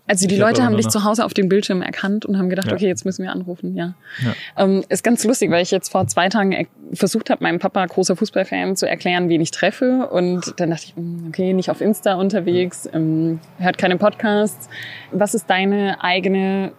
Also 0.08 0.26
die 0.28 0.36
Ich 0.36 0.42
Leute 0.42 0.64
haben 0.64 0.78
dich 0.78 0.88
zu 0.88 1.04
Hause 1.04 1.26
auf 1.26 1.34
dem 1.34 1.50
Bildschirm 1.50 1.82
erkannt 1.82 2.26
und 2.26 2.38
haben 2.38 2.50
gedacht, 2.50 2.68
Ja. 2.68 2.74
okay, 2.74 2.88
jetzt 2.88 3.04
müssen 3.04 3.24
wir 3.24 3.32
anrufen, 3.32 3.76
ja. 3.76 3.94
Ja. 4.24 4.34
Ähm, 4.64 4.84
ist 4.88 5.04
ganz 5.04 5.24
lustig, 5.26 5.52
weil 5.52 5.62
ich 5.62 5.72
jetzt 5.72 5.92
vor 5.92 6.08
zwei 6.08 6.30
Tagen 6.30 6.54
er- 6.54 6.66
versucht 6.94 7.30
habe, 7.30 7.44
meinem 7.44 7.60
Papa, 7.60 7.86
großer 7.86 8.16
Fußballfan, 8.16 8.78
zu 8.78 8.88
erklären, 8.88 9.28
wen 9.28 9.42
ich 9.42 9.52
treffe. 9.52 10.08
Und 10.10 10.54
dann 10.62 10.70
dachte 10.70 10.86
ich, 10.86 10.96
hm, 10.96 11.26
okay, 11.28 11.52
nicht 11.54 11.70
auf 11.70 11.82
Insta 11.82 12.14
unterwegs, 12.16 12.88
ähm, 12.94 13.40
hört 13.58 13.78
keine 13.78 13.98
Podcasts. 13.98 14.70
Was 15.12 15.34
ist 15.36 15.50
deine 15.50 16.02
eigene 16.02 16.72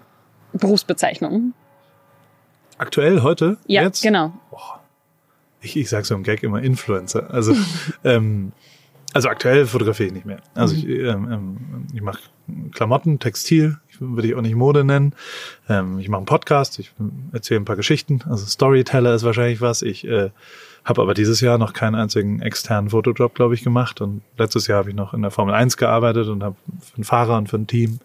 Berufsbezeichnung? 0.54 1.52
Aktuell 2.78 3.22
heute? 3.22 3.58
Ja, 3.66 3.82
jetzt? 3.82 4.02
genau. 4.02 4.32
Ich, 5.60 5.76
ich 5.76 5.88
sage 5.90 6.04
so 6.04 6.14
im 6.14 6.22
Gag 6.22 6.42
immer 6.44 6.62
Influencer. 6.62 7.32
Also, 7.34 7.54
ähm, 8.04 8.52
also 9.14 9.28
aktuell 9.28 9.66
fotografiere 9.66 10.08
ich 10.08 10.14
nicht 10.14 10.26
mehr. 10.26 10.40
Also 10.54 10.74
ich, 10.74 10.86
ähm, 10.86 11.28
ähm, 11.32 11.86
ich 11.94 12.02
mache 12.02 12.20
Klamotten, 12.72 13.18
Textil, 13.18 13.78
ich 13.88 14.00
würde 14.00 14.28
ich 14.28 14.34
auch 14.34 14.42
nicht 14.42 14.54
Mode 14.54 14.84
nennen. 14.84 15.14
Ähm, 15.68 15.98
ich 15.98 16.08
mache 16.08 16.18
einen 16.18 16.26
Podcast, 16.26 16.78
ich 16.78 16.92
erzähle 17.32 17.60
ein 17.60 17.64
paar 17.64 17.76
Geschichten. 17.76 18.20
Also 18.28 18.44
Storyteller 18.44 19.14
ist 19.14 19.24
wahrscheinlich 19.24 19.60
was. 19.60 19.80
Ich 19.80 20.06
äh, 20.06 20.30
habe 20.84 21.02
aber 21.02 21.14
dieses 21.14 21.40
Jahr 21.40 21.56
noch 21.56 21.72
keinen 21.72 21.94
einzigen 21.94 22.40
externen 22.40 22.90
Fotojob, 22.90 23.34
glaube 23.34 23.54
ich, 23.54 23.64
gemacht. 23.64 24.00
Und 24.02 24.22
letztes 24.36 24.66
Jahr 24.66 24.78
habe 24.78 24.90
ich 24.90 24.96
noch 24.96 25.14
in 25.14 25.22
der 25.22 25.30
Formel 25.30 25.54
1 25.54 25.78
gearbeitet 25.78 26.28
und 26.28 26.42
habe 26.42 26.56
für 26.80 26.96
einen 26.96 27.04
Fahrer 27.04 27.38
und 27.38 27.48
für 27.48 27.56
ein 27.56 27.66
Team 27.66 28.00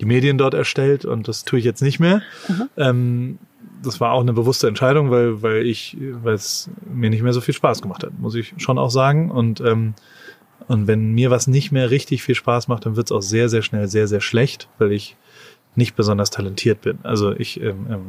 die 0.00 0.06
Medien 0.06 0.38
dort 0.38 0.54
erstellt. 0.54 1.04
Und 1.04 1.28
das 1.28 1.44
tue 1.44 1.58
ich 1.58 1.64
jetzt 1.64 1.82
nicht 1.82 2.00
mehr. 2.00 2.22
Ähm, 2.78 3.38
das 3.82 4.00
war 4.00 4.12
auch 4.12 4.20
eine 4.20 4.32
bewusste 4.32 4.68
Entscheidung, 4.68 5.10
weil, 5.10 5.42
weil 5.42 5.66
ich, 5.66 5.96
weil 6.00 6.34
es 6.34 6.70
mir 6.92 7.10
nicht 7.10 7.22
mehr 7.22 7.32
so 7.32 7.40
viel 7.40 7.54
Spaß 7.54 7.82
gemacht 7.82 8.02
hat, 8.02 8.18
muss 8.18 8.34
ich 8.34 8.54
schon 8.56 8.78
auch 8.78 8.90
sagen. 8.90 9.30
Und, 9.30 9.60
ähm, 9.60 9.94
und 10.68 10.86
wenn 10.86 11.12
mir 11.12 11.30
was 11.30 11.46
nicht 11.46 11.72
mehr 11.72 11.90
richtig 11.90 12.22
viel 12.22 12.34
Spaß 12.34 12.68
macht, 12.68 12.86
dann 12.86 12.96
wird 12.96 13.08
es 13.08 13.12
auch 13.12 13.22
sehr, 13.22 13.48
sehr 13.48 13.62
schnell 13.62 13.88
sehr, 13.88 14.08
sehr 14.08 14.20
schlecht, 14.20 14.68
weil 14.78 14.92
ich 14.92 15.16
nicht 15.74 15.94
besonders 15.94 16.30
talentiert 16.30 16.80
bin. 16.80 16.98
Also 17.02 17.32
ich 17.32 17.60
ähm, 17.60 17.86
ähm, 17.90 18.02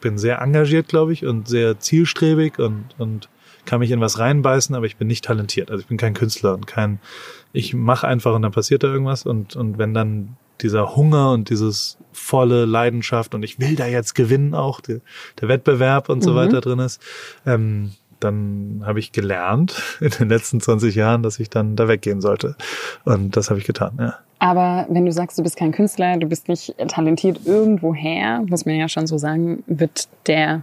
bin 0.00 0.18
sehr 0.18 0.40
engagiert, 0.40 0.88
glaube 0.88 1.12
ich, 1.12 1.24
und 1.24 1.48
sehr 1.48 1.78
zielstrebig 1.78 2.58
und, 2.58 2.84
und 2.98 3.28
kann 3.64 3.80
mich 3.80 3.90
in 3.90 4.00
was 4.00 4.18
reinbeißen, 4.18 4.74
aber 4.74 4.86
ich 4.86 4.96
bin 4.96 5.08
nicht 5.08 5.24
talentiert. 5.24 5.70
Also 5.70 5.82
ich 5.82 5.86
bin 5.86 5.96
kein 5.96 6.14
Künstler 6.14 6.54
und 6.54 6.66
kein, 6.66 7.00
ich 7.52 7.74
mache 7.74 8.06
einfach 8.06 8.34
und 8.34 8.42
dann 8.42 8.52
passiert 8.52 8.82
da 8.82 8.88
irgendwas 8.88 9.26
und, 9.26 9.56
und 9.56 9.78
wenn 9.78 9.94
dann 9.94 10.36
dieser 10.60 10.96
Hunger 10.96 11.32
und 11.32 11.50
dieses 11.50 11.98
volle 12.12 12.64
Leidenschaft 12.64 13.34
und 13.34 13.42
ich 13.44 13.60
will 13.60 13.76
da 13.76 13.86
jetzt 13.86 14.14
gewinnen 14.14 14.54
auch, 14.54 14.80
die, 14.80 15.00
der 15.40 15.48
Wettbewerb 15.48 16.08
und 16.08 16.22
so 16.22 16.32
Mhm. 16.32 16.36
weiter 16.36 16.60
drin 16.60 16.80
ist, 16.80 17.00
ähm, 17.46 17.92
dann 18.20 18.82
habe 18.84 18.98
ich 18.98 19.12
gelernt 19.12 19.82
in 20.00 20.10
den 20.10 20.28
letzten 20.28 20.60
20 20.60 20.94
Jahren, 20.94 21.22
dass 21.22 21.38
ich 21.40 21.50
dann 21.50 21.76
da 21.76 21.88
weggehen 21.88 22.20
sollte. 22.20 22.56
Und 23.04 23.36
das 23.36 23.50
habe 23.50 23.60
ich 23.60 23.66
getan, 23.66 23.92
ja. 23.98 24.14
Aber 24.40 24.86
wenn 24.88 25.04
du 25.04 25.10
sagst, 25.12 25.36
du 25.38 25.42
bist 25.42 25.56
kein 25.56 25.72
Künstler, 25.72 26.16
du 26.16 26.26
bist 26.28 26.46
nicht 26.48 26.74
talentiert 26.86 27.40
irgendwoher, 27.44 28.42
muss 28.48 28.66
man 28.66 28.76
ja 28.76 28.88
schon 28.88 29.06
so 29.08 29.18
sagen, 29.18 29.64
wird 29.66 30.08
der 30.28 30.62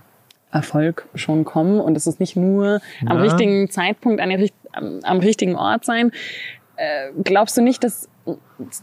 Erfolg 0.52 1.08
schon 1.16 1.44
kommen 1.44 1.82
und 1.82 1.98
es 1.98 2.08
ist 2.08 2.22
nicht 2.22 2.38
nur 2.38 2.80
am 3.06 3.18
Ja. 3.18 3.24
richtigen 3.24 3.70
Zeitpunkt 3.70 4.22
an 4.22 4.30
der, 4.30 4.48
am, 4.72 5.02
am 5.04 5.20
richtigen 5.20 5.56
Ort 5.56 5.84
sein. 5.84 6.12
Äh, 6.78 7.12
glaubst 7.24 7.58
du 7.58 7.62
nicht, 7.62 7.84
dass 7.84 8.08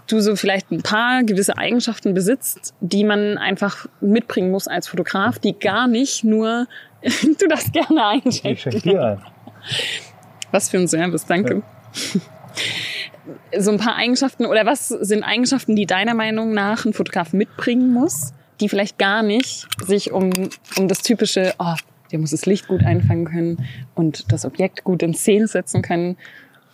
du 0.06 0.20
so 0.20 0.36
vielleicht 0.36 0.70
ein 0.70 0.82
paar 0.82 1.24
gewisse 1.24 1.56
Eigenschaften 1.58 2.14
besitzt, 2.14 2.74
die 2.80 3.04
man 3.04 3.38
einfach 3.38 3.86
mitbringen 4.00 4.50
muss 4.50 4.68
als 4.68 4.86
Fotograf, 4.88 5.38
die 5.38 5.58
gar 5.58 5.88
nicht 5.88 6.24
nur, 6.24 6.66
du 7.40 7.48
darfst 7.48 7.72
gerne 7.72 8.06
einschenken. 8.06 8.80
dir 8.80 9.02
ein. 9.02 9.22
Was 10.50 10.68
für 10.68 10.78
ein 10.78 10.88
Service, 10.88 11.26
danke. 11.26 11.62
So 13.56 13.70
ein 13.70 13.78
paar 13.78 13.96
Eigenschaften 13.96 14.46
oder 14.46 14.66
was 14.66 14.88
sind 14.88 15.22
Eigenschaften, 15.22 15.76
die 15.76 15.86
deiner 15.86 16.14
Meinung 16.14 16.52
nach 16.52 16.84
ein 16.84 16.92
Fotograf 16.92 17.32
mitbringen 17.32 17.92
muss, 17.92 18.32
die 18.60 18.68
vielleicht 18.68 18.98
gar 18.98 19.22
nicht 19.22 19.66
sich 19.84 20.12
um, 20.12 20.30
um 20.76 20.88
das 20.88 21.02
typische, 21.02 21.54
oh, 21.58 21.74
der 22.10 22.18
muss 22.18 22.30
das 22.30 22.46
Licht 22.46 22.68
gut 22.68 22.84
einfangen 22.84 23.24
können 23.24 23.66
und 23.94 24.30
das 24.30 24.44
Objekt 24.44 24.84
gut 24.84 25.02
in 25.02 25.14
Szene 25.14 25.46
setzen 25.46 25.82
können. 25.82 26.16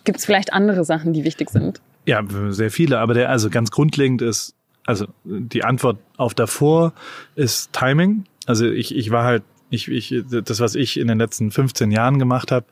Gibt 0.03 0.19
es 0.19 0.25
vielleicht 0.25 0.53
andere 0.53 0.83
Sachen, 0.83 1.13
die 1.13 1.23
wichtig 1.23 1.49
sind? 1.49 1.81
Ja, 2.05 2.23
sehr 2.49 2.71
viele, 2.71 2.99
aber 2.99 3.13
der, 3.13 3.29
also 3.29 3.49
ganz 3.49 3.71
grundlegend 3.71 4.21
ist, 4.21 4.55
also 4.85 5.05
die 5.23 5.63
Antwort 5.63 5.99
auf 6.17 6.33
davor 6.33 6.93
ist 7.35 7.71
Timing. 7.73 8.25
Also 8.47 8.65
ich, 8.69 8.95
ich 8.95 9.11
war 9.11 9.23
halt, 9.23 9.43
ich, 9.69 9.87
ich, 9.89 10.23
das, 10.29 10.59
was 10.59 10.75
ich 10.75 10.99
in 10.99 11.07
den 11.07 11.17
letzten 11.19 11.51
15 11.51 11.91
Jahren 11.91 12.19
gemacht 12.19 12.51
habe, 12.51 12.65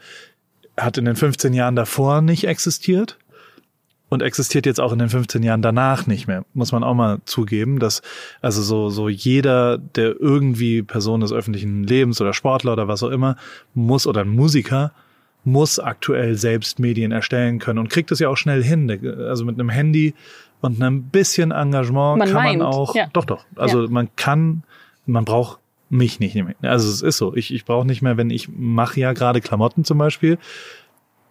hat 0.78 0.98
in 0.98 1.06
den 1.06 1.16
15 1.16 1.54
Jahren 1.54 1.76
davor 1.76 2.22
nicht 2.22 2.46
existiert 2.46 3.18
und 4.10 4.22
existiert 4.22 4.66
jetzt 4.66 4.80
auch 4.80 4.94
in 4.94 5.00
den 5.00 5.10
15 5.10 5.44
Jahren 5.44 5.62
danach 5.62 6.08
nicht 6.08 6.28
mehr. 6.28 6.46
Muss 6.54 6.72
man 6.72 6.84
auch 6.84 6.94
mal 6.94 7.20
zugeben, 7.26 7.80
dass 7.80 8.02
also 8.42 8.62
so, 8.62 8.90
so 8.90 9.10
jeder, 9.10 9.78
der 9.78 10.20
irgendwie 10.20 10.84
Person 10.84 11.22
des 11.22 11.34
öffentlichen 11.34 11.84
Lebens 11.84 12.22
oder 12.22 12.34
Sportler 12.34 12.74
oder 12.74 12.88
was 12.88 13.04
auch 13.04 13.10
immer 13.10 13.36
muss 13.74 14.08
oder 14.08 14.22
ein 14.22 14.30
Musiker, 14.30 14.92
muss 15.44 15.80
aktuell 15.80 16.36
selbst 16.36 16.80
Medien 16.80 17.12
erstellen 17.12 17.60
können 17.60 17.80
und 17.80 17.90
kriegt 17.90 18.12
es 18.12 18.20
ja 18.20 18.30
auch 18.30 18.38
schnell 18.38 18.64
hin. 18.64 18.90
Also 19.28 19.46
mit 19.46 19.60
einem 19.60 19.70
Handy 19.70 20.14
und 20.62 20.82
einem 20.82 21.04
bisschen 21.04 21.52
Engagement 21.52 22.20
Man 22.20 22.28
kann 22.28 22.44
meint, 22.44 22.60
man 22.60 22.68
auch, 22.68 22.96
ja. 22.96 23.08
doch, 23.14 23.26
doch. 23.26 23.46
Also 23.56 23.84
Ja. 23.84 23.90
man 23.90 24.10
kann, 24.16 24.64
man 25.06 25.26
braucht 25.26 25.60
mich 25.90 26.20
nicht. 26.20 26.38
Also 26.62 26.90
es 26.90 27.02
ist 27.02 27.18
so. 27.18 27.36
Ich, 27.36 27.54
ich 27.54 27.66
brauche 27.66 27.86
nicht 27.86 28.02
mehr, 28.02 28.18
wenn 28.18 28.30
ich 28.30 28.50
mache 28.50 29.00
ja 29.00 29.14
gerade 29.14 29.42
Klamotten 29.42 29.84
zum 29.84 29.98
Beispiel, 29.98 30.38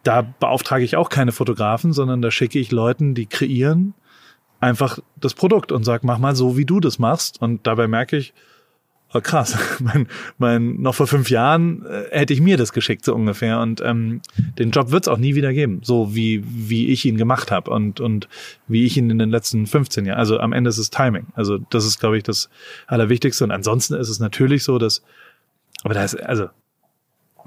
da 0.02 0.22
beauftrage 0.22 0.84
ich 0.84 0.96
auch 0.96 1.08
keine 1.08 1.32
Fotografen, 1.32 1.92
sondern 1.92 2.22
da 2.22 2.30
schicke 2.30 2.58
ich 2.58 2.70
Leuten, 2.70 3.14
die 3.14 3.26
kreieren, 3.26 3.94
einfach 4.60 5.00
das 5.16 5.34
Produkt 5.34 5.72
und 5.72 5.84
sag, 5.84 6.04
mach 6.04 6.18
mal 6.18 6.36
so, 6.36 6.56
wie 6.56 6.64
du 6.64 6.80
das 6.80 6.98
machst. 6.98 7.42
Und 7.42 7.66
dabei 7.66 7.88
merke 7.88 8.16
ich, 8.16 8.32
oh 9.16 9.20
krass, 9.20 9.56
mein, 9.80 10.06
mein, 10.38 10.80
noch 10.80 10.94
vor 10.94 11.06
fünf 11.06 11.30
Jahren 11.30 11.84
äh, 11.86 12.04
hätte 12.10 12.32
ich 12.32 12.40
mir 12.40 12.56
das 12.56 12.72
geschickt, 12.72 13.04
so 13.04 13.14
ungefähr. 13.14 13.60
Und 13.60 13.80
ähm, 13.80 14.20
den 14.58 14.70
Job 14.70 14.90
wird 14.90 15.04
es 15.04 15.08
auch 15.08 15.18
nie 15.18 15.34
wieder 15.34 15.52
geben, 15.52 15.80
so 15.82 16.14
wie, 16.14 16.42
wie 16.46 16.88
ich 16.88 17.04
ihn 17.04 17.16
gemacht 17.16 17.50
habe 17.50 17.70
und, 17.70 18.00
und 18.00 18.28
wie 18.68 18.84
ich 18.84 18.96
ihn 18.96 19.10
in 19.10 19.18
den 19.18 19.30
letzten 19.30 19.66
15 19.66 20.06
Jahren. 20.06 20.18
Also 20.18 20.38
am 20.38 20.52
Ende 20.52 20.70
ist 20.70 20.78
es 20.78 20.90
Timing. 20.90 21.26
Also 21.34 21.58
das 21.70 21.86
ist, 21.86 21.98
glaube 21.98 22.16
ich, 22.16 22.22
das 22.22 22.50
Allerwichtigste. 22.86 23.44
Und 23.44 23.50
ansonsten 23.50 23.94
ist 23.94 24.08
es 24.08 24.20
natürlich 24.20 24.64
so, 24.64 24.78
dass, 24.78 25.02
aber 25.82 25.94
da 25.94 26.04
ist, 26.04 26.14
also 26.20 26.48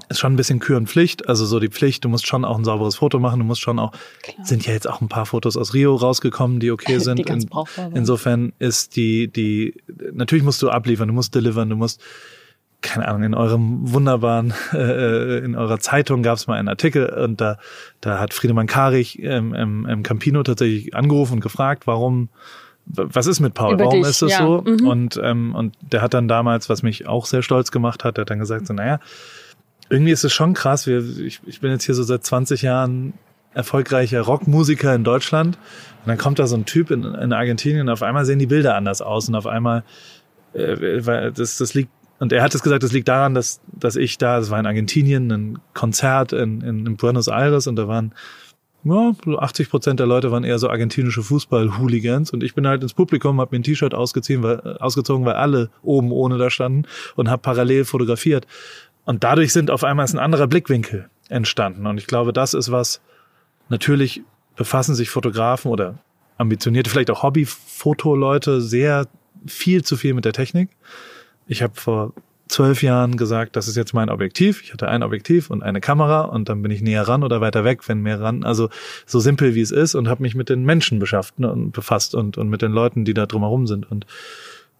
ist 0.08 0.18
schon 0.18 0.32
ein 0.32 0.36
bisschen 0.36 0.58
Kür 0.58 0.76
und 0.76 0.88
Pflicht. 0.88 1.28
Also 1.28 1.46
so 1.46 1.60
die 1.60 1.68
Pflicht, 1.68 2.04
du 2.04 2.08
musst 2.08 2.26
schon 2.26 2.44
auch 2.44 2.58
ein 2.58 2.64
sauberes 2.64 2.96
Foto 2.96 3.18
machen, 3.18 3.38
du 3.38 3.44
musst 3.44 3.60
schon 3.60 3.78
auch, 3.78 3.92
Klar. 4.22 4.46
sind 4.46 4.66
ja 4.66 4.72
jetzt 4.72 4.88
auch 4.88 5.00
ein 5.00 5.08
paar 5.08 5.26
Fotos 5.26 5.56
aus 5.56 5.74
Rio 5.74 5.94
rausgekommen, 5.94 6.60
die 6.60 6.70
okay 6.70 6.98
sind. 7.00 7.18
Die 7.18 7.24
ganz 7.24 7.46
brauchbar. 7.46 7.90
Insofern 7.94 8.52
ist 8.58 8.96
die, 8.96 9.28
die, 9.28 9.74
natürlich 10.12 10.44
musst 10.44 10.62
du 10.62 10.70
abliefern, 10.70 11.08
du 11.08 11.14
musst 11.14 11.34
delivern, 11.34 11.68
du 11.68 11.76
musst, 11.76 12.00
keine 12.80 13.06
Ahnung, 13.08 13.24
in 13.24 13.34
eurem 13.34 13.92
wunderbaren, 13.92 14.54
äh, 14.72 15.38
in 15.38 15.54
eurer 15.54 15.80
Zeitung 15.80 16.22
gab 16.22 16.36
es 16.36 16.46
mal 16.46 16.58
einen 16.58 16.68
Artikel 16.68 17.06
und 17.08 17.40
da, 17.40 17.58
da 18.00 18.18
hat 18.18 18.34
Friedemann 18.34 18.66
Karich 18.66 19.18
ähm, 19.22 19.54
ähm, 19.54 19.86
ähm, 19.88 20.02
Campino 20.02 20.42
tatsächlich 20.42 20.94
angerufen 20.94 21.34
und 21.34 21.40
gefragt, 21.40 21.86
warum, 21.86 22.28
was 22.86 23.26
ist 23.26 23.40
mit 23.40 23.54
Paul? 23.54 23.74
Über 23.74 23.84
Warum 23.84 24.00
dich, 24.00 24.10
ist 24.10 24.22
es 24.22 24.32
ja. 24.32 24.38
so? 24.38 24.62
Mhm. 24.66 24.86
Und, 24.86 25.20
ähm, 25.22 25.54
und 25.54 25.76
der 25.80 26.02
hat 26.02 26.14
dann 26.14 26.28
damals, 26.28 26.68
was 26.68 26.82
mich 26.82 27.06
auch 27.06 27.26
sehr 27.26 27.42
stolz 27.42 27.70
gemacht 27.70 28.04
hat, 28.04 28.16
der 28.16 28.22
hat 28.22 28.30
dann 28.30 28.38
gesagt, 28.38 28.66
so, 28.66 28.74
naja, 28.74 28.98
irgendwie 29.90 30.12
ist 30.12 30.24
es 30.24 30.32
schon 30.32 30.54
krass. 30.54 30.86
Wir, 30.86 30.98
ich, 31.20 31.40
ich 31.46 31.60
bin 31.60 31.70
jetzt 31.70 31.84
hier 31.84 31.94
so 31.94 32.02
seit 32.02 32.24
20 32.24 32.62
Jahren 32.62 33.12
erfolgreicher 33.52 34.20
Rockmusiker 34.22 34.94
in 34.94 35.04
Deutschland. 35.04 35.56
Und 36.02 36.08
dann 36.08 36.18
kommt 36.18 36.38
da 36.38 36.46
so 36.46 36.56
ein 36.56 36.64
Typ 36.64 36.90
in, 36.90 37.02
in 37.04 37.32
Argentinien 37.32 37.82
und 37.82 37.88
auf 37.90 38.02
einmal 38.02 38.24
sehen 38.24 38.38
die 38.38 38.46
Bilder 38.46 38.76
anders 38.76 39.02
aus 39.02 39.28
und 39.28 39.34
auf 39.34 39.46
einmal, 39.46 39.84
äh, 40.54 41.04
weil 41.04 41.32
das, 41.32 41.58
das 41.58 41.74
liegt, 41.74 41.90
und 42.20 42.32
er 42.32 42.42
hat 42.42 42.54
es 42.54 42.62
gesagt, 42.62 42.82
das 42.82 42.92
liegt 42.92 43.08
daran, 43.08 43.34
dass, 43.34 43.60
dass 43.66 43.96
ich 43.96 44.18
da, 44.18 44.38
das 44.38 44.50
war 44.50 44.60
in 44.60 44.66
Argentinien, 44.66 45.30
ein 45.32 45.58
Konzert 45.74 46.32
in, 46.32 46.60
in, 46.60 46.86
in 46.86 46.96
Buenos 46.96 47.28
Aires 47.28 47.66
und 47.66 47.76
da 47.76 47.88
waren 47.88 48.14
ja, 48.84 49.12
so 49.24 49.38
80 49.38 49.68
Prozent 49.68 50.00
der 50.00 50.06
Leute 50.06 50.30
waren 50.30 50.44
eher 50.44 50.58
so 50.58 50.70
argentinische 50.70 51.22
Fußball-Hooligans 51.22 52.30
und 52.30 52.42
ich 52.42 52.54
bin 52.54 52.66
halt 52.66 52.82
ins 52.82 52.94
Publikum, 52.94 53.40
habe 53.40 53.54
mir 53.54 53.60
ein 53.60 53.62
T-Shirt 53.62 53.94
ausgezogen, 53.94 54.42
weil, 54.42 54.78
ausgezogen, 54.78 55.26
weil 55.26 55.34
alle 55.34 55.70
oben 55.82 56.12
ohne 56.12 56.38
da 56.38 56.48
standen 56.48 56.86
und 57.16 57.28
habe 57.28 57.42
parallel 57.42 57.84
fotografiert. 57.84 58.46
Und 59.10 59.24
dadurch 59.24 59.52
sind 59.52 59.72
auf 59.72 59.82
einmal 59.82 60.04
ist 60.04 60.14
ein 60.14 60.20
anderer 60.20 60.46
Blickwinkel 60.46 61.10
entstanden. 61.28 61.88
Und 61.88 61.98
ich 61.98 62.06
glaube, 62.06 62.32
das 62.32 62.54
ist 62.54 62.70
was, 62.70 63.00
natürlich 63.68 64.22
befassen 64.54 64.94
sich 64.94 65.10
Fotografen 65.10 65.72
oder 65.72 65.98
ambitionierte, 66.38 66.90
vielleicht 66.90 67.10
auch 67.10 67.24
Hobby-Fotoleute 67.24 68.60
sehr 68.60 69.08
viel 69.48 69.82
zu 69.82 69.96
viel 69.96 70.14
mit 70.14 70.26
der 70.26 70.32
Technik. 70.32 70.70
Ich 71.48 71.60
habe 71.60 71.72
vor 71.74 72.12
zwölf 72.46 72.84
Jahren 72.84 73.16
gesagt, 73.16 73.56
das 73.56 73.66
ist 73.66 73.76
jetzt 73.76 73.94
mein 73.94 74.10
Objektiv. 74.10 74.62
Ich 74.62 74.72
hatte 74.72 74.86
ein 74.86 75.02
Objektiv 75.02 75.50
und 75.50 75.64
eine 75.64 75.80
Kamera 75.80 76.20
und 76.20 76.48
dann 76.48 76.62
bin 76.62 76.70
ich 76.70 76.80
näher 76.80 77.08
ran 77.08 77.24
oder 77.24 77.40
weiter 77.40 77.64
weg, 77.64 77.88
wenn 77.88 78.02
mehr 78.02 78.20
ran. 78.20 78.44
Also 78.44 78.68
so 79.06 79.18
simpel 79.18 79.56
wie 79.56 79.60
es 79.60 79.72
ist 79.72 79.96
und 79.96 80.08
habe 80.08 80.22
mich 80.22 80.36
mit 80.36 80.48
den 80.48 80.62
Menschen 80.62 81.00
beschafft 81.00 81.40
ne, 81.40 81.50
und 81.50 81.72
befasst 81.72 82.14
und, 82.14 82.38
und 82.38 82.48
mit 82.48 82.62
den 82.62 82.70
Leuten, 82.70 83.04
die 83.04 83.14
da 83.14 83.26
drumherum 83.26 83.66
sind 83.66 83.90
und 83.90 84.06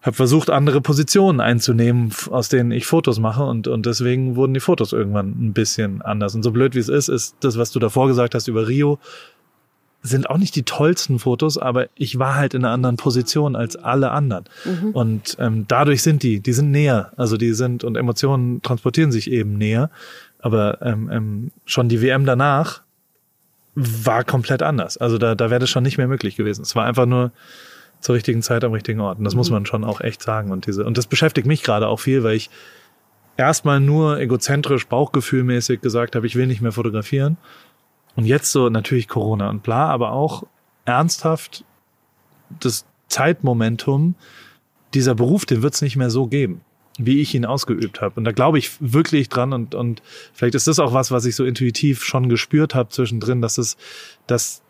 habe 0.01 0.15
versucht, 0.15 0.49
andere 0.49 0.81
Positionen 0.81 1.39
einzunehmen, 1.39 2.11
aus 2.31 2.49
denen 2.49 2.71
ich 2.71 2.87
Fotos 2.87 3.19
mache 3.19 3.43
und, 3.43 3.67
und 3.67 3.85
deswegen 3.85 4.35
wurden 4.35 4.53
die 4.53 4.59
Fotos 4.59 4.93
irgendwann 4.93 5.29
ein 5.29 5.53
bisschen 5.53 6.01
anders. 6.01 6.33
Und 6.33 6.43
so 6.43 6.51
blöd 6.51 6.73
wie 6.73 6.79
es 6.79 6.89
ist, 6.89 7.07
ist 7.07 7.35
das, 7.41 7.57
was 7.57 7.71
du 7.71 7.79
davor 7.79 8.07
gesagt 8.07 8.33
hast 8.33 8.47
über 8.47 8.67
Rio, 8.67 8.99
sind 10.03 10.29
auch 10.29 10.37
nicht 10.37 10.55
die 10.55 10.63
tollsten 10.63 11.19
Fotos, 11.19 11.59
aber 11.59 11.87
ich 11.95 12.17
war 12.17 12.35
halt 12.35 12.55
in 12.55 12.65
einer 12.65 12.73
anderen 12.73 12.97
Position 12.97 13.55
als 13.55 13.75
alle 13.75 14.11
anderen. 14.11 14.45
Mhm. 14.65 14.91
Und 14.91 15.37
ähm, 15.39 15.65
dadurch 15.67 16.01
sind 16.01 16.23
die, 16.23 16.39
die 16.39 16.53
sind 16.53 16.71
näher. 16.71 17.11
Also 17.17 17.37
die 17.37 17.53
sind 17.53 17.83
und 17.83 17.95
Emotionen 17.95 18.63
transportieren 18.63 19.11
sich 19.11 19.29
eben 19.29 19.57
näher. 19.57 19.91
Aber 20.39 20.81
ähm, 20.81 21.09
ähm, 21.11 21.51
schon 21.65 21.87
die 21.87 22.01
WM 22.01 22.25
danach 22.25 22.81
war 23.75 24.23
komplett 24.23 24.63
anders. 24.63 24.97
Also 24.97 25.19
da, 25.19 25.35
da 25.35 25.51
wäre 25.51 25.59
das 25.59 25.69
schon 25.69 25.83
nicht 25.83 25.99
mehr 25.99 26.07
möglich 26.07 26.35
gewesen. 26.35 26.63
Es 26.63 26.75
war 26.75 26.85
einfach 26.85 27.05
nur 27.05 27.31
zur 28.01 28.15
richtigen 28.15 28.41
Zeit 28.41 28.63
am 28.63 28.73
richtigen 28.73 28.99
Ort. 28.99 29.19
Und 29.19 29.23
das 29.23 29.33
mhm. 29.33 29.37
muss 29.37 29.49
man 29.51 29.65
schon 29.65 29.83
auch 29.83 30.01
echt 30.01 30.21
sagen. 30.21 30.51
Und 30.51 30.67
diese, 30.67 30.83
und 30.83 30.97
das 30.97 31.07
beschäftigt 31.07 31.47
mich 31.47 31.63
gerade 31.63 31.87
auch 31.87 31.99
viel, 31.99 32.23
weil 32.23 32.35
ich 32.35 32.49
erstmal 33.37 33.79
nur 33.79 34.19
egozentrisch, 34.19 34.87
bauchgefühlmäßig 34.87 35.81
gesagt 35.81 36.15
habe, 36.15 36.27
ich 36.27 36.35
will 36.35 36.47
nicht 36.47 36.61
mehr 36.61 36.71
fotografieren. 36.71 37.37
Und 38.15 38.25
jetzt 38.25 38.51
so 38.51 38.69
natürlich 38.69 39.07
Corona 39.07 39.49
und 39.49 39.63
bla, 39.63 39.87
aber 39.87 40.11
auch 40.11 40.43
ernsthaft 40.85 41.63
das 42.59 42.85
Zeitmomentum, 43.07 44.15
dieser 44.93 45.15
Beruf, 45.15 45.45
den 45.45 45.61
wird 45.61 45.73
es 45.73 45.81
nicht 45.81 45.95
mehr 45.95 46.09
so 46.09 46.27
geben, 46.27 46.61
wie 46.97 47.21
ich 47.21 47.33
ihn 47.33 47.45
ausgeübt 47.45 48.01
habe. 48.01 48.15
Und 48.15 48.25
da 48.25 48.31
glaube 48.31 48.57
ich 48.57 48.71
wirklich 48.79 49.29
dran 49.29 49.53
und, 49.53 49.75
und 49.75 50.01
vielleicht 50.33 50.55
ist 50.55 50.67
das 50.67 50.79
auch 50.79 50.93
was, 50.93 51.11
was 51.11 51.25
ich 51.25 51.35
so 51.35 51.45
intuitiv 51.45 52.03
schon 52.03 52.27
gespürt 52.27 52.75
habe 52.75 52.89
zwischendrin, 52.89 53.41
dass 53.41 53.57
es, 53.57 53.77
dass 54.27 54.61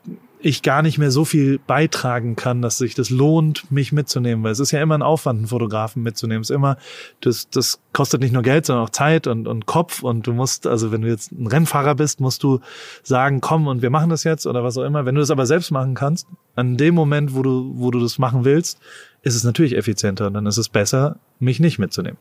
ich 0.43 0.63
gar 0.63 0.81
nicht 0.81 0.97
mehr 0.97 1.11
so 1.11 1.25
viel 1.25 1.59
beitragen 1.59 2.35
kann, 2.35 2.61
dass 2.61 2.77
sich 2.77 2.95
das 2.95 3.09
lohnt, 3.09 3.71
mich 3.71 3.91
mitzunehmen, 3.91 4.43
weil 4.43 4.51
es 4.51 4.59
ist 4.59 4.71
ja 4.71 4.81
immer 4.81 4.95
ein 4.95 5.01
Aufwand, 5.01 5.39
einen 5.39 5.47
Fotografen 5.47 6.03
mitzunehmen. 6.03 6.41
Es 6.41 6.49
ist 6.49 6.55
immer, 6.55 6.77
das, 7.21 7.49
das 7.49 7.79
kostet 7.93 8.21
nicht 8.21 8.33
nur 8.33 8.41
Geld, 8.41 8.65
sondern 8.65 8.85
auch 8.85 8.89
Zeit 8.89 9.27
und, 9.27 9.47
und 9.47 9.65
Kopf 9.65 10.03
und 10.03 10.25
du 10.25 10.33
musst, 10.33 10.67
also 10.67 10.91
wenn 10.91 11.01
du 11.01 11.07
jetzt 11.07 11.31
ein 11.31 11.47
Rennfahrer 11.47 11.95
bist, 11.95 12.19
musst 12.19 12.43
du 12.43 12.59
sagen, 13.03 13.41
komm 13.41 13.67
und 13.67 13.81
wir 13.81 13.89
machen 13.89 14.09
das 14.09 14.23
jetzt 14.23 14.47
oder 14.47 14.63
was 14.63 14.77
auch 14.77 14.83
immer. 14.83 15.05
Wenn 15.05 15.15
du 15.15 15.21
das 15.21 15.31
aber 15.31 15.45
selbst 15.45 15.71
machen 15.71 15.93
kannst, 15.93 16.27
an 16.55 16.77
dem 16.77 16.95
Moment, 16.95 17.35
wo 17.35 17.43
du, 17.43 17.71
wo 17.75 17.91
du 17.91 17.99
das 17.99 18.17
machen 18.17 18.43
willst, 18.43 18.79
ist 19.21 19.35
es 19.35 19.43
natürlich 19.43 19.75
effizienter 19.75 20.27
und 20.27 20.33
dann 20.33 20.45
ist 20.47 20.57
es 20.57 20.69
besser, 20.69 21.17
mich 21.39 21.59
nicht 21.59 21.77
mitzunehmen. 21.77 22.17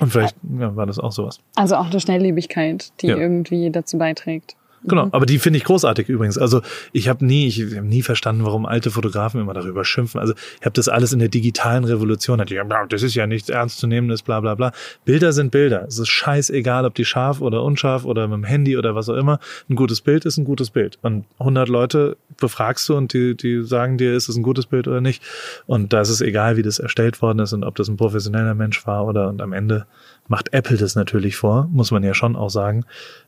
Und 0.00 0.12
vielleicht 0.12 0.36
ja, 0.58 0.74
war 0.76 0.86
das 0.86 0.98
auch 0.98 1.12
sowas. 1.12 1.40
Also 1.56 1.76
auch 1.76 1.90
eine 1.90 2.00
Schnelllebigkeit, 2.00 2.92
die 3.00 3.08
ja. 3.08 3.16
irgendwie 3.16 3.70
dazu 3.70 3.98
beiträgt. 3.98 4.56
Genau, 4.84 5.08
aber 5.12 5.26
die 5.26 5.38
finde 5.38 5.58
ich 5.58 5.64
großartig 5.64 6.08
übrigens. 6.08 6.38
Also 6.38 6.60
ich 6.92 7.08
habe 7.08 7.24
nie, 7.24 7.46
ich 7.46 7.60
habe 7.76 7.86
nie 7.86 8.02
verstanden, 8.02 8.44
warum 8.44 8.66
alte 8.66 8.90
Fotografen 8.90 9.40
immer 9.40 9.54
darüber 9.54 9.84
schimpfen. 9.84 10.20
Also 10.20 10.34
ich 10.58 10.64
habe 10.64 10.72
das 10.72 10.88
alles 10.88 11.12
in 11.12 11.20
der 11.20 11.28
digitalen 11.28 11.84
Revolution. 11.84 12.42
Das 12.88 13.02
ist 13.02 13.14
ja 13.14 13.26
nichts 13.26 13.48
ernstzunehmendes, 13.48 14.22
bla 14.22 14.40
bla 14.40 14.54
bla. 14.54 14.72
Bilder 15.04 15.32
sind 15.32 15.50
Bilder. 15.50 15.84
Es 15.86 15.98
ist 15.98 16.08
scheißegal, 16.08 16.84
ob 16.84 16.94
die 16.94 17.04
scharf 17.04 17.40
oder 17.40 17.62
unscharf 17.62 18.04
oder 18.04 18.26
mit 18.26 18.38
dem 18.38 18.44
Handy 18.44 18.76
oder 18.76 18.94
was 18.94 19.08
auch 19.08 19.16
immer. 19.16 19.38
Ein 19.68 19.76
gutes 19.76 20.00
Bild 20.00 20.24
ist 20.24 20.36
ein 20.38 20.44
gutes 20.44 20.70
Bild. 20.70 20.98
Und 21.02 21.26
100 21.38 21.68
Leute 21.68 22.16
befragst 22.40 22.88
du 22.88 22.96
und 22.96 23.12
die, 23.12 23.36
die 23.36 23.62
sagen 23.62 23.98
dir, 23.98 24.14
ist 24.14 24.28
es 24.28 24.36
ein 24.36 24.42
gutes 24.42 24.66
Bild 24.66 24.88
oder 24.88 25.00
nicht. 25.00 25.22
Und 25.66 25.92
da 25.92 26.00
ist 26.00 26.08
es 26.08 26.20
egal, 26.20 26.56
wie 26.56 26.62
das 26.62 26.78
erstellt 26.78 27.22
worden 27.22 27.38
ist 27.38 27.52
und 27.52 27.62
ob 27.62 27.76
das 27.76 27.88
ein 27.88 27.96
professioneller 27.96 28.54
Mensch 28.54 28.84
war 28.86 29.06
oder 29.06 29.28
und 29.28 29.40
am 29.40 29.52
Ende 29.52 29.86
macht 30.28 30.52
Apple 30.52 30.76
das 30.76 30.94
natürlich 30.94 31.36
vor, 31.36 31.68
muss 31.72 31.90
man 31.90 32.02
ja 32.02 32.14
schon 32.14 32.36
auch 32.36 32.50
sagen, 32.50 32.84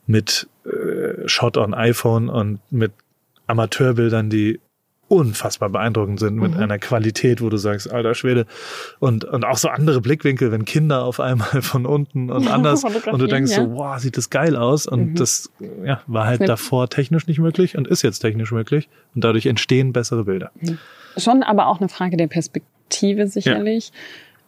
mit 0.06 0.48
äh, 0.64 1.28
Shot 1.28 1.56
on 1.56 1.74
iPhone 1.74 2.28
und 2.28 2.60
mit 2.70 2.92
Amateurbildern, 3.46 4.30
die 4.30 4.60
unfassbar 5.08 5.68
beeindruckend 5.68 6.18
sind 6.18 6.36
mit 6.36 6.54
mhm. 6.54 6.60
einer 6.60 6.78
Qualität, 6.78 7.42
wo 7.42 7.48
du 7.48 7.56
sagst, 7.56 7.92
alter 7.92 8.14
Schwede. 8.14 8.46
Und, 8.98 9.24
und 9.24 9.44
auch 9.44 9.58
so 9.58 9.68
andere 9.68 10.00
Blickwinkel, 10.00 10.50
wenn 10.50 10.64
Kinder 10.64 11.04
auf 11.04 11.20
einmal 11.20 11.48
von 11.62 11.86
unten 11.86 12.30
und 12.30 12.48
anders 12.48 12.84
und 12.84 13.18
du 13.18 13.26
denkst 13.26 13.52
ja. 13.52 13.64
so, 13.64 13.72
wow, 13.72 13.98
sieht 13.98 14.16
das 14.16 14.30
geil 14.30 14.56
aus. 14.56 14.86
Und 14.86 15.10
mhm. 15.10 15.14
das 15.16 15.50
ja, 15.84 16.00
war 16.06 16.26
halt 16.26 16.48
davor 16.48 16.88
technisch 16.88 17.26
nicht 17.26 17.38
möglich 17.38 17.76
und 17.76 17.86
ist 17.86 18.02
jetzt 18.02 18.20
technisch 18.20 18.50
möglich. 18.52 18.88
Und 19.14 19.24
dadurch 19.24 19.46
entstehen 19.46 19.92
bessere 19.92 20.24
Bilder. 20.24 20.50
Mhm. 20.60 20.78
Schon 21.16 21.42
aber 21.42 21.68
auch 21.68 21.80
eine 21.80 21.88
Frage 21.88 22.16
der 22.16 22.26
Perspektive 22.26 23.26
sicherlich. 23.28 23.88
Ja. 23.88 23.94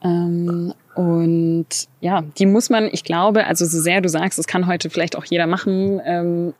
Ähm, 0.02 0.74
und 0.94 1.66
ja, 2.00 2.22
die 2.22 2.46
muss 2.46 2.70
man, 2.70 2.88
ich 2.90 3.04
glaube, 3.04 3.46
also 3.46 3.64
so 3.64 3.80
sehr 3.80 4.00
du 4.00 4.08
sagst, 4.08 4.38
das 4.38 4.46
kann 4.46 4.66
heute 4.66 4.90
vielleicht 4.90 5.16
auch 5.16 5.24
jeder 5.24 5.46
machen, 5.46 6.00
ähm, 6.04 6.54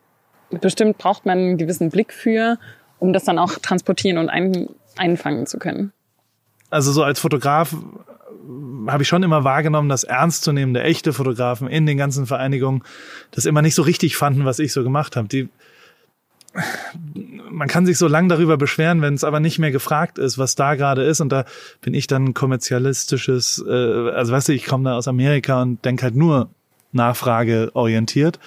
bestimmt 0.51 0.99
braucht 0.99 1.27
man 1.27 1.39
einen 1.39 1.59
gewissen 1.59 1.91
Blick 1.91 2.13
für, 2.13 2.59
um 2.99 3.13
das 3.13 3.25
dann 3.25 3.39
auch 3.39 3.53
transportieren 3.59 4.19
und 4.19 4.29
ein, 4.29 4.69
einfangen 4.97 5.47
zu 5.47 5.59
können. 5.59 5.93
Also 6.71 6.93
so 6.93 7.03
als 7.03 7.21
Fotograf 7.21 7.73
äh, 7.73 8.91
habe 8.91 9.03
ich 9.03 9.09
schon 9.09 9.23
immer 9.23 9.45
wahrgenommen, 9.45 9.89
dass 9.89 10.05
ernstzunehmende 10.05 10.83
echte 10.83 11.13
Fotografen 11.13 11.69
in 11.69 11.87
den 11.87 11.97
ganzen 11.97 12.27
Vereinigungen 12.27 12.83
das 13.31 13.45
immer 13.45 13.63
nicht 13.63 13.75
so 13.75 13.83
richtig 13.83 14.17
fanden, 14.17 14.45
was 14.45 14.59
ich 14.59 14.73
so 14.73 14.83
gemacht 14.83 15.17
habe. 15.17 15.29
Die 15.29 15.49
man 17.51 17.69
kann 17.69 17.87
sich 17.87 17.99
so 17.99 18.07
lang 18.09 18.29
darüber 18.29 18.57
beschweren, 18.57 19.03
wenn 19.03 19.15
es 19.15 19.25
aber 19.25 19.41
nicht 19.41 19.59
mehr 19.59 19.71
gefragt 19.71 20.19
ist, 20.19 20.39
was 20.39 20.55
da 20.55 20.75
gerade 20.75 21.03
ist. 21.03 21.21
Und 21.21 21.31
da 21.31 21.45
bin 21.81 21.95
ich 21.95 22.07
dann 22.07 22.35
kommerzialistisches, 22.35 23.65
äh, 23.67 24.11
also 24.11 24.33
weißt 24.33 24.49
du, 24.49 24.53
ich 24.53 24.67
komme 24.67 24.85
da 24.85 24.97
aus 24.97 25.09
Amerika 25.09 25.63
und 25.63 25.85
denk 25.85 26.03
halt 26.03 26.17
nur 26.17 26.51
nachfrageorientiert 26.93 28.39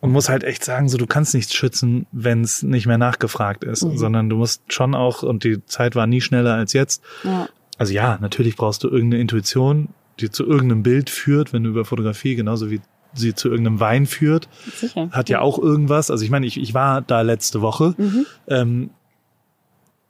und 0.00 0.12
muss 0.12 0.28
halt 0.28 0.44
echt 0.44 0.64
sagen, 0.64 0.88
so 0.88 0.96
du 0.96 1.06
kannst 1.06 1.34
nichts 1.34 1.54
schützen, 1.54 2.06
wenn 2.12 2.42
es 2.42 2.62
nicht 2.62 2.86
mehr 2.86 2.98
nachgefragt 2.98 3.64
ist, 3.64 3.84
mhm. 3.84 3.96
sondern 3.96 4.28
du 4.28 4.36
musst 4.36 4.72
schon 4.72 4.94
auch, 4.94 5.22
und 5.22 5.44
die 5.44 5.64
Zeit 5.66 5.96
war 5.96 6.06
nie 6.06 6.20
schneller 6.20 6.54
als 6.54 6.72
jetzt. 6.72 7.02
Ja. 7.24 7.48
Also 7.78 7.92
ja, 7.92 8.18
natürlich 8.20 8.56
brauchst 8.56 8.84
du 8.84 8.88
irgendeine 8.88 9.22
Intuition, 9.22 9.88
die 10.20 10.30
zu 10.30 10.44
irgendeinem 10.44 10.82
Bild 10.82 11.10
führt, 11.10 11.52
wenn 11.52 11.64
du 11.64 11.70
über 11.70 11.84
Fotografie 11.84 12.34
genauso 12.34 12.70
wie 12.70 12.80
sie 13.14 13.34
zu 13.34 13.48
irgendeinem 13.48 13.80
Wein 13.80 14.06
führt. 14.06 14.48
Sicher. 14.76 15.08
Hat 15.10 15.28
ja 15.28 15.40
auch 15.40 15.58
irgendwas. 15.58 16.10
Also 16.10 16.24
ich 16.24 16.30
meine, 16.30 16.46
ich, 16.46 16.60
ich 16.60 16.74
war 16.74 17.00
da 17.02 17.22
letzte 17.22 17.60
Woche 17.60 17.94
mhm. 17.96 18.26
ähm, 18.46 18.90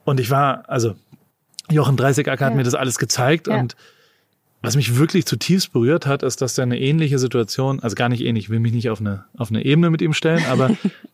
und 0.05 0.19
ich 0.19 0.29
war, 0.29 0.69
also 0.69 0.95
Jochen 1.71 1.97
Dreißigacker 1.97 2.41
ja. 2.41 2.47
hat 2.47 2.55
mir 2.55 2.63
das 2.63 2.75
alles 2.75 2.97
gezeigt 2.97 3.47
ja. 3.47 3.59
und 3.59 3.75
was 4.61 4.75
mich 4.75 4.97
wirklich 4.97 5.25
zutiefst 5.25 5.71
berührt 5.71 6.05
hat, 6.05 6.21
ist, 6.21 6.41
dass 6.41 6.57
er 6.57 6.63
eine 6.63 6.79
ähnliche 6.79 7.17
Situation, 7.17 7.79
also 7.79 7.95
gar 7.95 8.09
nicht 8.09 8.21
ähnlich, 8.21 8.45
ich 8.45 8.49
will 8.49 8.59
mich 8.59 8.73
nicht 8.73 8.89
auf 8.89 8.99
eine, 8.99 9.25
auf 9.37 9.49
eine 9.49 9.63
Ebene 9.63 9.89
mit 9.89 10.01
ihm 10.01 10.13
stellen, 10.13 10.43
aber 10.49 10.71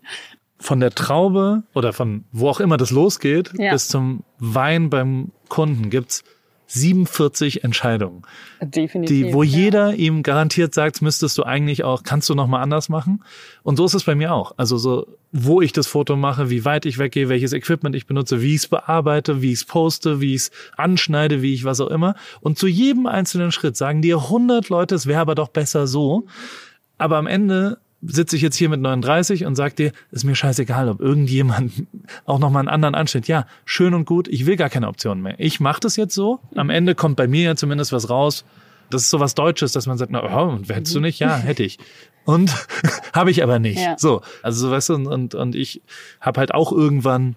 von 0.58 0.80
der 0.80 0.92
Traube 0.92 1.64
oder 1.76 1.94
von 1.94 2.24
wo 2.32 2.50
auch 2.50 2.60
immer 2.60 2.78
das 2.78 2.90
losgeht, 2.90 3.52
ja. 3.58 3.72
bis 3.72 3.88
zum 3.88 4.24
Wein 4.40 4.90
beim 4.90 5.32
Kunden 5.48 5.92
gibt's 5.92 6.24
47 6.68 7.64
Entscheidungen. 7.64 8.24
Definitiv. 8.62 9.28
Die, 9.28 9.34
wo 9.34 9.44
ja. 9.44 9.58
jeder 9.58 9.96
ihm 9.96 10.24
garantiert 10.24 10.74
sagt, 10.74 11.02
müsstest 11.02 11.38
du 11.38 11.44
eigentlich 11.44 11.84
auch, 11.84 12.04
kannst 12.04 12.30
du 12.30 12.36
noch 12.36 12.48
mal 12.48 12.62
anders 12.62 12.90
machen. 12.90 13.24
Und 13.64 13.78
so 13.78 13.86
ist 13.86 13.94
es 13.94 14.04
bei 14.04 14.16
mir 14.16 14.34
auch. 14.34 14.54
Also 14.58 14.78
so, 14.78 15.08
wo 15.32 15.62
ich 15.62 15.74
das 15.74 15.88
Foto 15.88 16.16
mache, 16.16 16.50
wie 16.50 16.66
weit 16.66 16.86
ich 16.86 16.98
weggehe, 16.98 17.30
welches 17.30 17.54
Equipment 17.54 17.96
ich 17.96 18.08
benutze, 18.08 18.42
wie 18.42 18.56
ich 18.56 18.62
es 18.62 18.68
bearbeite, 18.68 19.42
wie 19.42 19.52
ich 19.52 19.60
es 19.60 19.66
poste, 19.66 20.22
wie 20.22 20.34
ich 20.36 20.42
es 20.42 20.52
anschneide, 20.78 21.42
wie 21.42 21.54
ich 21.54 21.66
was 21.66 21.82
auch 21.82 21.90
immer. 21.90 22.16
Und 22.42 22.58
zu 22.58 22.68
jedem 22.68 23.06
einzelnen 23.06 23.52
Schritt 23.52 23.78
sagen 23.78 24.02
dir 24.02 24.18
100 24.18 24.70
Leute, 24.70 24.96
es 24.96 25.06
wäre 25.08 25.22
aber 25.22 25.36
doch 25.36 25.50
besser 25.50 25.88
so. 25.88 26.26
Aber 26.98 27.18
am 27.18 27.28
Ende 27.28 27.78
sitze 28.02 28.36
ich 28.36 28.42
jetzt 28.42 28.56
hier 28.56 28.70
mit 28.70 28.80
39 28.80 29.46
und 29.46 29.56
sag 29.56 29.76
dir, 29.76 29.92
ist 30.12 30.24
mir 30.24 30.36
scheißegal, 30.36 30.90
ob 30.90 31.00
irgendjemand 31.00 31.72
auch 32.26 32.40
noch 32.40 32.50
mal 32.50 32.60
einen 32.60 32.70
anderen 32.70 32.96
ansteht. 32.96 33.28
Ja, 33.28 33.48
schön 33.66 33.94
und 33.94 34.06
gut, 34.06 34.28
ich 34.28 34.46
will 34.46 34.56
gar 34.56 34.70
keine 34.70 34.88
Optionen 34.88 35.24
mehr. 35.24 35.36
Ich 35.38 35.60
mache 35.60 35.80
das 35.80 35.96
jetzt 35.96 36.14
so. 36.14 36.40
Am 36.56 36.70
Ende 36.70 36.96
kommt 36.96 37.16
bei 37.16 37.28
mir 37.28 37.44
ja 37.44 37.56
zumindest 37.56 37.92
was 37.92 38.10
raus. 38.10 38.46
Das 38.90 39.02
ist 39.02 39.10
so 39.10 39.20
was 39.20 39.34
Deutsches, 39.34 39.72
dass 39.72 39.88
man 39.88 39.98
sagt, 39.98 40.12
na, 40.12 40.24
oh, 40.24 40.50
und 40.50 40.70
hättest 40.70 40.96
du 40.96 41.00
nicht? 41.00 41.20
Ja, 41.20 41.38
hätte 41.38 41.64
ich. 41.64 41.80
Und 42.26 42.54
habe 43.14 43.32
ich 43.32 43.42
aber 43.44 43.60
nicht. 43.60 43.80
Ja. 43.80 43.96
So, 43.98 44.22
also 44.44 44.68
so 44.68 44.72
weißt 44.72 44.90
du, 44.90 44.96
und, 44.96 45.08
und, 45.08 45.36
und 45.36 45.56
ich 45.56 45.82
habe 46.22 46.40
halt 46.40 46.54
auch 46.54 46.72
irgendwann 46.72 47.36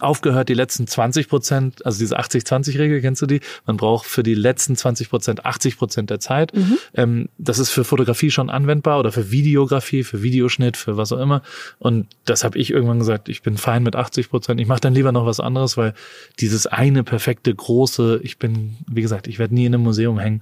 aufgehört, 0.00 0.48
die 0.48 0.54
letzten 0.54 0.86
20 0.86 1.28
Prozent, 1.28 1.84
also 1.84 1.98
diese 1.98 2.18
80-20-Regel, 2.18 3.00
kennst 3.00 3.20
du 3.22 3.26
die? 3.26 3.40
Man 3.66 3.76
braucht 3.76 4.06
für 4.06 4.22
die 4.22 4.34
letzten 4.34 4.76
20 4.76 5.10
Prozent 5.10 5.44
80 5.44 5.76
Prozent 5.76 6.10
der 6.10 6.20
Zeit. 6.20 6.54
Mhm. 6.54 6.78
Ähm, 6.94 7.28
das 7.38 7.58
ist 7.58 7.70
für 7.70 7.84
Fotografie 7.84 8.30
schon 8.30 8.50
anwendbar 8.50 8.98
oder 8.98 9.12
für 9.12 9.30
Videografie, 9.30 10.02
für 10.02 10.22
Videoschnitt, 10.22 10.76
für 10.76 10.96
was 10.96 11.12
auch 11.12 11.18
immer. 11.18 11.42
Und 11.78 12.06
das 12.24 12.44
habe 12.44 12.58
ich 12.58 12.70
irgendwann 12.70 12.98
gesagt, 12.98 13.28
ich 13.28 13.42
bin 13.42 13.56
fein 13.56 13.82
mit 13.82 13.96
80 13.96 14.30
Prozent. 14.30 14.60
Ich 14.60 14.66
mache 14.66 14.80
dann 14.80 14.94
lieber 14.94 15.12
noch 15.12 15.26
was 15.26 15.40
anderes, 15.40 15.76
weil 15.76 15.94
dieses 16.40 16.66
eine 16.66 17.04
perfekte, 17.04 17.54
große, 17.54 18.20
ich 18.22 18.38
bin, 18.38 18.76
wie 18.90 19.02
gesagt, 19.02 19.26
ich 19.26 19.38
werde 19.38 19.54
nie 19.54 19.66
in 19.66 19.74
einem 19.74 19.84
Museum 19.84 20.18
hängen 20.18 20.40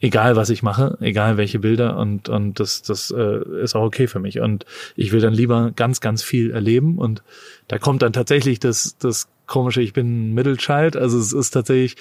egal 0.00 0.34
was 0.34 0.50
ich 0.50 0.62
mache, 0.62 0.96
egal 1.00 1.36
welche 1.36 1.58
Bilder 1.58 1.96
und 1.96 2.28
und 2.28 2.58
das 2.58 2.82
das 2.82 3.10
äh, 3.10 3.62
ist 3.62 3.76
auch 3.76 3.84
okay 3.84 4.06
für 4.06 4.18
mich 4.18 4.40
und 4.40 4.64
ich 4.96 5.12
will 5.12 5.20
dann 5.20 5.34
lieber 5.34 5.72
ganz 5.76 6.00
ganz 6.00 6.22
viel 6.22 6.50
erleben 6.50 6.98
und 6.98 7.22
da 7.68 7.78
kommt 7.78 8.02
dann 8.02 8.12
tatsächlich 8.12 8.58
das 8.58 8.79
das 8.98 9.28
komische, 9.46 9.82
ich 9.82 9.92
bin 9.92 10.32
Middle 10.32 10.56
Child, 10.56 10.96
also 10.96 11.18
es 11.18 11.32
ist 11.32 11.50
tatsächlich 11.50 11.96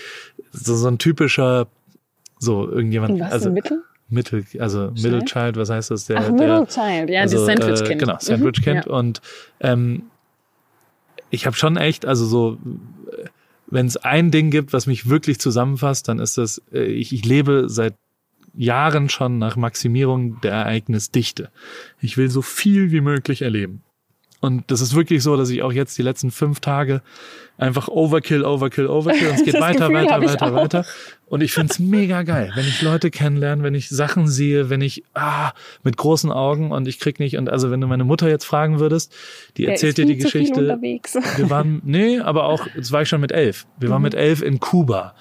so, 0.52 0.76
so 0.76 0.88
ein 0.88 0.98
typischer 0.98 1.68
so 2.38 2.70
irgendjemand 2.70 3.20
was 3.20 3.32
also 3.32 3.52
Mittel? 3.52 3.84
Mittel, 4.08 4.46
also 4.60 4.92
Child? 4.92 5.04
Middle 5.04 5.26
Child, 5.26 5.58
was 5.58 5.70
heißt 5.70 5.92
das? 5.92 6.06
Der, 6.06 6.18
Ach, 6.18 6.32
Middle 6.32 6.68
Child, 6.68 7.10
ja, 7.10 7.22
also, 7.22 7.38
das 7.38 7.46
Sandwich 7.46 7.80
Kind. 7.84 8.02
Äh, 8.02 8.06
genau, 8.06 8.18
Sandwich 8.20 8.62
Kind 8.62 8.86
mhm, 8.86 8.92
ja. 8.92 8.98
und 8.98 9.22
ähm, 9.60 10.04
ich 11.30 11.46
habe 11.46 11.56
schon 11.56 11.78
echt, 11.78 12.06
also 12.06 12.26
so 12.26 12.58
wenn 13.72 13.86
es 13.86 13.98
ein 13.98 14.32
Ding 14.32 14.50
gibt, 14.50 14.74
was 14.74 14.88
mich 14.88 15.10
wirklich 15.10 15.40
zusammenfasst, 15.40 16.08
dann 16.08 16.20
ist 16.20 16.38
das, 16.38 16.62
äh, 16.72 16.84
ich, 16.84 17.14
ich 17.14 17.26
lebe 17.26 17.66
seit 17.68 17.96
Jahren 18.56 19.10
schon 19.10 19.38
nach 19.38 19.56
Maximierung 19.56 20.42
der 20.42 20.54
Ereignisdichte. 20.54 21.52
Ich 22.02 22.18
will 22.18 22.30
so 22.30 22.42
viel 22.42 22.92
wie 22.92 23.02
möglich 23.02 23.42
erleben. 23.44 23.84
Und 24.40 24.72
das 24.72 24.82
ist 24.82 24.96
wirklich 24.96 25.22
so, 25.24 25.36
dass 25.36 25.50
ich 25.50 25.62
auch 25.62 25.74
jetzt 25.74 25.98
die 25.98 26.02
letzten 26.02 26.32
fünf 26.32 26.60
Tage 26.60 27.02
einfach 27.60 27.88
Overkill, 27.88 28.44
Overkill, 28.44 28.88
Overkill 28.88 29.30
und 29.30 29.36
es 29.36 29.44
geht 29.46 29.60
weiter, 29.60 29.90
Gefühl 29.90 29.96
weiter, 29.96 30.22
weiter, 30.22 30.54
weiter. 30.54 30.86
Und 31.30 31.42
ich 31.42 31.54
find's 31.54 31.78
mega 31.78 32.24
geil, 32.24 32.52
wenn 32.56 32.66
ich 32.66 32.82
Leute 32.82 33.12
kennenlerne, 33.12 33.62
wenn 33.62 33.76
ich 33.76 33.88
Sachen 33.88 34.28
sehe, 34.28 34.72
wenn 34.72 34.82
ich 34.82 35.04
ah, 35.14 35.52
mit 35.84 35.96
großen 35.96 36.32
Augen 36.32 36.72
und 36.72 36.88
ich 36.88 37.00
krieg 37.00 37.20
nicht 37.20 37.38
und 37.38 37.50
also 37.50 37.70
wenn 37.70 37.80
du 37.80 37.86
meine 37.86 38.04
Mutter 38.04 38.28
jetzt 38.28 38.46
fragen 38.46 38.80
würdest, 38.80 39.14
die 39.56 39.64
Der 39.64 39.74
erzählt 39.74 40.00
dir 40.00 40.08
die 40.08 40.18
Geschichte. 40.18 40.80
Wir 40.80 41.50
waren 41.52 41.82
nee, 41.86 42.20
aber 42.20 42.46
auch 42.46 42.66
jetzt 42.76 42.92
war 42.92 43.04
ich 43.04 43.10
schon 43.10 43.22
mit 43.22 43.32
elf. 43.32 43.68
Wir 43.80 43.90
waren 43.90 44.02
mhm. 44.02 44.06
mit 44.06 44.16
elf 44.16 44.42
in 44.42 44.60
Kuba 44.60 45.14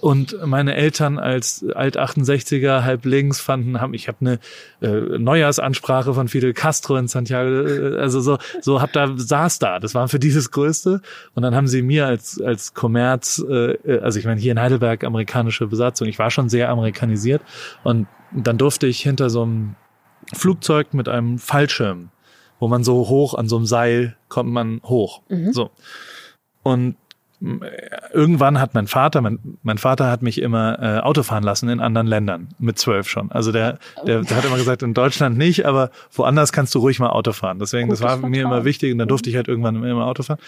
und 0.00 0.36
meine 0.44 0.74
Eltern 0.74 1.18
als 1.18 1.64
alt 1.74 1.98
68er 1.98 2.82
halb 2.82 3.06
links 3.06 3.40
fanden 3.40 3.80
haben 3.80 3.94
ich 3.94 4.08
habe 4.08 4.18
eine 4.20 4.38
äh, 4.82 5.18
Neujahrsansprache 5.18 6.12
von 6.12 6.28
Fidel 6.28 6.52
Castro 6.52 6.96
in 6.96 7.08
Santiago, 7.08 7.66
äh, 7.66 7.98
also 7.98 8.20
so 8.20 8.36
so 8.60 8.82
hab 8.82 8.92
da 8.92 9.14
saß 9.16 9.60
da. 9.60 9.78
Das 9.78 9.94
war 9.94 10.08
für 10.08 10.18
dieses 10.18 10.50
Größte 10.50 11.00
und 11.34 11.42
dann 11.42 11.54
haben 11.54 11.68
sie 11.68 11.80
mir 11.86 12.06
als 12.06 12.40
als 12.40 12.74
Kommerz, 12.74 13.44
äh, 13.48 13.98
also 14.00 14.18
ich 14.18 14.24
meine 14.24 14.40
hier 14.40 14.52
in 14.52 14.60
Heidelberg 14.60 15.04
amerikanisch 15.04 15.34
amerikanische 15.34 15.66
Besatzung. 15.66 16.08
Ich 16.08 16.18
war 16.18 16.30
schon 16.30 16.48
sehr 16.48 16.68
amerikanisiert 16.68 17.42
und 17.82 18.06
dann 18.32 18.58
durfte 18.58 18.86
ich 18.86 19.00
hinter 19.00 19.30
so 19.30 19.42
einem 19.42 19.76
Flugzeug 20.32 20.94
mit 20.94 21.08
einem 21.08 21.38
Fallschirm, 21.38 22.10
wo 22.58 22.68
man 22.68 22.84
so 22.84 23.08
hoch 23.08 23.34
an 23.34 23.48
so 23.48 23.56
einem 23.56 23.66
Seil 23.66 24.16
kommt 24.28 24.50
man 24.50 24.80
hoch. 24.84 25.22
Mhm. 25.28 25.52
So. 25.52 25.70
Und 26.62 26.96
irgendwann 28.12 28.58
hat 28.58 28.74
mein 28.74 28.86
Vater, 28.86 29.20
mein, 29.20 29.38
mein 29.62 29.76
Vater 29.76 30.10
hat 30.10 30.22
mich 30.22 30.40
immer 30.40 30.78
äh, 30.80 31.00
Auto 31.00 31.22
fahren 31.22 31.42
lassen 31.42 31.68
in 31.68 31.80
anderen 31.80 32.06
Ländern, 32.06 32.48
mit 32.58 32.78
zwölf 32.78 33.06
schon. 33.08 33.30
Also 33.32 33.52
der, 33.52 33.78
der, 34.06 34.22
der 34.22 34.36
hat 34.36 34.44
immer 34.46 34.56
gesagt, 34.56 34.82
in 34.82 34.94
Deutschland 34.94 35.36
nicht, 35.36 35.66
aber 35.66 35.90
woanders 36.10 36.52
kannst 36.52 36.74
du 36.74 36.78
ruhig 36.78 37.00
mal 37.00 37.10
Auto 37.10 37.32
fahren. 37.32 37.58
Deswegen, 37.58 37.88
Gutes 37.88 38.00
das 38.00 38.08
war 38.08 38.28
mir 38.28 38.42
immer 38.42 38.64
wichtig 38.64 38.92
und 38.92 38.98
dann 38.98 39.08
durfte 39.08 39.28
ich 39.28 39.36
halt 39.36 39.48
irgendwann 39.48 39.84
immer 39.84 40.06
Auto 40.06 40.22
fahren. 40.22 40.38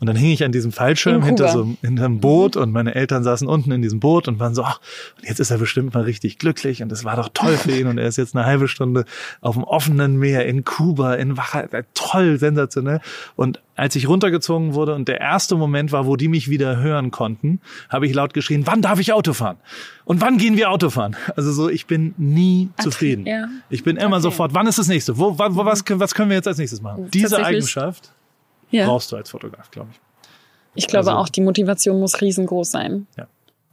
Und 0.00 0.06
dann 0.06 0.14
hing 0.14 0.30
ich 0.30 0.44
an 0.44 0.52
diesem 0.52 0.70
Fallschirm 0.70 1.24
hinter 1.24 1.48
so 1.48 1.76
hinter 1.82 2.04
einem 2.04 2.20
Boot 2.20 2.56
und 2.56 2.70
meine 2.70 2.94
Eltern 2.94 3.24
saßen 3.24 3.48
unten 3.48 3.72
in 3.72 3.82
diesem 3.82 3.98
Boot 3.98 4.28
und 4.28 4.38
waren 4.38 4.54
so, 4.54 4.62
ach, 4.62 4.80
jetzt 5.22 5.40
ist 5.40 5.50
er 5.50 5.58
bestimmt 5.58 5.92
mal 5.92 6.04
richtig 6.04 6.38
glücklich 6.38 6.82
und 6.82 6.92
es 6.92 7.04
war 7.04 7.16
doch 7.16 7.30
toll 7.34 7.56
für 7.56 7.72
ihn 7.72 7.88
und 7.88 7.98
er 7.98 8.06
ist 8.06 8.16
jetzt 8.16 8.36
eine 8.36 8.46
halbe 8.46 8.68
Stunde 8.68 9.04
auf 9.40 9.56
dem 9.56 9.64
offenen 9.64 10.16
Meer 10.16 10.46
in 10.46 10.64
Kuba, 10.64 11.14
in 11.14 11.36
Wacha, 11.36 11.66
toll, 11.94 12.38
sensationell. 12.38 13.00
Und 13.34 13.60
als 13.74 13.96
ich 13.96 14.08
runtergezogen 14.08 14.74
wurde 14.74 14.94
und 14.94 15.08
der 15.08 15.20
erste 15.20 15.56
Moment 15.56 15.90
war, 15.90 16.06
wo 16.06 16.14
die 16.14 16.28
mich 16.28 16.48
wieder 16.48 16.76
hören 16.78 17.10
konnten, 17.10 17.60
habe 17.88 18.06
ich 18.06 18.14
laut 18.14 18.34
geschrien, 18.34 18.66
wann 18.66 18.82
darf 18.82 19.00
ich 19.00 19.12
Auto 19.12 19.32
fahren? 19.32 19.56
Und 20.04 20.20
wann 20.20 20.38
gehen 20.38 20.56
wir 20.56 20.70
Auto 20.70 20.90
fahren? 20.90 21.16
Also 21.36 21.52
so, 21.52 21.68
ich 21.68 21.86
bin 21.86 22.14
nie 22.18 22.70
okay, 22.74 22.82
zufrieden. 22.84 23.26
Ja. 23.26 23.48
Ich 23.68 23.82
bin 23.82 23.96
immer 23.96 24.16
okay. 24.16 24.22
sofort, 24.22 24.54
wann 24.54 24.66
ist 24.68 24.78
das 24.78 24.86
nächste? 24.86 25.18
Wo, 25.18 25.38
wo, 25.38 25.64
was, 25.64 25.84
was 25.88 26.14
können 26.14 26.30
wir 26.30 26.36
jetzt 26.36 26.48
als 26.48 26.58
nächstes 26.58 26.82
machen? 26.82 27.08
Diese 27.12 27.44
Eigenschaft 27.44 28.12
ja. 28.70 28.86
brauchst 28.86 29.12
du 29.12 29.16
als 29.16 29.30
Fotograf, 29.30 29.70
glaube 29.70 29.90
ich. 29.92 30.00
Ich 30.74 30.86
glaube 30.86 31.10
also, 31.10 31.20
auch, 31.20 31.28
die 31.28 31.40
Motivation 31.40 31.98
muss 31.98 32.20
riesengroß 32.20 32.70
sein. 32.70 33.06
Ja. 33.16 33.26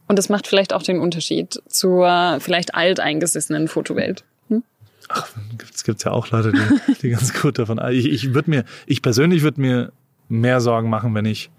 Und 0.08 0.18
das 0.18 0.30
macht 0.30 0.48
vielleicht 0.48 0.74
auch 0.74 0.84
den 0.84 1.00
Unterschied 1.00 1.62
zur 1.68 2.38
vielleicht 2.40 2.76
alteingesessenen 2.76 3.68
Fotowelt. 3.68 4.24
Hm? 4.50 4.64
Ach, 5.10 5.28
es 5.74 5.84
gibt 5.84 6.04
ja 6.04 6.12
auch 6.12 6.30
Leute, 6.32 6.52
die, 6.52 6.94
die 7.02 7.10
ganz 7.10 7.34
gut 7.34 7.60
davon. 7.60 7.80
Ich, 7.92 8.06
ich 8.06 8.34
würde 8.34 8.50
mir, 8.50 8.66
ich 8.86 9.02
persönlich 9.02 9.42
würde 9.44 9.62
mir 9.62 9.92
mehr 10.30 10.62
Sorgen 10.62 10.90
machen, 10.90 11.14
wenn 11.14 11.26
ich 11.26 11.50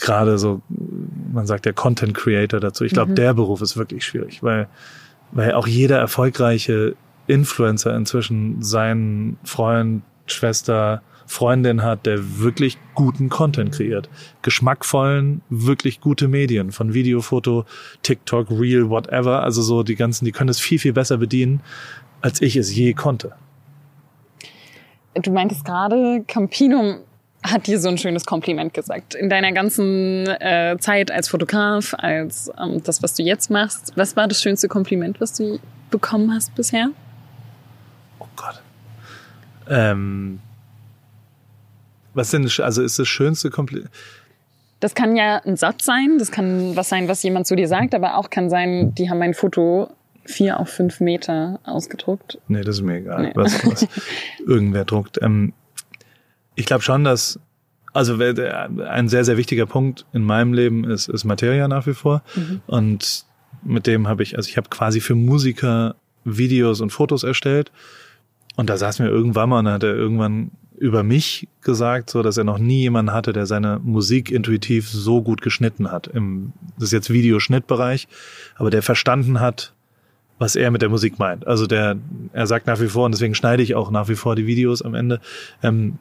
gerade 0.00 0.38
so, 0.38 0.62
man 1.32 1.46
sagt 1.46 1.66
ja 1.66 1.72
Content 1.72 2.14
Creator 2.14 2.60
dazu. 2.60 2.84
Ich 2.84 2.92
glaube, 2.92 3.12
mhm. 3.12 3.16
der 3.16 3.34
Beruf 3.34 3.60
ist 3.60 3.76
wirklich 3.76 4.04
schwierig, 4.04 4.42
weil, 4.42 4.68
weil 5.32 5.52
auch 5.52 5.66
jeder 5.66 5.98
erfolgreiche 5.98 6.94
Influencer 7.26 7.94
inzwischen 7.94 8.62
seinen 8.62 9.38
Freund, 9.44 10.02
Schwester, 10.26 11.02
Freundin 11.26 11.82
hat, 11.82 12.06
der 12.06 12.38
wirklich 12.38 12.78
guten 12.94 13.28
Content 13.28 13.72
kreiert. 13.72 14.08
Geschmackvollen, 14.42 15.42
wirklich 15.48 16.00
gute 16.00 16.28
Medien. 16.28 16.72
Von 16.72 16.94
Video, 16.94 17.20
Foto, 17.20 17.64
TikTok, 18.02 18.50
Reel, 18.50 18.88
whatever. 18.88 19.42
Also 19.42 19.62
so 19.62 19.82
die 19.82 19.96
ganzen, 19.96 20.24
die 20.24 20.32
können 20.32 20.50
es 20.50 20.60
viel, 20.60 20.78
viel 20.78 20.92
besser 20.92 21.18
bedienen, 21.18 21.60
als 22.20 22.40
ich 22.40 22.56
es 22.56 22.74
je 22.74 22.94
konnte. 22.94 23.32
Du 25.14 25.30
meintest 25.30 25.64
gerade, 25.64 26.24
Campino 26.26 27.00
hat 27.42 27.66
dir 27.66 27.78
so 27.80 27.88
ein 27.88 27.98
schönes 27.98 28.24
Kompliment 28.24 28.72
gesagt. 28.72 29.14
In 29.14 29.28
deiner 29.28 29.52
ganzen 29.52 30.26
äh, 30.26 30.76
Zeit 30.78 31.10
als 31.10 31.28
Fotograf, 31.28 31.94
als 31.98 32.50
ähm, 32.58 32.82
das, 32.82 33.02
was 33.02 33.14
du 33.14 33.22
jetzt 33.22 33.50
machst, 33.50 33.92
was 33.96 34.16
war 34.16 34.28
das 34.28 34.40
schönste 34.40 34.68
Kompliment, 34.68 35.20
was 35.20 35.34
du 35.34 35.58
bekommen 35.90 36.32
hast 36.32 36.54
bisher? 36.54 36.90
Oh 38.20 38.26
Gott. 38.36 38.62
Ähm, 39.68 40.40
was 42.14 42.30
denn, 42.30 42.48
also 42.58 42.82
ist 42.82 42.98
das 42.98 43.08
schönste 43.08 43.50
Kompliment? 43.50 43.90
Das 44.80 44.94
kann 44.94 45.16
ja 45.16 45.40
ein 45.44 45.56
Satz 45.56 45.84
sein, 45.84 46.18
das 46.18 46.32
kann 46.32 46.74
was 46.74 46.88
sein, 46.88 47.06
was 47.08 47.22
jemand 47.22 47.46
zu 47.46 47.54
dir 47.54 47.68
sagt, 47.68 47.94
aber 47.94 48.16
auch 48.16 48.30
kann 48.30 48.50
sein, 48.50 48.94
die 48.94 49.08
haben 49.08 49.18
mein 49.18 49.34
Foto 49.34 49.90
vier 50.24 50.58
auf 50.60 50.68
fünf 50.68 51.00
Meter 51.00 51.60
ausgedruckt. 51.64 52.38
Nee, 52.48 52.62
das 52.62 52.76
ist 52.76 52.82
mir 52.82 52.96
egal, 52.96 53.22
nee. 53.22 53.32
was, 53.34 53.64
was 53.66 53.86
irgendwer 54.46 54.84
druckt. 54.84 55.20
Ähm, 55.22 55.52
ich 56.54 56.66
glaube 56.66 56.82
schon, 56.82 57.04
dass 57.04 57.38
also 57.92 58.16
ein 58.18 59.08
sehr, 59.08 59.24
sehr 59.24 59.36
wichtiger 59.36 59.66
Punkt 59.66 60.06
in 60.12 60.24
meinem 60.24 60.54
Leben 60.54 60.84
ist, 60.84 61.08
ist 61.08 61.24
Materia 61.24 61.68
nach 61.68 61.86
wie 61.86 61.94
vor. 61.94 62.22
Mhm. 62.34 62.62
Und 62.66 63.26
mit 63.62 63.86
dem 63.86 64.08
habe 64.08 64.22
ich, 64.22 64.36
also 64.36 64.48
ich 64.48 64.56
habe 64.56 64.68
quasi 64.70 65.00
für 65.00 65.14
Musiker 65.14 65.96
Videos 66.24 66.80
und 66.80 66.90
Fotos 66.90 67.22
erstellt. 67.22 67.70
Und 68.56 68.70
da 68.70 68.76
saß 68.76 68.98
mir 68.98 69.08
irgendwann 69.08 69.48
mal 69.48 69.58
und 69.60 69.68
hat 69.68 69.82
er 69.82 69.94
irgendwann 69.94 70.50
über 70.82 71.04
mich 71.04 71.46
gesagt, 71.60 72.10
so 72.10 72.22
dass 72.22 72.36
er 72.36 72.42
noch 72.42 72.58
nie 72.58 72.80
jemanden 72.80 73.12
hatte, 73.12 73.32
der 73.32 73.46
seine 73.46 73.78
Musik 73.84 74.32
intuitiv 74.32 74.90
so 74.90 75.22
gut 75.22 75.40
geschnitten 75.40 75.92
hat. 75.92 76.08
Im, 76.08 76.52
das 76.74 76.86
ist 76.86 76.92
jetzt 76.92 77.10
Videoschnittbereich, 77.10 78.08
aber 78.56 78.70
der 78.70 78.82
verstanden 78.82 79.38
hat, 79.38 79.74
was 80.40 80.56
er 80.56 80.72
mit 80.72 80.82
der 80.82 80.88
Musik 80.88 81.20
meint. 81.20 81.46
Also 81.46 81.68
der, 81.68 81.96
er 82.32 82.48
sagt 82.48 82.66
nach 82.66 82.80
wie 82.80 82.88
vor, 82.88 83.04
und 83.04 83.12
deswegen 83.12 83.36
schneide 83.36 83.62
ich 83.62 83.76
auch 83.76 83.92
nach 83.92 84.08
wie 84.08 84.16
vor 84.16 84.34
die 84.34 84.48
Videos 84.48 84.82
am 84.82 84.96
Ende, 84.96 85.20
ähm, 85.62 85.98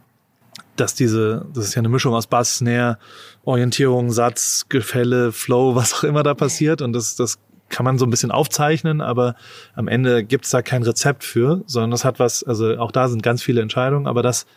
dass 0.78 0.96
diese, 0.96 1.46
das 1.54 1.66
ist 1.66 1.76
ja 1.76 1.80
eine 1.80 1.90
Mischung 1.90 2.16
aus 2.16 2.26
Bass, 2.26 2.58
Snare, 2.58 2.98
Orientierung, 3.44 4.12
Satz, 4.12 4.66
Gefälle, 4.68 5.32
Flow, 5.32 5.76
was 5.76 5.94
auch 5.94 6.04
immer 6.04 6.24
da 6.24 6.34
passiert. 6.34 6.82
Und 6.82 6.94
das, 6.94 7.16
das 7.16 7.38
kann 7.70 7.84
man 7.84 8.00
so 8.00 8.06
ein 8.08 8.10
bisschen 8.10 8.32
aufzeichnen, 8.32 9.00
aber 9.00 9.36
am 9.76 9.88
Ende 9.88 10.24
gibt's 10.24 10.50
da 10.50 10.64
kein 10.64 10.82
Rezept 10.82 11.24
für, 11.24 11.62
sondern 11.68 11.92
das 11.92 12.04
hat 12.04 12.18
was, 12.18 12.44
also 12.44 12.80
auch 12.80 12.92
da 12.92 13.08
sind 13.10 13.22
ganz 13.22 13.44
viele 13.44 13.62
Entscheidungen, 13.62 14.08
aber 14.08 14.24
das 14.24 14.48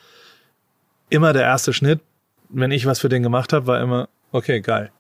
immer 1.10 1.32
der 1.32 1.42
erste 1.42 1.72
Schnitt, 1.72 2.00
wenn 2.48 2.70
ich 2.70 2.86
was 2.86 3.00
für 3.00 3.08
den 3.08 3.22
gemacht 3.22 3.52
habe, 3.52 3.66
war 3.66 3.80
immer, 3.80 4.08
okay, 4.32 4.60
geil. 4.60 4.90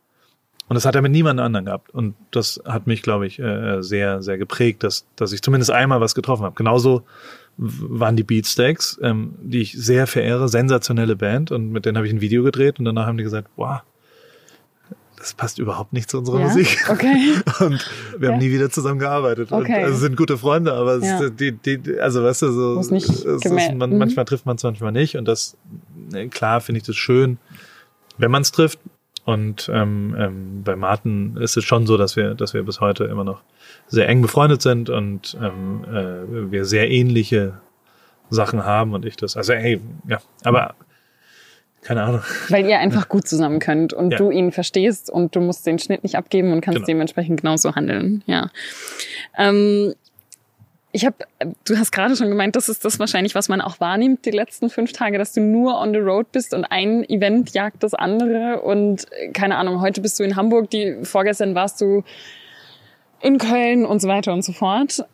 Und 0.66 0.76
das 0.76 0.86
hat 0.86 0.94
er 0.94 1.02
mit 1.02 1.12
niemandem 1.12 1.44
anderen 1.44 1.66
gehabt. 1.66 1.90
Und 1.90 2.14
das 2.30 2.60
hat 2.64 2.86
mich, 2.86 3.02
glaube 3.02 3.26
ich, 3.26 3.38
äh, 3.38 3.82
sehr, 3.82 4.22
sehr 4.22 4.38
geprägt, 4.38 4.82
dass, 4.82 5.06
dass 5.14 5.32
ich 5.32 5.42
zumindest 5.42 5.70
einmal 5.70 6.00
was 6.00 6.14
getroffen 6.14 6.44
habe. 6.44 6.54
Genauso 6.54 7.02
waren 7.56 8.16
die 8.16 8.22
Beatsteaks, 8.22 8.98
ähm, 9.02 9.34
die 9.42 9.60
ich 9.60 9.72
sehr 9.72 10.06
verehre, 10.06 10.48
sensationelle 10.48 11.16
Band. 11.16 11.50
Und 11.50 11.70
mit 11.70 11.84
denen 11.84 11.96
habe 11.98 12.06
ich 12.06 12.12
ein 12.12 12.22
Video 12.22 12.42
gedreht 12.42 12.78
und 12.78 12.86
danach 12.86 13.06
haben 13.06 13.18
die 13.18 13.24
gesagt, 13.24 13.48
wow, 13.56 13.82
das 15.24 15.32
passt 15.32 15.58
überhaupt 15.58 15.94
nicht 15.94 16.10
zu 16.10 16.18
unserer 16.18 16.40
ja? 16.40 16.46
Musik. 16.48 16.84
Okay. 16.90 17.34
Und 17.64 17.90
wir 18.18 18.30
haben 18.30 18.38
nie 18.38 18.50
wieder 18.50 18.68
zusammen 18.68 18.98
gearbeitet. 18.98 19.52
Okay. 19.52 19.78
Und, 19.78 19.84
also 19.84 19.98
sind 19.98 20.18
gute 20.18 20.36
Freunde, 20.36 20.74
aber 20.74 20.98
ja. 20.98 21.30
die, 21.30 21.52
die, 21.52 21.98
also 21.98 22.22
weißt 22.22 22.42
du, 22.42 22.52
so, 22.52 22.74
Muss 22.74 22.90
nicht 22.90 23.08
ist, 23.08 23.50
man, 23.50 23.90
mhm. 23.90 23.96
manchmal 23.96 24.26
trifft 24.26 24.44
man 24.44 24.56
es 24.56 24.62
manchmal 24.62 24.92
nicht. 24.92 25.16
Und 25.16 25.26
das, 25.26 25.56
klar 26.30 26.60
finde 26.60 26.78
ich 26.80 26.86
das 26.86 26.96
schön, 26.96 27.38
wenn 28.18 28.30
man 28.30 28.42
es 28.42 28.52
trifft. 28.52 28.78
Und 29.24 29.70
ähm, 29.72 30.14
ähm, 30.18 30.62
bei 30.64 30.76
Martin 30.76 31.38
ist 31.38 31.56
es 31.56 31.64
schon 31.64 31.86
so, 31.86 31.96
dass 31.96 32.14
wir, 32.14 32.34
dass 32.34 32.52
wir 32.52 32.62
bis 32.62 32.80
heute 32.80 33.04
immer 33.04 33.24
noch 33.24 33.42
sehr 33.86 34.06
eng 34.08 34.20
befreundet 34.20 34.60
sind 34.60 34.90
und 34.90 35.36
ähm, 35.40 35.84
äh, 35.88 36.50
wir 36.52 36.66
sehr 36.66 36.90
ähnliche 36.90 37.58
Sachen 38.28 38.64
haben 38.64 38.92
und 38.92 39.06
ich 39.06 39.16
das. 39.16 39.36
Also 39.38 39.54
hey, 39.54 39.80
ja, 40.08 40.18
aber 40.44 40.74
keine 41.80 42.02
Ahnung. 42.02 42.22
Weil 42.48 42.66
ihr 42.66 42.78
einfach 42.78 43.08
gut 43.08 43.26
zusammen 43.28 43.60
könnt 43.60 43.92
und 43.92 44.10
Ja. 44.10 44.18
du 44.18 44.30
ihn 44.30 44.52
verstehst 44.52 45.08
und 45.10 45.36
du 45.36 45.40
musst 45.40 45.66
den 45.66 45.78
Schnitt 45.78 46.02
nicht 46.02 46.16
abgeben 46.16 46.52
und 46.52 46.60
kannst 46.60 46.76
Genau. 46.78 46.86
dementsprechend 46.86 47.40
genauso 47.40 47.74
handeln. 47.74 48.22
Ja. 48.26 48.50
Ähm, 49.36 49.94
ich 50.94 51.04
habe, 51.04 51.16
du 51.66 51.76
hast 51.76 51.90
gerade 51.90 52.14
schon 52.14 52.28
gemeint, 52.28 52.54
das 52.54 52.68
ist 52.68 52.84
das 52.84 53.00
wahrscheinlich, 53.00 53.34
was 53.34 53.48
man 53.48 53.60
auch 53.60 53.80
wahrnimmt 53.80 54.24
die 54.24 54.30
letzten 54.30 54.70
fünf 54.70 54.92
Tage, 54.92 55.18
dass 55.18 55.32
du 55.32 55.40
nur 55.40 55.80
on 55.80 55.92
the 55.92 55.98
road 55.98 56.30
bist 56.30 56.54
und 56.54 56.64
ein 56.64 57.02
Event 57.08 57.52
jagt 57.52 57.82
das 57.82 57.94
andere 57.94 58.62
und 58.62 59.10
äh, 59.10 59.32
keine 59.32 59.56
Ahnung, 59.56 59.80
heute 59.80 60.00
bist 60.00 60.20
du 60.20 60.22
in 60.22 60.36
Hamburg, 60.36 60.70
die 60.70 60.98
vorgestern 61.02 61.56
warst 61.56 61.80
du 61.80 62.04
in 63.20 63.38
Köln 63.38 63.84
und 63.84 64.00
so 64.00 64.06
weiter 64.06 64.32
und 64.32 64.44
so 64.44 64.52
fort. 64.52 65.04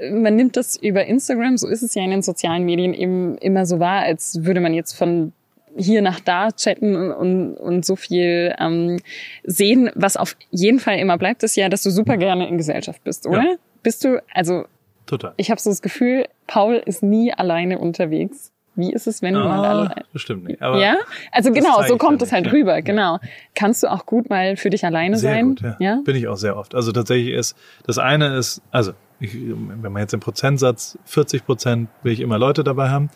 Äh, 0.00 0.10
Man 0.10 0.34
nimmt 0.34 0.56
das 0.56 0.76
über 0.76 1.06
Instagram, 1.06 1.58
so 1.58 1.68
ist 1.68 1.82
es 1.82 1.94
ja 1.94 2.02
in 2.02 2.10
den 2.10 2.22
sozialen 2.22 2.64
Medien 2.64 2.92
eben 2.92 3.38
immer 3.38 3.66
so 3.66 3.78
wahr, 3.78 4.00
als 4.02 4.44
würde 4.44 4.58
man 4.58 4.74
jetzt 4.74 4.94
von 4.94 5.32
hier 5.76 6.02
nach 6.02 6.18
da 6.18 6.50
chatten 6.50 6.96
und, 6.96 7.12
und, 7.12 7.54
und 7.54 7.84
so 7.86 7.94
viel 7.94 8.52
ähm, 8.58 8.98
sehen. 9.44 9.92
Was 9.94 10.16
auf 10.16 10.36
jeden 10.50 10.80
Fall 10.80 10.98
immer 10.98 11.18
bleibt, 11.18 11.44
ist 11.44 11.54
ja, 11.54 11.68
dass 11.68 11.82
du 11.82 11.90
super 11.90 12.16
gerne 12.16 12.48
in 12.48 12.58
Gesellschaft 12.58 13.04
bist, 13.04 13.28
oder? 13.28 13.44
Ja. 13.44 13.54
Bist 13.84 14.02
du, 14.04 14.20
also 14.34 14.64
Total. 15.10 15.34
ich 15.36 15.50
habe 15.50 15.60
so 15.60 15.70
das 15.70 15.82
Gefühl, 15.82 16.26
Paul 16.46 16.74
ist 16.84 17.02
nie 17.02 17.32
alleine 17.34 17.78
unterwegs. 17.78 18.52
Wie 18.76 18.92
ist 18.92 19.06
es, 19.08 19.20
wenn 19.20 19.34
du 19.34 19.40
mal 19.40 19.64
Ah, 19.64 19.70
alleine... 19.70 20.04
bestimmt 20.12 20.44
nicht. 20.44 20.62
Aber 20.62 20.78
Ja? 20.80 20.96
Also 21.32 21.52
genau, 21.52 21.82
so 21.82 21.96
kommt 21.98 22.22
es 22.22 22.30
halt 22.32 22.44
nicht, 22.44 22.52
ja. 22.54 22.58
rüber, 22.60 22.82
genau. 22.82 23.18
Kannst 23.56 23.82
du 23.82 23.88
auch 23.88 24.06
gut 24.06 24.30
mal 24.30 24.56
für 24.56 24.70
dich 24.70 24.84
alleine 24.84 25.16
Sehr 25.16 25.32
sein? 25.34 25.48
gut, 25.56 25.62
ja. 25.80 26.00
Bin 26.04 26.14
ich 26.16 26.28
auch 26.28 26.36
sehr 26.36 26.56
oft. 26.56 26.74
Also 26.74 26.92
tatsächlich 26.92 27.34
ist, 27.34 27.56
das 27.84 27.98
eine 27.98 28.36
ist, 28.36 28.62
also 28.70 28.92
ich, 29.18 29.34
wenn 29.34 29.92
man 29.92 30.00
jetzt 30.02 30.14
im 30.14 30.20
Prozentsatz 30.20 30.96
40 31.04 31.44
Prozent 31.44 31.88
will 32.04 32.12
ich 32.12 32.20
immer 32.20 32.38
Leute 32.38 32.62
dabei 32.62 32.88
haben. 32.90 33.10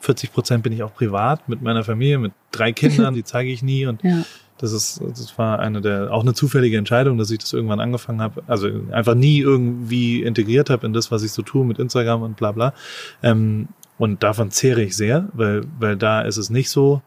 40 0.00 0.32
Prozent 0.32 0.62
bin 0.62 0.72
ich 0.74 0.82
auch 0.84 0.94
privat 0.94 1.48
mit 1.48 1.62
meiner 1.62 1.82
Familie, 1.82 2.18
mit 2.18 2.32
drei 2.52 2.72
Kindern, 2.72 3.14
die 3.14 3.24
zeige 3.24 3.50
ich 3.50 3.62
nie 3.62 3.86
und 3.86 4.04
Ja. 4.04 4.22
Das 4.58 4.72
ist, 4.72 5.00
das 5.00 5.38
war 5.38 5.60
eine 5.60 5.80
der, 5.80 6.12
auch 6.12 6.22
eine 6.22 6.34
zufällige 6.34 6.76
Entscheidung, 6.76 7.16
dass 7.16 7.30
ich 7.30 7.38
das 7.38 7.52
irgendwann 7.52 7.80
angefangen 7.80 8.20
habe, 8.20 8.42
also 8.46 8.68
einfach 8.90 9.14
nie 9.14 9.38
irgendwie 9.38 10.22
integriert 10.22 10.68
habe 10.68 10.86
in 10.86 10.92
das, 10.92 11.10
was 11.10 11.22
ich 11.22 11.32
so 11.32 11.42
tue 11.42 11.64
mit 11.64 11.78
Instagram 11.78 12.22
und 12.22 12.36
bla 12.36 12.52
bla. 12.52 12.74
Ähm, 13.22 13.68
und 13.98 14.22
davon 14.22 14.50
zehre 14.50 14.82
ich 14.82 14.96
sehr, 14.96 15.28
weil, 15.32 15.62
weil 15.78 15.96
da 15.96 16.22
ist 16.22 16.36
es 16.36 16.50
nicht 16.50 16.70
so, 16.70 17.02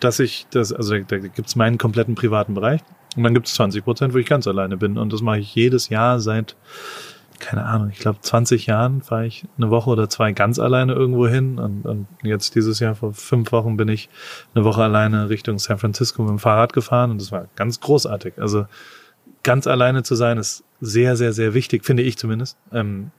dass 0.00 0.18
ich 0.18 0.46
das, 0.50 0.72
also 0.72 0.94
da, 0.94 1.00
da 1.00 1.18
gibt's 1.18 1.56
meinen 1.56 1.78
kompletten 1.78 2.14
privaten 2.14 2.54
Bereich 2.54 2.80
und 3.16 3.22
dann 3.22 3.34
gibt's 3.34 3.54
20 3.54 3.84
Prozent, 3.84 4.14
wo 4.14 4.18
ich 4.18 4.26
ganz 4.26 4.46
alleine 4.46 4.76
bin 4.76 4.98
und 4.98 5.12
das 5.12 5.22
mache 5.22 5.40
ich 5.40 5.54
jedes 5.54 5.88
Jahr 5.88 6.20
seit, 6.20 6.56
keine 7.38 7.64
Ahnung, 7.64 7.90
ich 7.90 7.98
glaube 7.98 8.20
20 8.20 8.66
Jahren 8.66 9.02
fahre 9.02 9.26
ich 9.26 9.46
eine 9.56 9.70
Woche 9.70 9.90
oder 9.90 10.08
zwei 10.08 10.32
ganz 10.32 10.58
alleine 10.58 10.92
irgendwo 10.92 11.28
hin 11.28 11.58
und, 11.58 11.86
und 11.86 12.06
jetzt 12.22 12.54
dieses 12.54 12.80
Jahr 12.80 12.94
vor 12.94 13.12
fünf 13.12 13.52
Wochen 13.52 13.76
bin 13.76 13.88
ich 13.88 14.08
eine 14.54 14.64
Woche 14.64 14.82
alleine 14.82 15.28
Richtung 15.28 15.58
San 15.58 15.78
Francisco 15.78 16.22
mit 16.22 16.30
dem 16.30 16.38
Fahrrad 16.38 16.72
gefahren 16.72 17.10
und 17.10 17.20
das 17.20 17.32
war 17.32 17.48
ganz 17.56 17.80
großartig. 17.80 18.34
Also 18.38 18.66
ganz 19.42 19.66
alleine 19.66 20.02
zu 20.02 20.14
sein 20.14 20.38
ist 20.38 20.64
sehr, 20.80 21.16
sehr, 21.16 21.32
sehr 21.32 21.54
wichtig, 21.54 21.84
finde 21.84 22.02
ich 22.02 22.18
zumindest. 22.18 22.56
Ähm, 22.72 23.10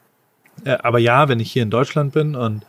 äh, 0.66 0.78
aber 0.84 1.00
ja, 1.00 1.30
wenn 1.30 1.40
ich 1.40 1.52
hier 1.52 1.64
in 1.64 1.70
Deutschland 1.70 2.14
bin 2.14 2.36
und 2.36 2.66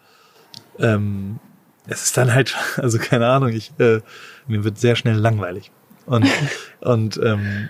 ähm, 0.78 1.40
es 1.86 2.04
ist 2.04 2.16
dann 2.16 2.32
halt, 2.32 2.56
also 2.76 2.98
keine 2.98 3.26
Ahnung, 3.28 3.50
ich 3.50 3.72
äh, 3.78 4.00
mir 4.46 4.64
wird 4.64 4.78
sehr 4.78 4.96
schnell 4.96 5.16
langweilig 5.16 5.70
und 6.06 6.26
und 6.80 7.20
ähm, 7.22 7.68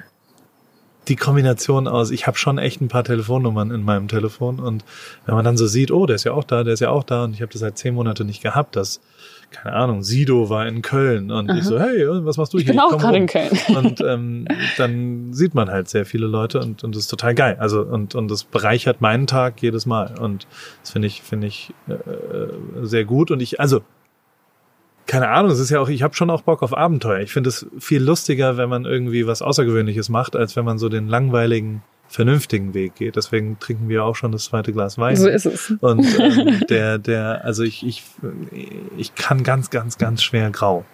die 1.08 1.16
Kombination 1.16 1.88
aus, 1.88 2.10
ich 2.10 2.26
habe 2.26 2.36
schon 2.36 2.58
echt 2.58 2.80
ein 2.80 2.88
paar 2.88 3.04
Telefonnummern 3.04 3.70
in 3.70 3.82
meinem 3.82 4.08
Telefon 4.08 4.60
und 4.60 4.84
wenn 5.26 5.34
man 5.34 5.44
dann 5.44 5.56
so 5.56 5.66
sieht, 5.66 5.90
oh, 5.90 6.06
der 6.06 6.16
ist 6.16 6.24
ja 6.24 6.32
auch 6.32 6.44
da, 6.44 6.62
der 6.64 6.74
ist 6.74 6.80
ja 6.80 6.90
auch 6.90 7.04
da 7.04 7.24
und 7.24 7.34
ich 7.34 7.42
habe 7.42 7.52
das 7.52 7.60
seit 7.60 7.78
zehn 7.78 7.94
Monate 7.94 8.24
nicht 8.24 8.42
gehabt, 8.42 8.76
dass 8.76 9.00
keine 9.50 9.74
Ahnung, 9.74 10.02
Sido 10.02 10.48
war 10.48 10.66
in 10.66 10.80
Köln 10.80 11.30
und 11.32 11.50
ich 11.50 11.64
so, 11.64 11.80
hey, 11.80 12.06
was 12.24 12.36
machst 12.36 12.52
du 12.52 12.58
Ich 12.58 12.64
hier? 12.64 12.74
bin 12.74 12.80
auch 12.80 12.90
komm 12.90 13.00
gerade 13.00 13.16
in 13.16 13.26
Köln. 13.26 13.50
Und 13.76 14.00
ähm, 14.00 14.46
dann 14.76 15.32
sieht 15.32 15.54
man 15.54 15.70
halt 15.70 15.88
sehr 15.88 16.06
viele 16.06 16.26
Leute 16.26 16.60
und, 16.60 16.84
und 16.84 16.94
das 16.94 17.02
ist 17.02 17.08
total 17.08 17.34
geil. 17.34 17.56
Also 17.58 17.82
und, 17.82 18.14
und 18.14 18.30
das 18.30 18.44
bereichert 18.44 19.00
meinen 19.00 19.26
Tag 19.26 19.60
jedes 19.60 19.86
Mal. 19.86 20.18
Und 20.18 20.46
das 20.82 20.92
finde 20.92 21.08
ich, 21.08 21.22
finde 21.22 21.48
ich 21.48 21.72
äh, 21.88 21.94
sehr 22.82 23.04
gut. 23.04 23.30
Und 23.30 23.40
ich, 23.40 23.58
also, 23.58 23.80
keine 25.10 25.28
Ahnung, 25.28 25.50
es 25.50 25.58
ist 25.58 25.70
ja 25.70 25.80
auch, 25.80 25.88
ich 25.88 26.04
habe 26.04 26.14
schon 26.14 26.30
auch 26.30 26.42
Bock 26.42 26.62
auf 26.62 26.72
Abenteuer. 26.72 27.18
Ich 27.18 27.32
finde 27.32 27.48
es 27.48 27.66
viel 27.80 28.00
lustiger, 28.00 28.56
wenn 28.56 28.68
man 28.68 28.84
irgendwie 28.84 29.26
was 29.26 29.42
Außergewöhnliches 29.42 30.08
macht, 30.08 30.36
als 30.36 30.54
wenn 30.54 30.64
man 30.64 30.78
so 30.78 30.88
den 30.88 31.08
langweiligen, 31.08 31.82
vernünftigen 32.06 32.74
Weg 32.74 32.94
geht. 32.94 33.16
Deswegen 33.16 33.58
trinken 33.58 33.88
wir 33.88 34.04
auch 34.04 34.14
schon 34.14 34.30
das 34.30 34.44
zweite 34.44 34.72
Glas 34.72 34.98
Wein. 34.98 35.16
So 35.16 35.26
ist 35.26 35.46
es. 35.46 35.74
Und 35.80 36.06
ähm, 36.20 36.60
der, 36.70 36.98
der, 36.98 37.44
also 37.44 37.64
ich, 37.64 37.84
ich, 37.84 38.04
ich 38.96 39.16
kann 39.16 39.42
ganz, 39.42 39.70
ganz, 39.70 39.98
ganz 39.98 40.22
schwer 40.22 40.48
grau. 40.52 40.84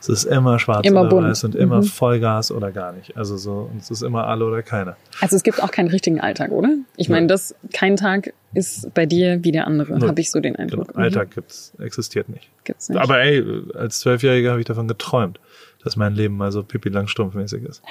Es 0.00 0.08
ist 0.08 0.24
immer 0.24 0.58
schwarz 0.58 0.86
Immer 0.86 1.02
oder 1.02 1.08
bunt. 1.10 1.26
weiß 1.28 1.44
und 1.44 1.54
immer 1.54 1.78
Mhm. 1.78 1.84
Vollgas 1.84 2.50
oder 2.50 2.72
gar 2.72 2.92
nicht. 2.92 3.16
Also 3.16 3.36
so, 3.36 3.68
und 3.72 3.80
es 3.80 3.90
ist 3.90 4.02
immer 4.02 4.26
alle 4.26 4.44
oder 4.44 4.62
keine. 4.62 4.96
Also 5.20 5.36
es 5.36 5.42
gibt 5.42 5.62
auch 5.62 5.70
keinen 5.70 5.88
richtigen 5.88 6.20
Alltag, 6.20 6.50
oder? 6.50 6.70
Ich 6.96 7.08
meine, 7.08 7.26
das 7.28 7.54
kein 7.72 7.96
Tag 7.96 8.32
ist 8.54 8.92
bei 8.94 9.06
dir 9.06 9.42
wie 9.44 9.52
der 9.52 9.66
andere, 9.66 9.98
habe 10.06 10.20
ich 10.20 10.30
so 10.30 10.40
den 10.40 10.54
Genau. 10.54 10.62
Eindruck. 10.82 10.96
Alltag 10.98 11.30
gibt's, 11.34 11.72
existiert 11.78 12.28
nicht. 12.28 12.50
Gibt's 12.64 12.88
nicht. 12.88 13.00
Aber 13.00 13.20
ey, 13.20 13.44
als 13.74 14.00
Zwölfjähriger 14.00 14.50
habe 14.50 14.60
ich 14.60 14.66
davon 14.66 14.88
geträumt, 14.88 15.38
dass 15.84 15.96
mein 15.96 16.14
Leben 16.14 16.36
mal 16.36 16.52
so 16.52 16.62
Pippi 16.62 16.88
Langstrumpf-mäßig 16.90 17.64
ist. 17.68 17.82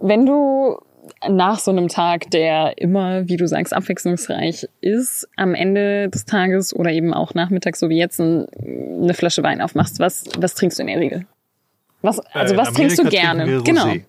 Wenn 0.00 0.26
du 0.26 0.78
nach 1.28 1.58
so 1.58 1.70
einem 1.70 1.88
Tag, 1.88 2.30
der 2.30 2.78
immer, 2.78 3.28
wie 3.28 3.36
du 3.36 3.46
sagst, 3.46 3.72
abwechslungsreich 3.74 4.68
ist, 4.80 5.28
am 5.36 5.54
Ende 5.54 6.08
des 6.08 6.24
Tages 6.24 6.74
oder 6.74 6.90
eben 6.92 7.12
auch 7.12 7.34
nachmittags, 7.34 7.80
so 7.80 7.88
wie 7.88 7.98
jetzt, 7.98 8.20
ein, 8.20 8.46
eine 9.02 9.14
Flasche 9.14 9.42
Wein 9.42 9.60
aufmachst, 9.60 9.98
was, 9.98 10.24
was 10.38 10.54
trinkst 10.54 10.78
du 10.78 10.82
in 10.82 10.88
der 10.88 11.00
Regel? 11.00 11.26
Was, 12.02 12.18
also 12.18 12.54
Äh, 12.54 12.56
was 12.56 12.68
in 12.70 12.74
trinkst 12.74 12.98
du 12.98 13.04
gerne? 13.04 13.62
Genau. 13.62 13.84
Rosé. 13.84 14.04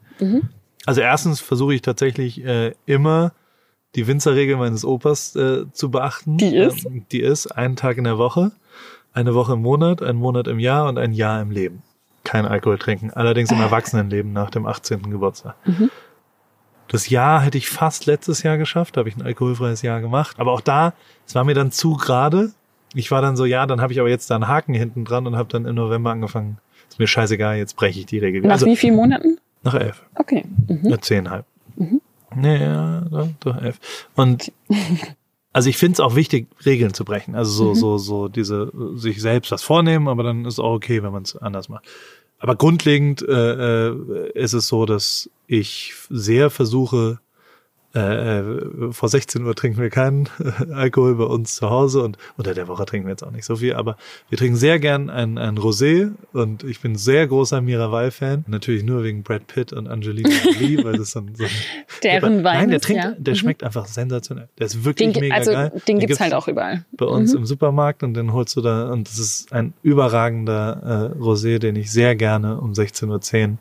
Also 0.86 1.02
erstens 1.02 1.40
versuche 1.40 1.74
ich 1.74 1.82
tatsächlich 1.82 2.44
äh, 2.44 2.74
immer 2.86 3.34
die 3.96 4.08
Winzerregel 4.08 4.56
meines 4.56 4.86
Opas 4.86 5.36
äh, 5.36 5.66
zu 5.72 5.92
beachten. 5.92 6.38
Die 6.38 6.56
ist? 6.56 6.86
Ähm, 6.86 7.06
die 7.12 7.22
ist 7.22 7.48
einen 7.48 7.76
Tag 7.76 7.98
in 7.98 8.06
der 8.06 8.18
Woche, 8.18 8.52
eine 9.14 9.36
Woche 9.36 9.54
im 9.54 9.62
Monat, 9.62 10.02
ein 10.02 10.16
Monat 10.16 10.48
im 10.48 10.60
Jahr 10.60 10.88
und 10.88 10.98
ein 10.98 11.12
Jahr 11.12 11.42
im 11.42 11.52
Leben. 11.52 11.84
Kein 12.24 12.46
Alkohol 12.46 12.78
trinken. 12.78 13.12
Allerdings 13.12 13.52
im 13.52 13.60
Erwachsenenleben 13.62 14.32
nach 14.32 14.50
dem 14.50 14.66
18. 14.66 15.10
Geburtstag. 15.10 15.56
Das 16.92 17.08
Jahr 17.08 17.40
hätte 17.42 17.58
ich 17.58 17.70
fast 17.70 18.06
letztes 18.06 18.44
Jahr 18.44 18.58
geschafft, 18.58 18.98
da 18.98 19.00
habe 19.00 19.08
ich 19.08 19.16
ein 19.16 19.22
alkoholfreies 19.22 19.82
Jahr 19.82 20.02
gemacht. 20.02 20.38
Aber 20.42 20.52
auch 20.52 20.60
da, 20.60 20.94
es 21.26 21.34
war 21.36 21.46
mir 21.46 21.54
dann 21.54 21.72
zu 21.72 21.96
gerade. 21.96 22.52
Ich 22.94 23.12
war 23.12 23.22
dann 23.22 23.38
so, 23.38 23.46
ja, 23.46 23.66
dann 23.66 23.80
habe 23.80 23.94
ich 23.94 24.00
aber 24.02 24.10
jetzt 24.10 24.30
da 24.30 24.36
einen 24.36 24.50
Haken 24.50 24.74
hinten 24.74 25.06
dran 25.06 25.26
und 25.26 25.38
habe 25.38 25.48
dann 25.48 25.66
im 25.66 25.76
November 25.76 26.12
angefangen. 26.12 26.58
Ist 26.90 27.00
mir 27.00 27.08
scheißegal, 27.08 27.56
jetzt 27.56 27.78
breche 27.78 28.02
ich 28.02 28.08
die 28.08 28.20
Regel. 28.20 28.42
Nach 28.42 28.52
Also, 28.52 28.66
wie 28.66 28.76
vielen 28.76 28.98
Monaten? 28.98 29.38
nach 29.64 29.76
elf. 29.76 30.04
Okay. 30.16 30.44
Mhm. 30.68 30.90
Ja, 30.90 31.00
zehnhalb. 31.00 31.46
Nee, 32.36 32.62
ja, 32.62 33.02
doch, 33.10 33.30
doch, 33.40 33.62
elf. 33.62 33.80
Und 34.16 34.52
also 35.54 35.70
ich 35.70 35.78
finde 35.78 35.94
es 35.94 36.00
auch 36.02 36.16
wichtig, 36.16 36.48
Regeln 36.66 36.94
zu 36.94 37.06
brechen. 37.06 37.36
Also 37.36 37.52
so, 37.52 37.74
so, 37.74 37.98
so 37.98 38.28
diese 38.28 38.70
sich 38.96 39.22
selbst 39.22 39.52
was 39.52 39.64
vornehmen, 39.64 40.10
aber 40.10 40.24
dann 40.24 40.44
ist 40.44 40.60
auch 40.60 40.74
okay, 40.74 41.04
wenn 41.04 41.14
man 41.14 41.24
es 41.24 41.38
anders 41.38 41.70
macht. 41.70 41.86
Aber 42.42 42.56
grundlegend 42.56 43.22
äh, 43.22 43.90
äh, 43.90 44.32
ist 44.34 44.54
es 44.54 44.68
so, 44.68 44.88
dass 44.88 45.30
ich 45.46 45.94
sehr 46.10 46.50
versuche, 46.50 47.20
äh, 47.94 48.40
äh, 48.40 48.92
vor 48.92 49.10
16 49.10 49.46
Uhr 49.46 49.54
trinken 49.56 49.82
wir 49.82 49.90
keinen 49.90 50.30
äh, 50.40 50.72
Alkohol 50.74 51.16
bei 51.16 51.26
uns 51.26 51.56
zu 51.56 51.70
Hause 51.70 52.02
und 52.04 52.18
unter 52.38 52.54
der 52.54 52.68
Woche 52.68 52.86
trinken 52.86 53.08
wir 53.08 53.12
jetzt 53.12 53.24
auch 53.24 53.32
nicht 53.32 53.44
so 53.46 53.58
viel, 53.58 53.74
aber 53.74 53.98
wir 54.30 54.38
trinken 54.38 54.56
sehr 54.56 54.80
gern 54.80 55.10
ein, 55.10 55.38
ein 55.38 55.58
Rosé 55.58 56.12
und 56.34 56.64
ich 56.64 56.80
bin 56.80 56.96
sehr 56.96 57.28
großer 57.28 57.60
Miraval-Fan. 57.62 58.46
Natürlich 58.48 58.84
nur 58.84 59.04
wegen 59.04 59.24
Brad 59.24 59.48
Pitt 59.48 59.74
und 59.74 59.88
Angelina 59.88 60.30
Jolie, 60.60 60.84
weil 60.86 60.98
das 60.98 61.12
dann 61.12 61.36
so 61.36 61.44
Deren 62.04 62.36
aber, 62.40 62.44
Wein 62.46 62.58
Nein, 62.60 62.68
der 62.70 62.78
ist, 62.78 62.86
trinkt, 62.86 63.04
ja. 63.04 63.12
der 63.18 63.34
Mhm. 63.34 63.38
schmeckt 63.38 63.64
einfach 63.64 63.86
sensationell. 63.88 64.48
Der 64.58 64.66
ist 64.68 64.86
wirklich 64.86 65.12
Den, 65.14 65.20
mega 65.22 65.36
also 65.36 65.52
geil. 65.52 65.72
den 65.88 66.00
gibt's 66.00 66.20
halt 66.20 66.34
auch 66.34 66.48
überall. 66.48 66.86
bei 66.94 67.06
uns 67.06 67.34
Mhm. 67.34 67.40
im 67.40 67.46
Supermarkt 67.46 68.04
und 68.04 68.14
den 68.14 68.32
holst 68.34 68.56
du 68.56 68.62
da 68.62 68.90
und 68.92 69.08
das 69.10 69.20
ist 69.20 69.52
ein 69.52 69.74
überragender 69.84 71.12
äh, 71.16 71.20
Rosé, 71.22 71.60
den 71.60 71.76
ich 71.76 71.92
sehr 71.92 72.16
gerne 72.16 72.60
um 72.60 72.72
16.10 72.74 73.58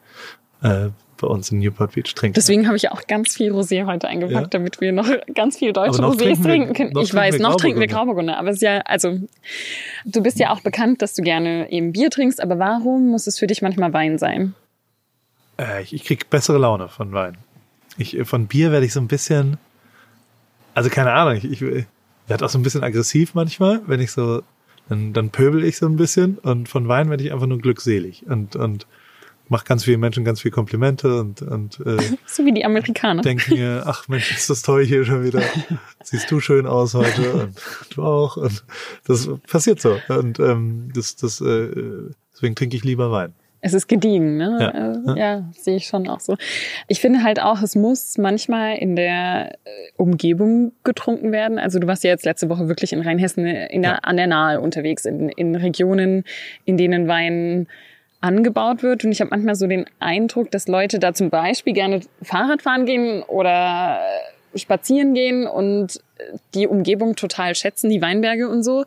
Uhr 0.63 0.71
äh, 0.71 0.91
bei 1.21 1.29
uns 1.29 1.51
in 1.51 1.59
Newport 1.59 1.93
Beach 1.93 2.15
trinke. 2.15 2.35
Deswegen 2.35 2.67
habe 2.67 2.77
ich 2.77 2.91
auch 2.91 3.07
ganz 3.07 3.37
viel 3.37 3.53
Rosé 3.53 3.87
heute 3.87 4.09
eingepackt, 4.09 4.41
Ja. 4.43 4.47
damit 4.59 4.81
wir 4.81 4.93
noch 4.93 5.09
ganz 5.35 5.59
viel 5.59 5.73
deutsche 5.73 6.03
Rosés 6.03 6.17
trinken 6.19 6.43
trinken 6.43 6.75
können. 6.75 6.89
ich 6.91 7.11
trinken 7.11 7.17
weiß, 7.17 7.39
noch 7.39 7.57
trinken 7.57 7.81
wir 7.81 7.87
Grauburgunder. 7.87 8.39
Aber 8.39 8.49
es 8.51 8.57
ist 8.57 8.63
ja, 8.63 8.79
also 8.81 9.19
du 10.05 10.23
bist 10.23 10.39
ja 10.39 10.51
auch 10.53 10.61
bekannt, 10.61 11.03
dass 11.03 11.15
du 11.15 11.23
gerne 11.23 11.71
eben 11.71 11.93
Bier 11.93 12.11
trinkst, 12.11 12.41
aber 12.43 12.59
warum 12.59 13.09
muss 13.09 13.27
es 13.27 13.39
für 13.39 13.47
dich 13.47 13.63
manchmal 13.63 13.93
Wein 13.93 14.19
sein? 14.19 14.55
Äh, 15.59 15.83
ich, 15.83 15.93
ich 15.93 16.05
krieg 16.05 16.31
bessere 16.31 16.59
Laune 16.59 16.89
von 16.89 17.13
Wein. 17.13 17.37
Ich, 17.99 18.17
äh, 18.19 18.25
von 18.25 18.47
Bier 18.47 18.73
werde 18.73 18.87
ich 18.87 18.93
so 18.93 19.01
ein 19.01 19.09
bisschen, 19.09 19.59
also 20.75 20.91
keine 20.91 21.13
Ahnung, 21.13 21.37
ich, 21.37 21.45
ich 21.45 21.61
werde 21.61 22.45
auch 22.45 22.49
so 22.51 22.59
ein 22.59 22.63
bisschen 22.63 22.83
aggressiv 22.85 23.35
manchmal, 23.35 23.81
wenn 23.87 24.01
ich 24.01 24.13
so, 24.13 24.43
dann, 24.89 25.13
dann 25.13 25.31
pöbel 25.31 25.65
ich 25.65 25.77
so 25.77 25.87
ein 25.87 25.97
bisschen 25.97 26.39
und 26.39 26.69
von 26.69 26.89
Wein 26.89 27.11
werde 27.11 27.25
ich 27.25 27.33
einfach 27.33 27.47
nur 27.47 27.59
glückselig 27.59 28.25
und, 28.27 28.57
und 28.57 28.87
mache 29.51 29.65
ganz 29.65 29.85
vielen 29.85 30.01
Menschen 30.01 30.25
ganz 30.25 30.41
viel 30.41 30.51
Komplimente 30.51 31.21
und, 31.21 31.43
und 31.43 31.81
äh, 31.85 31.99
so 32.27 32.45
wie 32.47 32.53
die 32.53 32.65
Amerikaner. 32.65 33.23
denke 33.23 33.55
mir, 33.55 33.83
ach 33.87 34.09
Mensch, 34.09 34.31
ist 34.35 34.49
das 34.49 34.63
toll 34.63 34.85
hier 34.85 35.05
schon 35.05 35.25
wieder. 35.25 35.43
Siehst 36.03 36.31
du 36.31 36.41
schön 36.41 36.67
aus 36.67 36.95
heute 36.95 37.33
und 37.33 37.61
du 37.95 38.03
auch. 38.03 38.37
Und 38.37 38.65
das 39.07 39.29
passiert 39.49 39.81
so. 39.81 39.99
Und 40.09 40.39
ähm, 40.41 40.91
das, 40.95 41.17
das, 41.17 41.41
äh, 41.41 41.69
deswegen 42.33 42.55
trinke 42.55 42.77
ich 42.77 42.85
lieber 42.85 43.11
Wein. 43.11 43.35
Es 43.63 43.75
ist 43.75 43.89
gediegen, 43.89 44.39
ne? 44.39 44.57
Ja. 44.59 45.15
Äh, 45.15 45.19
ja, 45.19 45.51
sehe 45.53 45.77
ich 45.77 45.87
schon 45.87 46.09
auch 46.09 46.21
so. 46.21 46.37
Ich 46.89 47.01
finde 47.01 47.23
halt 47.23 47.43
auch, 47.43 47.61
es 47.61 47.77
muss 47.77 48.17
manchmal 48.17 48.79
in 48.79 48.97
der 48.97 49.53
äh, 49.53 49.69
Umgebung 49.99 50.73
getrunken 50.83 51.31
werden. 51.31 51.59
Also 51.59 51.79
du 51.79 51.87
warst 51.87 52.03
ja 52.03 52.09
jetzt 52.09 52.25
letzte 52.25 52.49
Woche 52.49 52.69
wirklich 52.69 52.95
in 52.95 53.03
Rheinhessen 53.03 53.45
äh, 53.45 53.67
in 53.67 53.83
der, 53.83 53.91
Ja. 53.91 53.99
an 53.99 54.17
der 54.17 54.29
Nahe 54.29 54.61
unterwegs, 54.63 55.05
in, 55.05 55.29
in 55.29 55.55
Regionen, 55.57 56.25
in 56.65 56.79
denen 56.79 57.07
Wein 57.07 57.67
angebaut 58.21 58.83
wird. 58.83 59.05
Und 59.05 59.13
ich 59.13 59.21
habe 59.21 59.31
manchmal 59.31 59.55
so 59.55 59.67
den 59.67 59.87
Eindruck, 59.99 60.51
dass 60.51 60.69
Leute 60.69 60.99
da 60.99 61.15
zum 61.15 61.31
Beispiel 61.31 61.73
gerne 61.73 62.01
Fahrrad 62.23 62.63
fahren 62.63 62.87
gehen 62.87 63.23
oder 63.23 64.01
spazieren 64.55 65.15
gehen 65.15 65.47
und 65.47 66.01
die 66.55 66.67
Umgebung 66.67 67.17
total 67.17 67.55
schätzen, 67.55 67.89
die 67.89 68.03
Weinberge 68.03 68.49
und 68.49 68.63
so. 68.63 68.85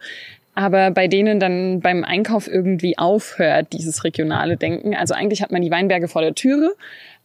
Aber 0.55 0.91
bei 0.91 1.07
denen 1.07 1.39
dann 1.39 1.79
beim 1.79 2.03
Einkauf 2.03 2.47
irgendwie 2.47 2.97
aufhört, 2.97 3.73
dieses 3.73 4.03
regionale 4.03 4.55
Denken. 4.55 4.95
Also 4.95 5.13
eigentlich 5.15 5.41
hat 5.41 5.51
man 5.51 5.63
die 5.63 5.71
Weinberge 5.71 6.07
vor 6.07 6.21
der 6.21 6.36
Türe. 6.36 6.75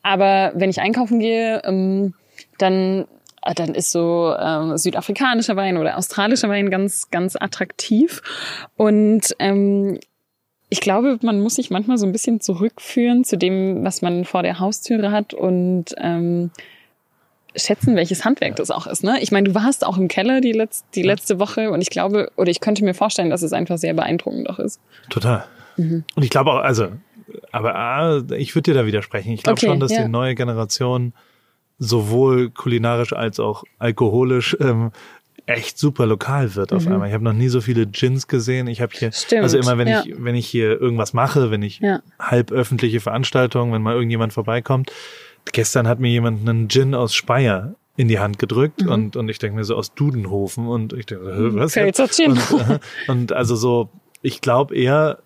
Aber 0.03 0.53
wenn 0.55 0.71
ich 0.71 0.81
einkaufen 0.81 1.21
gehe, 1.21 1.61
ähm, 1.65 2.15
dann, 2.57 3.05
äh, 3.43 3.55
dann 3.55 3.75
ist 3.75 3.93
so 3.93 4.35
ähm, 4.39 4.79
südafrikanischer 4.79 5.57
Wein 5.57 5.77
oder 5.77 5.99
australischer 5.99 6.49
Wein 6.49 6.71
ganz, 6.71 7.11
ganz 7.11 7.37
attraktiv. 7.37 8.23
Und 8.77 9.35
ähm, 9.39 9.99
ich 10.71 10.81
glaube, 10.81 11.19
man 11.23 11.41
muss 11.41 11.55
sich 11.57 11.71
manchmal 11.71 11.99
so 11.99 12.07
ein 12.07 12.13
bisschen 12.13 12.41
zurückführen 12.41 13.25
zu 13.25 13.39
dem, 13.39 13.85
was 13.85 14.03
man 14.03 14.25
vor 14.25 14.43
der 14.43 14.59
Haustüre 14.61 15.11
hat 15.11 15.33
und 15.33 15.95
ähm, 15.97 16.51
schätzen, 17.57 17.97
welches 17.97 18.25
Handwerk 18.25 18.57
das 18.57 18.71
auch 18.71 18.87
ist. 18.87 19.03
Ne? 19.03 19.19
Ich 19.21 19.33
meine, 19.33 19.49
du 19.49 19.55
warst 19.55 19.85
auch 19.87 19.97
im 19.97 20.09
Keller 20.09 20.41
die, 20.41 20.53
letz 20.53 20.85
die 20.95 21.03
letzte 21.03 21.39
Woche 21.39 21.71
und 21.71 21.81
ich 21.81 21.91
glaube, 21.91 22.31
oder 22.37 22.51
ich 22.51 22.61
könnte 22.61 22.85
mir 22.85 22.95
vorstellen, 22.95 23.31
dass 23.31 23.43
es 23.43 23.53
einfach 23.53 23.79
sehr 23.79 23.95
beeindruckend 23.95 24.49
auch 24.51 24.59
ist. 24.59 24.81
Total. 25.09 25.45
Mhm. 25.77 26.05
Und 26.15 26.23
ich 26.23 26.31
glaube 26.31 26.53
auch, 26.53 26.61
also, 26.61 26.89
aber 27.51 27.75
ah, 27.75 28.23
ich 28.37 28.55
würde 28.55 28.73
dir 28.73 28.75
da 28.75 28.87
widersprechen. 28.87 29.33
Ich 29.33 29.43
glaube 29.43 29.59
Okay, 29.59 29.67
schon, 29.67 29.81
dass 29.81 29.93
ja. 29.93 30.03
die 30.03 30.11
neue 30.11 30.35
Generation 30.35 31.15
sowohl 31.79 32.51
kulinarisch 32.51 33.13
als 33.13 33.41
auch 33.41 33.65
alkoholisch 33.79 34.57
ähm, 34.61 34.91
echt 35.49 35.79
super 35.79 36.07
lokal 36.07 36.55
wird 36.55 36.73
auf 36.73 36.87
einmal. 36.87 37.09
Ich 37.09 37.15
habe 37.15 37.25
noch 37.25 37.33
nie 37.33 37.49
so 37.49 37.61
viele 37.61 37.87
Gins 37.87 38.27
gesehen. 38.29 38.67
Ich 38.69 38.81
habe 38.81 38.93
hier, 38.95 39.09
Mhm. 39.09 39.13
Stimmt, 39.13 39.43
also 39.43 39.59
immer 39.59 39.79
wenn 39.79 39.89
ja. 39.89 40.03
ich 40.05 40.15
wenn 40.19 40.35
ich 40.35 40.47
hier 40.47 40.81
irgendwas 40.81 41.13
mache, 41.15 41.51
wenn 41.51 41.63
ich 41.63 41.81
Ja. 41.81 42.01
halb 42.19 42.53
öffentliche 42.53 43.01
Veranstaltungen, 43.01 43.73
wenn 43.73 43.83
mal 43.83 43.95
irgendjemand 43.95 44.33
vorbeikommt. 44.33 44.93
Gestern 45.53 45.89
hat 45.89 45.99
mir 46.01 46.11
jemand 46.11 46.47
einen 46.49 46.69
Gin 46.69 46.95
aus 46.95 47.15
Speyer 47.15 47.75
in 47.97 48.09
die 48.09 48.19
Hand 48.19 48.39
gedrückt 48.39 48.83
Mhm. 48.83 48.89
und 48.93 49.17
und 49.17 49.29
ich 49.29 49.39
denke 49.39 49.57
mir 49.57 49.65
so 49.65 49.75
aus 49.75 49.95
Dudenhofen 49.95 50.69
und 50.69 50.93
ich 50.93 51.07
denke, 51.07 51.55
was 51.57 51.73
Pfälzer 51.73 52.05
jetzt? 52.05 52.21
Und, 52.21 52.39
und 53.09 53.33
also 53.33 53.57
so, 53.57 53.89
ich 54.23 54.41
glaube 54.41 54.77
eher, 54.77 55.19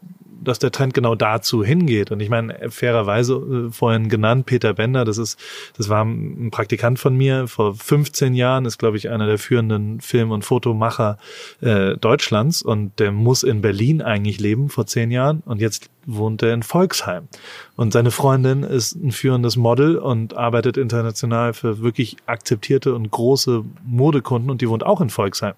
dass 0.42 0.58
der 0.58 0.72
Trend 0.72 0.94
genau 0.94 1.14
dazu 1.14 1.64
hingeht. 1.64 2.10
Und 2.10 2.20
ich 2.20 2.28
meine, 2.28 2.70
fairerweise 2.70 3.34
äh, 3.34 3.72
vorhin 3.72 4.08
genannt, 4.08 4.46
Peter 4.46 4.74
Bender, 4.74 5.04
das 5.04 5.18
ist, 5.18 5.38
das 5.76 5.88
war 5.88 6.04
ein 6.04 6.50
Praktikant 6.50 6.98
von 6.98 7.16
mir 7.16 7.48
vor 7.48 7.74
15 7.74 8.34
Jahren, 8.34 8.64
ist, 8.64 8.78
glaube 8.78 8.96
ich, 8.96 9.08
einer 9.08 9.26
der 9.26 9.38
führenden 9.38 10.00
Film- 10.00 10.30
und 10.30 10.44
Fotomacher 10.44 11.18
äh, 11.60 11.96
Deutschlands 11.96 12.62
und 12.62 12.98
der 12.98 13.12
muss 13.12 13.42
in 13.42 13.60
Berlin 13.60 14.02
eigentlich 14.02 14.40
leben 14.40 14.68
vor 14.68 14.86
zehn 14.86 15.10
Jahren 15.10 15.42
und 15.46 15.60
jetzt 15.60 15.90
wohnt 16.06 16.42
er 16.42 16.52
in 16.52 16.62
Volksheim. 16.62 17.28
Und 17.76 17.92
seine 17.92 18.10
Freundin 18.10 18.62
ist 18.62 18.94
ein 18.94 19.12
führendes 19.12 19.56
Model 19.56 19.96
und 19.96 20.36
arbeitet 20.36 20.76
international 20.76 21.52
für 21.52 21.80
wirklich 21.80 22.16
akzeptierte 22.26 22.94
und 22.94 23.10
große 23.10 23.64
Modekunden 23.84 24.50
und 24.50 24.60
die 24.60 24.68
wohnt 24.68 24.84
auch 24.84 25.00
in 25.00 25.10
Volksheim. 25.10 25.54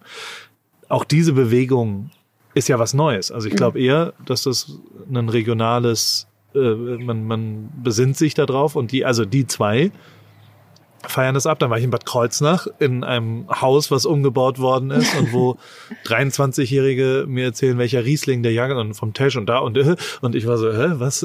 Auch 0.89 1.05
diese 1.05 1.32
Bewegung 1.32 2.11
ist 2.55 2.69
ja 2.69 2.79
was 2.79 2.95
Neues. 2.95 3.31
Also 3.31 3.49
ich 3.49 3.57
glaube 3.57 3.81
eher, 3.81 4.15
dass 4.25 4.45
das 4.45 4.79
ein 5.13 5.29
regionales, 5.29 6.27
äh, 6.55 6.59
man, 6.59 7.27
man 7.27 7.71
besinnt 7.83 8.17
sich 8.17 8.35
darauf 8.35 8.77
und 8.77 8.93
die, 8.93 9.05
also 9.05 9.25
die 9.25 9.47
zwei 9.47 9.91
feiern 11.09 11.35
das 11.35 11.47
ab. 11.47 11.59
Dann 11.59 11.71
war 11.71 11.79
ich 11.79 11.85
in 11.85 11.91
Bad 11.91 12.07
Kreuznach 12.07 12.67
in 12.79 13.05
einem 13.05 13.47
Haus, 13.49 13.91
was 13.91 14.07
umgebaut 14.07 14.59
worden 14.59 14.91
ist 14.91 15.15
und 15.17 15.33
wo 15.33 15.57
23-Jährige 16.07 17.25
mir 17.29 17.45
erzählen, 17.47 17.79
welcher 17.79 18.05
Riesling 18.05 18.43
der 18.43 18.53
Jahrgang 18.53 18.79
und 18.79 18.95
vom 18.95 19.13
Tisch 19.13 19.37
und 19.37 19.47
da 19.47 19.59
und 19.59 19.77
äh, 19.77 19.97
und 20.21 20.35
ich 20.35 20.47
war 20.47 20.57
so, 20.59 20.73
hä, 20.73 20.93
was? 20.95 21.23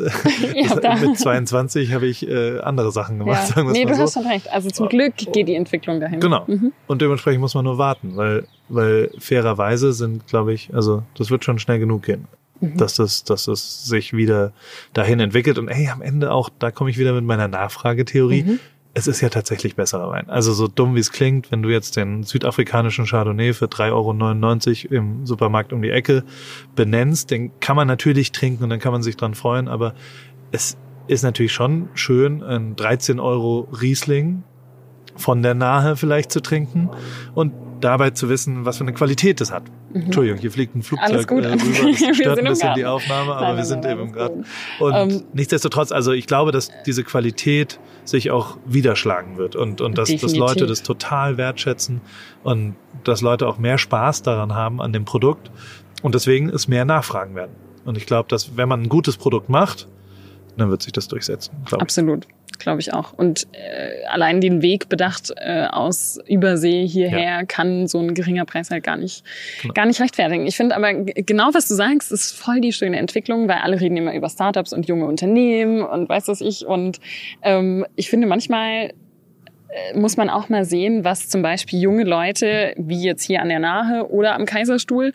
Ja. 0.55 0.95
Mit 1.01 1.17
22 1.17 1.93
habe 1.93 2.07
ich 2.07 2.27
äh, 2.27 2.59
andere 2.59 2.91
Sachen 2.91 3.19
gemacht. 3.19 3.49
Ja. 3.49 3.55
Sagen 3.55 3.71
Nee, 3.71 3.85
du 3.85 3.95
so. 3.95 4.01
hast 4.03 4.13
schon 4.13 4.27
recht. 4.27 4.51
Also 4.51 4.69
zum 4.69 4.89
Glück 4.89 5.15
geht 5.17 5.47
die 5.47 5.55
Entwicklung 5.55 5.99
dahin. 5.99 6.19
Genau. 6.19 6.43
Mhm. 6.47 6.71
Und 6.87 7.01
dementsprechend 7.01 7.41
muss 7.41 7.53
man 7.55 7.65
nur 7.65 7.77
warten, 7.77 8.15
weil, 8.15 8.47
weil 8.67 9.11
fairerweise 9.19 9.93
sind, 9.93 10.27
glaube 10.27 10.53
ich, 10.53 10.73
also 10.73 11.03
das 11.17 11.29
wird 11.31 11.43
schon 11.45 11.59
schnell 11.59 11.79
genug 11.79 12.03
gehen, 12.03 12.27
Mhm. 12.61 12.75
dass 12.77 12.95
das, 12.95 13.23
dass 13.23 13.45
das 13.45 13.85
sich 13.85 14.11
wieder 14.11 14.51
dahin 14.93 15.21
entwickelt. 15.21 15.57
Und 15.57 15.69
ey, 15.69 15.87
am 15.89 16.01
Ende 16.01 16.31
auch, 16.33 16.49
da 16.59 16.71
komme 16.71 16.89
ich 16.89 16.97
wieder 16.97 17.13
mit 17.13 17.23
meiner 17.23 17.47
Nachfragetheorie. 17.47 18.43
Mhm. 18.43 18.59
Es 18.93 19.07
ist 19.07 19.21
ja 19.21 19.29
tatsächlich 19.29 19.75
besserer 19.75 20.09
Wein. 20.09 20.29
Also 20.29 20.51
so 20.51 20.67
dumm 20.67 20.95
wie 20.95 20.99
es 20.99 21.11
klingt, 21.11 21.51
wenn 21.51 21.61
du 21.61 21.69
jetzt 21.69 21.95
den 21.95 22.23
südafrikanischen 22.23 23.05
Chardonnay 23.05 23.53
für 23.53 23.65
3,99 23.65 24.85
Euro 24.85 24.95
im 24.95 25.25
Supermarkt 25.25 25.73
um 25.73 25.81
die 25.81 25.91
Ecke 25.91 26.23
benennst, 26.75 27.29
den 27.29 27.51
kann 27.59 27.75
man 27.75 27.87
natürlich 27.87 28.31
trinken 28.31 28.63
und 28.63 28.69
dann 28.71 28.79
kann 28.79 28.91
man 28.91 29.03
sich 29.03 29.15
dran 29.15 29.35
freuen, 29.35 29.67
aber 29.67 29.93
es 30.51 30.77
ist 31.07 31.23
natürlich 31.23 31.53
schon 31.53 31.89
schön, 31.93 32.43
ein 32.43 32.75
13 32.75 33.19
Euro 33.19 33.67
Riesling 33.81 34.43
von 35.15 35.43
der 35.43 35.53
Nahe 35.53 35.95
vielleicht 35.95 36.31
zu 36.31 36.39
trinken 36.39 36.89
und 37.35 37.53
dabei 37.81 38.11
zu 38.11 38.29
wissen, 38.29 38.65
was 38.65 38.77
für 38.77 38.83
eine 38.83 38.93
Qualität 38.93 39.41
das 39.41 39.51
hat. 39.51 39.63
Entschuldigung, 39.93 40.39
hier 40.39 40.51
fliegt 40.51 40.75
ein 40.75 40.83
Flugzeug 40.83 41.09
Mhm. 41.09 41.13
Alles 41.15 41.27
gut. 41.27 41.43
äh, 41.43 41.47
rüber. 41.53 41.91
Das 42.07 42.15
stört 42.17 42.39
ein 42.39 42.45
bisschen 42.45 42.75
die. 42.75 42.85
Aufnahme, 42.85 43.33
aber 43.35 43.47
Nein, 43.47 43.57
wir 43.57 43.65
sind 43.65 43.83
nein, 43.83 43.99
eben 43.99 44.11
gut. 44.13 44.31
Und 44.79 44.93
Ähm, 44.93 45.23
nichtsdestotrotz, 45.33 45.91
also 45.91 46.11
ich 46.11 46.27
glaube, 46.27 46.51
dass 46.51 46.69
diese 46.85 47.03
Qualität 47.03 47.79
sich 48.05 48.31
auch 48.31 48.57
widerschlagen 48.65 49.37
wird 49.37 49.55
und, 49.55 49.81
und 49.81 49.97
dass, 49.97 50.15
dass. 50.15 50.35
Leute 50.35 50.65
das 50.65 50.83
total 50.83 51.37
wertschätzen 51.37 52.01
und 52.43 52.75
dass 53.03 53.21
Leute 53.21 53.47
auch 53.47 53.57
mehr 53.57 53.77
Spaß 53.77 54.23
daran 54.23 54.55
haben 54.55 54.81
an 54.81 54.93
dem 54.93 55.05
Produkt 55.05 55.51
und 56.01 56.15
deswegen 56.15 56.49
es 56.49 56.67
mehr 56.67 56.85
nachfragen 56.85 57.35
werden. 57.35 57.55
Und 57.85 57.97
ich 57.97 58.05
glaube, 58.05 58.29
dass 58.29 58.57
wenn 58.57 58.69
man 58.69 58.83
ein 58.83 58.89
gutes 58.89 59.17
Produkt 59.17 59.49
macht, 59.49 59.87
dann 60.57 60.69
wird 60.69 60.81
sich 60.81 60.91
das 60.93 61.07
durchsetzen. 61.07 61.55
glaub 61.65 61.81
ich. 61.81 62.38
Glaube 62.59 62.81
ich 62.81 62.93
auch. 62.93 63.13
Und 63.13 63.47
äh, 63.53 64.05
allein 64.07 64.41
den 64.41 64.61
Weg 64.61 64.89
bedacht 64.89 65.31
äh, 65.37 65.65
aus 65.71 66.19
Übersee 66.27 66.85
hierher 66.85 67.45
kann 67.45 67.87
so 67.87 67.99
ein 67.99 68.13
geringer 68.13 68.45
Preis 68.45 68.69
halt 68.69 68.83
gar 68.83 68.97
nicht, 68.97 69.23
Genau. 69.61 69.73
gar 69.73 69.85
nicht 69.85 70.01
rechtfertigen. 70.01 70.45
Ich 70.45 70.57
finde 70.57 70.75
aber 70.75 70.93
genau, 70.93 71.49
was 71.53 71.67
du 71.69 71.75
sagst, 71.75 72.11
ist 72.11 72.31
voll 72.33 72.59
die 72.59 72.73
schöne 72.73 72.97
Entwicklung, 72.97 73.47
weil 73.47 73.59
alle 73.59 73.79
reden 73.79 73.95
immer 73.97 74.13
über 74.13 74.29
Startups 74.29 74.73
und 74.73 74.87
junge 74.87 75.05
Unternehmen 75.05 75.81
und 75.81 76.09
weiß 76.09 76.27
was 76.27 76.41
ich. 76.41 76.65
Und 76.65 76.99
ähm, 77.43 77.85
ich 77.95 78.09
finde 78.09 78.27
manchmal 78.27 78.91
äh, 79.69 79.97
muss 79.97 80.17
man 80.17 80.29
auch 80.29 80.49
mal 80.49 80.65
sehen, 80.65 81.03
was 81.03 81.29
zum 81.29 81.41
Beispiel 81.41 81.79
junge 81.79 82.03
Leute, 82.03 82.73
wie 82.77 83.03
jetzt 83.03 83.23
hier 83.23 83.41
an 83.41 83.49
der 83.49 83.59
Nahe 83.59 84.09
oder 84.09 84.35
am 84.35 84.45
Kaiserstuhl, 84.45 85.13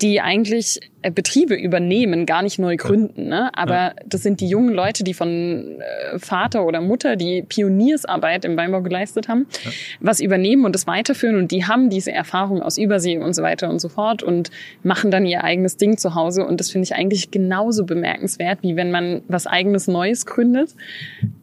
die 0.00 0.20
eigentlich 0.20 0.80
Betriebe 1.10 1.54
übernehmen, 1.54 2.26
gar 2.26 2.42
nicht 2.42 2.58
neu 2.58 2.76
gründen. 2.76 3.28
Ne? 3.28 3.50
Aber 3.56 3.74
Ja. 3.74 3.92
das 4.06 4.22
sind 4.22 4.40
die 4.40 4.48
jungen 4.48 4.72
Leute, 4.74 5.04
die 5.04 5.14
von 5.14 5.76
äh, 6.12 6.18
Vater 6.18 6.64
oder 6.64 6.80
Mutter 6.80 7.16
die 7.16 7.42
Pioniersarbeit 7.42 8.44
im 8.44 8.56
Weinbau 8.56 8.82
geleistet 8.82 9.28
haben, 9.28 9.46
Ja. 9.64 9.70
was 10.00 10.20
übernehmen 10.20 10.64
und 10.64 10.74
das 10.74 10.86
weiterführen. 10.86 11.36
Und 11.36 11.50
die 11.50 11.64
haben 11.66 11.90
diese 11.90 12.12
Erfahrung 12.12 12.62
aus 12.62 12.78
Übersee 12.78 13.18
und 13.18 13.34
so 13.34 13.42
weiter 13.42 13.68
und 13.70 13.80
so 13.80 13.88
fort 13.88 14.22
und 14.22 14.50
machen 14.82 15.10
dann 15.10 15.26
ihr 15.26 15.44
eigenes 15.44 15.76
Ding 15.76 15.96
zu 15.98 16.14
Hause. 16.14 16.46
Und 16.46 16.60
das 16.60 16.70
finde 16.70 16.84
ich 16.84 16.94
eigentlich 16.94 17.30
genauso 17.30 17.84
bemerkenswert, 17.84 18.58
wie 18.62 18.76
wenn 18.76 18.90
man 18.90 19.22
was 19.28 19.46
eigenes 19.46 19.88
Neues 19.88 20.26
gründet 20.26 20.70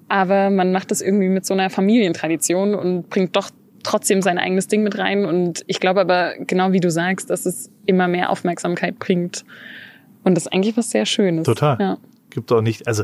aber 0.10 0.52
man 0.52 0.72
macht 0.72 0.92
das 0.92 1.02
irgendwie 1.02 1.30
mit 1.30 1.44
so 1.44 1.56
einer 1.56 1.72
Familientradition 1.72 2.76
und 2.76 3.10
bringt 3.10 3.36
doch 3.36 3.50
trotzdem 3.84 4.22
sein 4.22 4.38
eigenes 4.38 4.68
Ding 4.68 4.84
mit 4.84 4.98
rein. 4.98 5.26
Und 5.26 5.64
ich 5.68 5.80
glaube 5.80 6.02
aber, 6.02 6.34
genau 6.40 6.72
wie 6.72 6.80
du 6.80 6.90
sagst, 6.90 7.30
dass 7.30 7.46
es 7.46 7.70
immer 7.86 8.08
mehr 8.08 8.30
Aufmerksamkeit 8.30 9.00
bringt. 9.00 9.44
Und 10.24 10.36
das 10.36 10.46
ist 10.46 10.54
eigentlich 10.54 10.76
was 10.78 10.90
sehr 10.90 11.06
Schönes. 11.06 11.46
Total. 11.46 11.78
Ja. 11.80 11.98
Gibt 12.30 12.52
auch 12.52 12.62
nicht, 12.62 12.88
also 12.88 13.04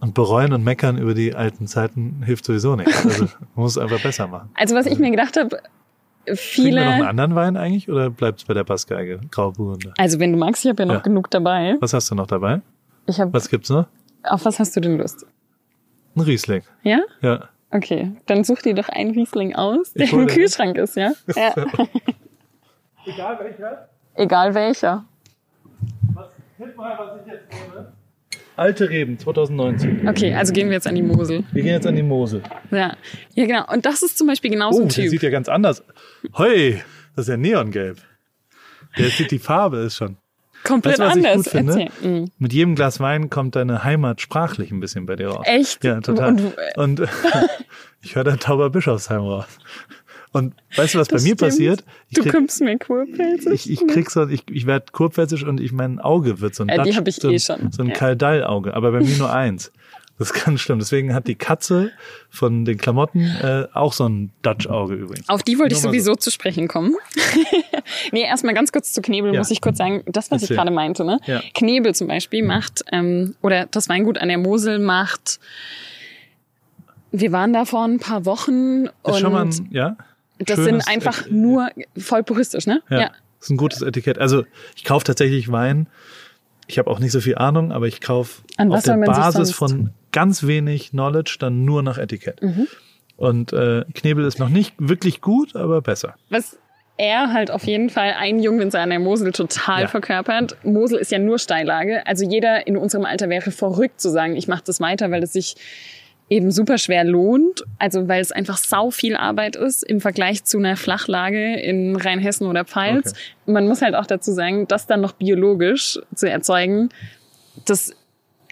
und 0.00 0.14
bereuen 0.14 0.52
und 0.52 0.64
meckern 0.64 0.98
über 0.98 1.14
die 1.14 1.34
alten 1.34 1.66
Zeiten 1.66 2.22
hilft 2.24 2.44
sowieso 2.44 2.74
nicht. 2.76 2.88
Also 2.88 3.24
man 3.24 3.30
muss 3.54 3.72
es 3.72 3.78
einfach 3.78 4.02
besser 4.02 4.26
machen. 4.26 4.50
Also 4.54 4.74
was 4.74 4.86
ich 4.86 4.98
mir 4.98 5.10
gedacht 5.10 5.36
habe, 5.36 5.58
Trinken 6.24 6.74
wir 6.74 6.74
noch 6.74 6.80
einen 6.82 6.94
viele, 6.98 7.08
anderen 7.08 7.34
Wein 7.34 7.56
eigentlich 7.56 7.88
oder 7.88 8.08
bleibt 8.10 8.40
es 8.40 8.44
bei 8.44 8.54
der 8.54 8.62
Passgeige? 8.64 9.20
Grauburgunder. 9.30 9.92
also 9.98 10.20
wenn 10.20 10.32
du 10.32 10.38
magst, 10.38 10.64
ich 10.64 10.68
habe 10.70 10.82
ja 10.82 10.86
noch 10.86 10.94
Ja. 10.96 11.00
genug 11.00 11.30
dabei. 11.30 11.76
Was 11.80 11.92
hast 11.94 12.10
du 12.10 12.14
noch 12.14 12.26
dabei? 12.28 12.60
Ich 13.06 13.20
habe, 13.20 13.32
Was 13.32 13.48
gibt's 13.48 13.70
noch? 13.70 13.86
auf 14.24 14.44
was 14.44 14.60
hast 14.60 14.76
du 14.76 14.80
denn 14.80 14.98
Lust? 14.98 15.26
Ein 16.14 16.20
Riesling. 16.20 16.62
Ja? 16.84 17.00
Ja. 17.22 17.48
Okay, 17.72 18.12
dann 18.26 18.44
such 18.44 18.60
dir 18.60 18.74
doch 18.74 18.90
einen 18.90 19.12
Riesling 19.12 19.54
aus, 19.54 19.94
der 19.94 20.10
im 20.12 20.18
den. 20.18 20.26
Kühlschrank 20.28 20.76
ist, 20.76 20.94
ja? 20.94 21.12
ja. 21.34 21.54
Egal 23.06 23.38
welcher. 23.40 23.88
Egal 24.14 24.54
welcher. 24.54 25.04
Was, 26.12 26.26
tipp 26.58 26.76
mal, 26.76 26.98
was 26.98 27.20
ich 27.22 27.32
jetzt 27.32 27.46
nehme. 27.50 27.92
Alte 28.56 28.90
Reben 28.90 29.18
2019. 29.18 30.06
Okay, 30.06 30.34
also 30.34 30.52
gehen 30.52 30.68
wir 30.68 30.74
jetzt 30.74 30.86
an 30.86 30.94
die 30.94 31.02
Mosel. 31.02 31.44
Wir 31.52 31.62
gehen 31.62 31.72
jetzt 31.72 31.86
an 31.86 31.96
die 31.96 32.02
Mosel. 32.02 32.42
Ja, 32.70 32.94
ja 33.34 33.46
genau. 33.46 33.64
Und 33.72 33.86
das 33.86 34.02
ist 34.02 34.18
zum 34.18 34.26
Beispiel 34.26 34.50
genauso 34.50 34.78
Oh, 34.78 34.82
ein 34.82 34.88
der 34.88 34.94
Typ. 34.94 35.08
sieht 35.08 35.22
ja 35.22 35.30
ganz 35.30 35.48
anders. 35.48 35.82
Hoi, 36.36 36.82
das 37.16 37.24
ist 37.26 37.30
ja 37.30 37.38
neongelb. 37.38 37.98
Der 38.98 39.08
sieht 39.08 39.30
die 39.30 39.38
Farbe 39.38 39.78
ist 39.78 39.96
schon. 39.96 40.18
Komplett 40.64 40.98
Weißt 40.98 41.16
anders. 41.16 41.48
finde? 41.48 41.88
Mhm. 42.02 42.30
Mit 42.38 42.52
jedem 42.52 42.74
Glas 42.74 43.00
Wein 43.00 43.30
kommt 43.30 43.56
deine 43.56 43.82
Heimat 43.84 44.20
sprachlich 44.20 44.70
ein 44.70 44.80
bisschen 44.80 45.06
bei 45.06 45.16
dir 45.16 45.28
raus. 45.28 45.44
Echt? 45.46 45.82
Ja, 45.84 46.00
total. 46.00 46.36
Und, 46.76 47.00
Und, 47.00 47.08
ich 48.02 48.14
höre 48.14 48.24
da 48.24 48.36
Tauber 48.36 48.70
Bischofsheim 48.70 49.20
raus. 49.22 49.46
Und 50.34 50.54
weißt 50.76 50.94
du, 50.94 50.98
was 50.98 51.08
bei 51.08 51.16
Das 51.16 51.22
mir 51.24 51.28
stimmt. 51.34 51.40
passiert? 51.40 51.84
Ich 52.08 52.14
du 52.16 52.22
krieg, 52.22 52.32
kommst 52.32 52.60
mir 52.62 52.78
kurpelzig. 52.78 53.52
ich, 53.52 53.70
ich 53.70 53.86
krieg 53.86 54.10
so, 54.10 54.26
ich, 54.28 54.44
ich 54.50 54.64
werde 54.66 54.86
kurpfälzisch 54.90 55.44
und 55.44 55.60
ich 55.60 55.72
mein 55.72 55.98
Auge 55.98 56.40
wird 56.40 56.54
so 56.54 56.62
ein 56.62 56.70
Äh, 56.70 56.78
die 56.84 56.90
Dutch- 56.90 56.96
hab 56.96 57.08
ich 57.08 57.16
so, 57.16 57.28
ein- 57.28 57.34
eh 57.34 57.38
schon. 57.38 57.70
so 57.72 57.82
ein 57.82 57.88
Ja. 57.88 57.94
Kaldall-Auge, 57.94 58.72
aber 58.74 58.92
bei 58.92 59.00
mir 59.00 59.16
nur 59.18 59.30
eins. 59.32 59.72
Das 60.22 60.30
ist 60.30 60.44
ganz 60.44 60.60
schlimm. 60.60 60.78
Deswegen 60.78 61.14
hat 61.14 61.26
die 61.26 61.34
Katze 61.34 61.90
von 62.30 62.64
den 62.64 62.78
Klamotten 62.78 63.22
äh, 63.42 63.66
auch 63.72 63.92
so 63.92 64.08
ein 64.08 64.30
Dutch-Auge 64.42 64.94
übrigens. 64.94 65.28
Auf 65.28 65.42
die 65.42 65.58
wollte 65.58 65.74
ich 65.74 65.82
Nur 65.82 65.90
sowieso 65.90 66.14
zu 66.14 66.30
sprechen 66.30 66.68
kommen. 66.68 66.94
nee, 68.12 68.22
erstmal 68.22 68.54
ganz 68.54 68.70
kurz 68.70 68.92
zu 68.92 69.02
Knebel 69.02 69.34
Ja. 69.34 69.40
muss 69.40 69.50
ich 69.50 69.60
kurz 69.60 69.78
sagen, 69.78 70.04
das, 70.06 70.30
was 70.30 70.42
Erzähl. 70.42 70.54
ich 70.54 70.58
gerade 70.58 70.70
meinte, 70.70 71.04
ne? 71.04 71.18
Ja. 71.26 71.42
Knebel 71.54 71.92
zum 71.94 72.06
Beispiel 72.06 72.44
macht, 72.44 72.84
ähm, 72.92 73.34
oder 73.42 73.66
das 73.66 73.88
Weingut 73.88 74.16
an 74.18 74.28
der 74.28 74.38
Mosel 74.38 74.78
macht, 74.78 75.40
wir 77.10 77.32
waren 77.32 77.52
da 77.52 77.64
vor 77.64 77.84
ein 77.84 77.98
paar 77.98 78.24
Wochen 78.24 78.84
Ist 78.84 78.92
und 79.02 79.18
schon 79.18 79.32
mal 79.32 79.46
ein, 79.46 79.68
ja? 79.72 79.96
das 80.38 80.60
sind 80.60 80.86
einfach 80.86 81.26
äh, 81.26 81.30
nur 81.30 81.68
voll 81.96 82.22
puristisch, 82.22 82.66
ne? 82.66 82.80
Ja, 82.90 83.10
ist 83.40 83.50
ein 83.50 83.56
gutes 83.56 83.82
Etikett. 83.82 84.18
Also 84.18 84.44
ich 84.76 84.84
kaufe 84.84 85.04
tatsächlich 85.04 85.50
Wein. 85.50 85.88
Ich 86.68 86.78
habe 86.78 86.88
auch 86.88 87.00
nicht 87.00 87.10
so 87.10 87.20
viel 87.20 87.36
Ahnung, 87.36 87.72
aber 87.72 87.88
ich 87.88 88.00
kaufe 88.00 88.42
auf 88.56 88.82
der 88.84 88.96
Basis 88.98 89.50
von 89.50 89.90
ganz 90.12 90.46
wenig 90.46 90.90
Knowledge 90.90 91.36
dann 91.38 91.64
nur 91.64 91.82
nach 91.82 91.98
Etikett. 91.98 92.42
Mhm. 92.42 92.66
Und 93.16 93.52
äh, 93.52 93.84
Knebel 93.94 94.24
ist 94.24 94.38
noch 94.38 94.48
nicht 94.48 94.74
wirklich 94.78 95.20
gut, 95.20 95.54
aber 95.56 95.80
besser. 95.82 96.14
Was 96.30 96.58
er 96.96 97.32
halt 97.32 97.50
auf 97.50 97.64
jeden 97.64 97.88
Fall 97.90 98.14
ein 98.18 98.40
Jungwinzer 98.40 98.80
an 98.80 98.90
der 98.90 98.98
Mosel 99.00 99.32
total 99.32 99.82
Ja. 99.82 99.88
verkörpert. 99.88 100.56
Mosel 100.62 100.98
ist 100.98 101.10
ja 101.10 101.18
nur 101.18 101.38
Steillage. 101.38 102.06
Also 102.06 102.24
jeder 102.24 102.66
in 102.66 102.76
unserem 102.76 103.04
Alter 103.04 103.28
wäre 103.28 103.50
verrückt 103.50 104.00
zu 104.00 104.10
sagen, 104.10 104.36
ich 104.36 104.46
mache 104.48 104.62
das 104.66 104.80
weiter, 104.80 105.10
weil 105.10 105.22
es 105.22 105.32
sich 105.32 105.54
eben 106.28 106.50
super 106.50 106.78
schwer 106.78 107.04
lohnt. 107.04 107.64
Also 107.78 108.08
weil 108.08 108.20
es 108.20 108.30
einfach 108.32 108.56
sau 108.56 108.90
viel 108.90 109.16
Arbeit 109.16 109.56
ist 109.56 109.82
im 109.82 110.00
Vergleich 110.00 110.44
zu 110.44 110.58
einer 110.58 110.76
Flachlage 110.76 111.56
in 111.60 111.96
Rheinhessen 111.96 112.46
oder 112.46 112.64
Pfalz. 112.64 113.12
Okay. 113.12 113.52
Man 113.52 113.66
muss 113.66 113.82
halt 113.82 113.94
auch 113.94 114.06
dazu 114.06 114.32
sagen, 114.32 114.66
das 114.68 114.86
dann 114.86 115.00
noch 115.00 115.12
biologisch 115.12 115.98
zu 116.14 116.28
erzeugen, 116.28 116.90
das, 117.66 117.94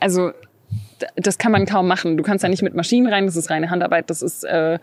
also 0.01 0.33
das 1.17 1.39
kann 1.39 1.53
man 1.53 1.67
kaum 1.67 1.87
machen. 1.87 2.17
Du 2.17 2.23
kannst 2.23 2.45
da 2.45 2.49
nicht 2.49 2.63
mit 2.63 2.75
Maschinen 2.75 3.07
rein, 3.13 3.27
das 3.27 3.37
ist 3.37 3.51
reine 3.51 3.71
Handarbeit, 3.71 4.11
das 4.11 4.23
ist 4.23 4.45
äh, 4.45 4.79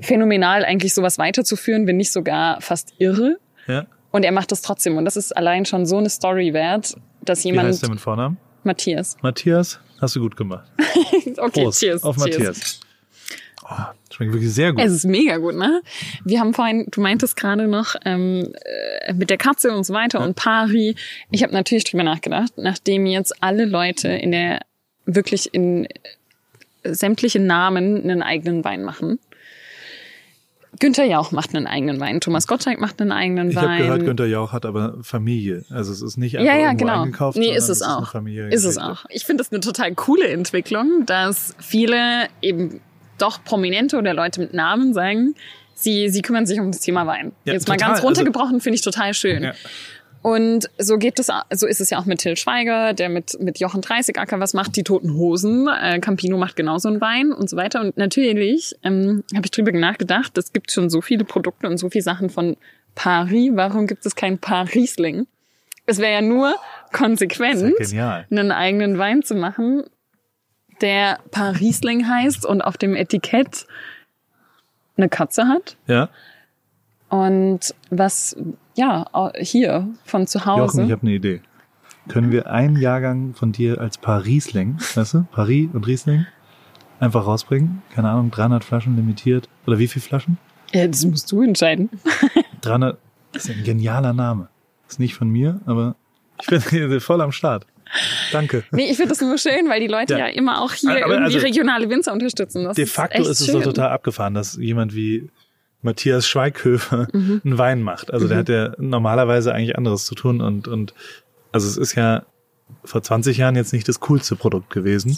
phänomenal, 0.00 0.64
eigentlich 0.64 0.94
sowas 0.94 1.18
weiterzuführen, 1.18 1.86
wenn 1.86 1.96
nicht 1.96 2.12
sogar 2.12 2.60
fast 2.60 2.94
irre. 2.98 3.38
Ja? 3.66 3.86
Und 4.10 4.24
er 4.24 4.32
macht 4.32 4.52
das 4.52 4.62
trotzdem. 4.62 4.96
Und 4.96 5.04
das 5.04 5.16
ist 5.16 5.36
allein 5.36 5.66
schon 5.66 5.86
so 5.86 5.98
eine 5.98 6.08
Story 6.10 6.52
wert, 6.52 6.96
dass 7.22 7.44
Wie 7.44 7.48
jemand. 7.48 7.68
heißt 7.68 7.82
der 7.82 7.90
mit 7.90 8.00
Vornamen? 8.00 8.38
Matthias. 8.64 9.16
Matthias, 9.22 9.78
hast 10.00 10.16
du 10.16 10.20
gut 10.20 10.36
gemacht. 10.36 10.68
Okay, 11.38 11.64
Prost 11.64 11.80
cheers. 11.80 12.02
auf 12.02 12.16
cheers. 12.16 12.38
Matthias. 12.38 12.80
Oh, 13.68 13.74
schmeckt 14.12 14.32
wirklich 14.32 14.54
sehr 14.54 14.72
gut. 14.72 14.82
Es 14.82 14.92
ist 14.92 15.04
mega 15.04 15.36
gut, 15.38 15.54
ne? 15.54 15.82
Wir 16.24 16.40
haben 16.40 16.54
vorhin, 16.54 16.86
du 16.90 17.00
meintest 17.00 17.36
gerade 17.36 17.66
noch 17.66 17.96
ähm, 18.04 18.52
äh, 19.06 19.12
mit 19.12 19.28
der 19.28 19.36
Katze 19.38 19.72
und 19.72 19.84
so 19.84 19.92
weiter 19.92 20.20
und 20.20 20.36
Pari. 20.36 20.94
Ich 21.30 21.42
habe 21.42 21.52
natürlich 21.52 21.84
drüber 21.84 22.04
nachgedacht, 22.04 22.52
nachdem 22.56 23.06
jetzt 23.06 23.42
alle 23.42 23.64
Leute 23.64 24.08
in 24.08 24.32
der 24.32 24.60
wirklich 25.06 25.54
in 25.54 25.86
äh, 26.82 26.94
sämtliche 26.94 27.40
Namen 27.40 28.02
einen 28.02 28.22
eigenen 28.22 28.64
Wein 28.64 28.84
machen. 28.84 29.18
Günther 30.78 31.04
Jauch 31.04 31.32
macht 31.32 31.54
einen 31.54 31.66
eigenen 31.66 32.00
Wein, 32.00 32.20
Thomas 32.20 32.46
Gottschalk 32.46 32.80
macht 32.80 33.00
einen 33.00 33.12
eigenen 33.12 33.50
ich 33.50 33.56
habe 33.56 33.68
Wein. 33.68 33.78
gehört, 33.78 34.04
Günther 34.04 34.26
Jauch 34.26 34.52
hat 34.52 34.66
aber 34.66 34.98
Familie. 35.02 35.64
Also 35.70 35.90
es 35.90 36.02
ist 36.02 36.18
nicht 36.18 36.36
einfach 36.36 36.52
ja, 36.52 36.60
ja, 36.60 36.72
genau. 36.74 37.02
eingekauft, 37.02 37.38
nee, 37.38 37.54
ist 37.54 37.68
es 37.68 37.80
auch. 37.80 38.10
Familie 38.10 38.48
ist 38.48 38.64
es 38.64 38.76
auch. 38.76 39.06
Ich 39.08 39.24
finde 39.24 39.42
es 39.42 39.50
eine 39.50 39.60
total 39.60 39.94
coole 39.94 40.28
Entwicklung, 40.28 41.04
dass 41.06 41.54
viele 41.58 42.28
eben 42.42 42.80
doch 43.18 43.42
Prominente 43.42 43.96
oder 43.96 44.12
Leute 44.12 44.40
mit 44.40 44.52
Namen 44.52 44.92
sagen, 44.92 45.34
sie, 45.74 46.08
sie 46.10 46.22
kümmern 46.22 46.46
sich 46.46 46.60
um 46.60 46.70
das 46.70 46.80
Thema 46.80 47.06
Wein. 47.06 47.32
Ja, 47.44 47.54
Jetzt 47.54 47.68
mal 47.68 47.76
total. 47.76 47.92
ganz 47.92 48.04
runtergebrochen, 48.04 48.60
finde 48.60 48.76
ich 48.76 48.82
total 48.82 49.14
schön. 49.14 49.44
Ja. 49.44 49.52
Und 50.22 50.68
so 50.78 50.98
geht 50.98 51.18
es, 51.18 51.30
so 51.52 51.66
ist 51.66 51.80
es 51.80 51.90
ja 51.90 51.98
auch 51.98 52.04
mit 52.04 52.20
Till 52.20 52.36
Schweiger, 52.36 52.94
der 52.94 53.08
mit, 53.08 53.38
mit 53.40 53.60
Jochen 53.60 53.80
Dreißigacker 53.80 54.40
was 54.40 54.54
macht, 54.54 54.74
die 54.76 54.82
Toten 54.82 55.14
Hosen, 55.14 55.68
äh, 55.68 56.00
Campino 56.00 56.36
macht 56.36 56.56
genauso 56.56 56.88
einen 56.88 57.00
Wein 57.00 57.32
und 57.32 57.48
so 57.48 57.56
weiter. 57.56 57.80
Und 57.80 57.96
natürlich 57.96 58.74
ähm, 58.82 59.22
habe 59.34 59.46
ich 59.46 59.52
drüber 59.52 59.72
nachgedacht, 59.72 60.36
es 60.36 60.52
gibt 60.52 60.72
schon 60.72 60.90
so 60.90 61.00
viele 61.00 61.24
Produkte 61.24 61.68
und 61.68 61.78
so 61.78 61.90
viele 61.90 62.02
Sachen 62.02 62.28
von 62.30 62.56
Paris. 62.94 63.52
Warum 63.54 63.86
gibt 63.86 64.04
es 64.04 64.16
kein 64.16 64.38
Parisling? 64.38 65.26
Es 65.86 65.98
wäre 65.98 66.14
ja 66.14 66.22
nur 66.22 66.56
konsequent, 66.92 67.92
ja 67.92 68.24
einen 68.28 68.50
eigenen 68.50 68.98
Wein 68.98 69.22
zu 69.22 69.36
machen, 69.36 69.84
der 70.80 71.20
Parisling 71.30 72.08
heißt 72.08 72.44
und 72.44 72.62
auf 72.62 72.76
dem 72.76 72.96
Etikett 72.96 73.66
eine 74.96 75.08
Katze 75.08 75.46
hat. 75.46 75.76
Ja, 75.86 76.08
Und 77.08 77.74
was, 77.90 78.36
ja, 78.76 79.06
hier 79.38 79.88
von 80.04 80.26
zu 80.26 80.46
Hause. 80.46 80.78
Jochen, 80.78 80.86
ich 80.86 80.92
habe 80.92 81.02
eine 81.02 81.12
Idee. 81.12 81.40
Können 82.08 82.30
wir 82.30 82.50
einen 82.50 82.76
Jahrgang 82.76 83.34
von 83.34 83.50
dir 83.50 83.80
als 83.80 83.98
Parisling, 83.98 84.78
weißt 84.94 85.14
du, 85.14 85.26
Paris 85.32 85.68
und 85.72 85.86
Riesling, 85.88 86.26
einfach 87.00 87.26
rausbringen? 87.26 87.82
Keine 87.94 88.10
Ahnung, 88.10 88.30
300 88.30 88.62
Flaschen 88.62 88.94
limitiert. 88.96 89.48
Oder 89.66 89.78
wie 89.78 89.88
viele 89.88 90.04
Flaschen? 90.04 90.38
ja, 90.72 90.86
das 90.86 91.04
musst 91.04 91.30
du 91.32 91.42
entscheiden. 91.42 91.90
300, 92.60 92.98
das 93.32 93.46
ist 93.46 93.56
ein 93.56 93.64
genialer 93.64 94.12
Name. 94.12 94.48
Ist 94.88 95.00
nicht 95.00 95.14
von 95.14 95.28
mir, 95.28 95.60
aber 95.66 95.96
ich 96.40 96.46
bin 96.46 96.60
hier 96.70 97.00
voll 97.00 97.20
am 97.20 97.32
Start. 97.32 97.66
Danke. 98.32 98.64
Nee, 98.72 98.90
ich 98.90 98.96
finde 98.96 99.10
das 99.10 99.20
nur 99.20 99.38
schön, 99.38 99.68
weil 99.68 99.80
die 99.80 99.86
Leute 99.86 100.14
Ja. 100.14 100.18
ja, 100.20 100.26
immer 100.26 100.60
auch 100.60 100.72
hier 100.72 100.90
Aber 100.90 101.14
irgendwie 101.14 101.34
also, 101.34 101.38
regionale 101.38 101.88
Winzer 101.88 102.12
unterstützen. 102.12 102.64
Das 102.64 102.74
De 102.76 102.84
facto 102.86 103.18
echt 103.18 103.30
ist 103.30 103.40
es 103.40 103.52
doch 103.52 103.62
total 103.62 103.90
abgefahren, 103.90 104.34
dass 104.34 104.56
jemand 104.56 104.94
wie 104.94 105.28
Matthias 105.86 106.28
Schweighöfer 106.28 107.08
Mhm. 107.12 107.40
einen 107.44 107.58
Wein 107.58 107.82
macht. 107.82 108.12
Also 108.12 108.28
der 108.28 108.36
hat 108.38 108.48
ja 108.50 108.74
normalerweise 108.78 109.54
eigentlich 109.54 109.78
anderes 109.78 110.04
zu 110.04 110.14
tun 110.14 110.40
und, 110.42 110.68
und 110.68 110.92
also 111.52 111.66
es 111.66 111.76
ist 111.78 111.94
ja 111.94 112.24
vor 112.84 113.02
20 113.02 113.38
Jahren 113.38 113.56
jetzt 113.56 113.72
nicht 113.72 113.88
das 113.88 114.00
coolste 114.00 114.36
Produkt 114.36 114.68
gewesen. 114.70 115.16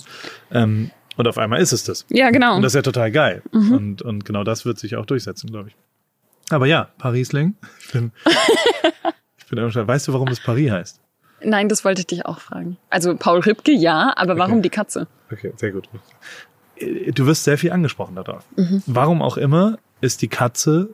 Ähm, 0.53 0.91
und 1.17 1.27
auf 1.27 1.39
einmal 1.39 1.61
ist 1.61 1.73
es 1.73 1.83
das. 1.83 2.07
Ja, 2.11 2.31
genau. 2.31 2.55
Und 2.57 2.63
das 2.63 2.71
ist 2.73 2.77
ja 2.77 2.83
total 2.83 3.11
geil. 3.11 3.43
Mhm. 3.53 3.73
Und, 3.73 4.03
und 4.03 4.25
genau 4.25 4.45
das 4.45 4.65
wird 4.65 4.79
sich 4.79 4.95
auch 4.97 5.07
durchsetzen, 5.07 5.51
glaube 5.51 5.71
ich. 5.71 5.77
Aber 6.51 6.67
ja, 6.67 6.91
Parisling. 6.99 7.57
Ich 7.81 7.91
bin, 7.93 8.13
ich 9.39 9.47
bin 9.47 9.71
schon, 9.73 9.89
weißt 9.89 10.07
du, 10.09 10.13
warum 10.13 10.29
das 10.29 10.41
Paris 10.41 10.71
heißt? 10.71 11.01
Nein, 11.43 11.69
das 11.69 11.85
wollte 11.85 12.01
ich 12.01 12.07
dich 12.07 12.27
auch 12.27 12.41
fragen. 12.41 12.77
Also 12.91 13.17
Paul 13.17 13.41
Ripke, 13.41 13.73
ja, 13.73 14.13
aber 14.17 14.37
warum 14.39 14.55
Okay. 14.55 14.63
die 14.63 14.71
Katze? 14.71 15.07
Okay, 15.31 15.53
sehr 15.57 15.73
gut. 15.73 15.89
Du 17.15 17.27
wirst 17.27 17.45
sehr 17.45 17.59
viel 17.59 17.73
angesprochen 17.73 18.15
darauf. 18.17 18.45
Mhm. 18.57 18.83
Warum 18.87 19.23
auch 19.23 19.37
immer 19.37 19.79
ist 20.01 20.23
die 20.23 20.29
Katze 20.29 20.91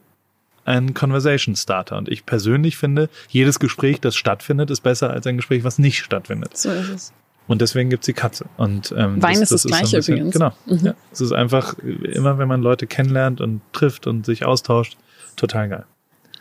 ein 0.65 0.95
Conversation 0.95 1.57
Starter. 1.57 1.99
Und 1.99 2.09
ich 2.09 2.25
persönlich 2.25 2.77
finde, 2.79 3.11
jedes 3.29 3.59
Gespräch, 3.59 4.01
das 4.01 4.17
stattfindet, 4.17 4.71
ist 4.71 4.81
besser 4.81 5.11
als 5.11 5.27
ein 5.27 5.37
Gespräch, 5.37 5.63
was 5.63 5.79
nicht 5.79 5.99
stattfindet. 6.03 6.57
So 6.57 6.71
ist 6.71 6.89
es. 6.89 7.13
Und 7.47 7.61
deswegen 7.61 7.91
gibt's 7.91 8.07
die 8.07 8.15
Katze. 8.15 8.47
Und 8.57 8.95
ähm, 8.97 9.23
Wein 9.23 9.43
ist 9.43 9.53
das 9.53 9.67
ein 9.67 9.69
Gleiche 9.69 9.97
bisschen- 9.99 10.15
übrigens. 10.17 10.33
Genau. 10.33 10.53
Mhm. 10.65 10.87
Ja, 10.87 10.95
es 11.13 11.21
ist 11.21 11.33
einfach 11.33 11.75
immer, 11.79 12.39
wenn 12.39 12.49
man 12.49 12.63
Leute 12.63 12.87
kennenlernt 12.87 13.43
und 13.43 13.61
trifft 13.75 14.07
und 14.07 14.25
sich 14.25 14.47
austauscht, 14.47 14.97
total 15.37 15.69
geil. 15.69 15.85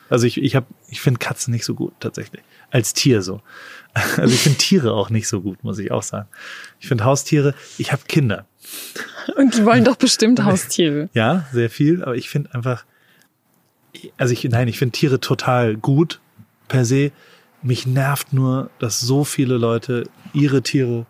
Also 0.10 0.28
ich, 0.28 0.42
ich 0.42 0.56
hab, 0.56 0.66
ich 0.90 1.02
finde 1.02 1.20
Katzen 1.20 1.54
nicht 1.54 1.66
so 1.66 1.76
gut 1.76 1.94
tatsächlich 2.00 2.44
als 2.74 2.94
Tier 2.94 3.22
so. 3.22 3.42
Also 4.18 4.34
ich 4.34 4.42
finde 4.42 4.58
Tiere 4.58 4.94
auch 4.94 5.12
nicht 5.12 5.28
so 5.28 5.42
gut, 5.42 5.64
muss 5.64 5.78
ich 5.78 5.92
auch 5.92 6.02
sagen. 6.02 6.28
Ich 6.80 6.88
finde 6.88 7.06
Haustiere. 7.06 7.54
Ich 7.78 7.92
habe 7.92 8.02
Kinder. 8.08 8.48
Und 9.38 9.56
die 9.56 9.66
wollen 9.66 9.84
doch 9.84 9.98
bestimmt 9.98 10.44
Haustiere. 10.44 11.10
Ja, 11.14 11.46
sehr 11.52 11.70
viel, 11.70 12.04
aber 12.04 12.16
ich 12.16 12.28
finde 12.28 12.56
einfach, 12.56 12.86
also 14.18 14.34
ich, 14.34 14.44
nein, 14.46 14.68
ich 14.68 14.80
finde 14.80 14.94
Tiere 14.94 15.20
total 15.20 15.78
gut 15.78 16.20
per 16.68 16.86
se. 16.86 17.12
Mich 17.62 17.86
nervt 17.86 18.34
nur, 18.34 18.72
dass 18.80 19.00
so 19.00 19.24
viele 19.24 19.58
Leute 19.58 20.10
ihre 20.34 20.64
Tiere 20.64 21.06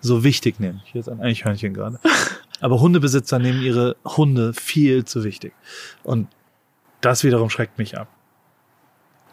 so 0.00 0.22
wichtig 0.22 0.60
nehmen. 0.60 0.82
Hier 0.84 1.00
ist 1.00 1.08
ein 1.08 1.20
Eichhörnchen 1.22 1.72
gerade. 1.72 1.98
Aber 2.60 2.80
Hundebesitzer 2.80 3.38
nehmen 3.38 3.62
ihre 3.62 3.96
Hunde 4.04 4.52
viel 4.52 5.04
zu 5.06 5.24
wichtig. 5.24 5.54
Und 6.02 6.28
das 7.00 7.24
wiederum 7.24 7.48
schreckt 7.48 7.78
mich 7.78 7.96
ab. 7.96 8.08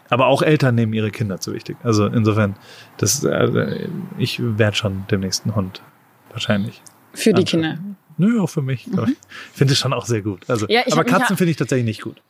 Aber 0.08 0.26
auch 0.26 0.42
Eltern 0.42 0.74
nehmen 0.74 0.92
ihre 0.92 1.10
Kinder 1.10 1.40
zu 1.40 1.52
wichtig. 1.52 1.76
Also 1.82 2.06
insofern, 2.06 2.56
das, 2.96 3.24
äh, 3.24 3.88
ich 4.18 4.40
werde 4.40 4.76
schon 4.76 5.04
demnächst 5.10 5.44
einen 5.44 5.54
Hund. 5.54 5.82
Wahrscheinlich. 6.30 6.82
Für 7.12 7.32
die 7.32 7.42
Anschauen. 7.42 7.62
Kinder. 7.62 7.78
Nö, 8.18 8.40
auch 8.40 8.50
für 8.50 8.62
mich. 8.62 8.84
glaub 8.84 9.08
Ich 9.08 9.14
Ich 9.52 9.58
finde 9.58 9.72
es 9.72 9.78
schon 9.78 9.92
auch 9.92 10.06
sehr 10.06 10.22
gut. 10.22 10.48
Also, 10.48 10.66
Ja, 10.68 10.82
aber 10.90 11.04
Katzen 11.04 11.36
finde 11.36 11.50
ich 11.50 11.56
tatsächlich 11.56 11.86
nicht 11.86 12.02
gut. 12.02 12.20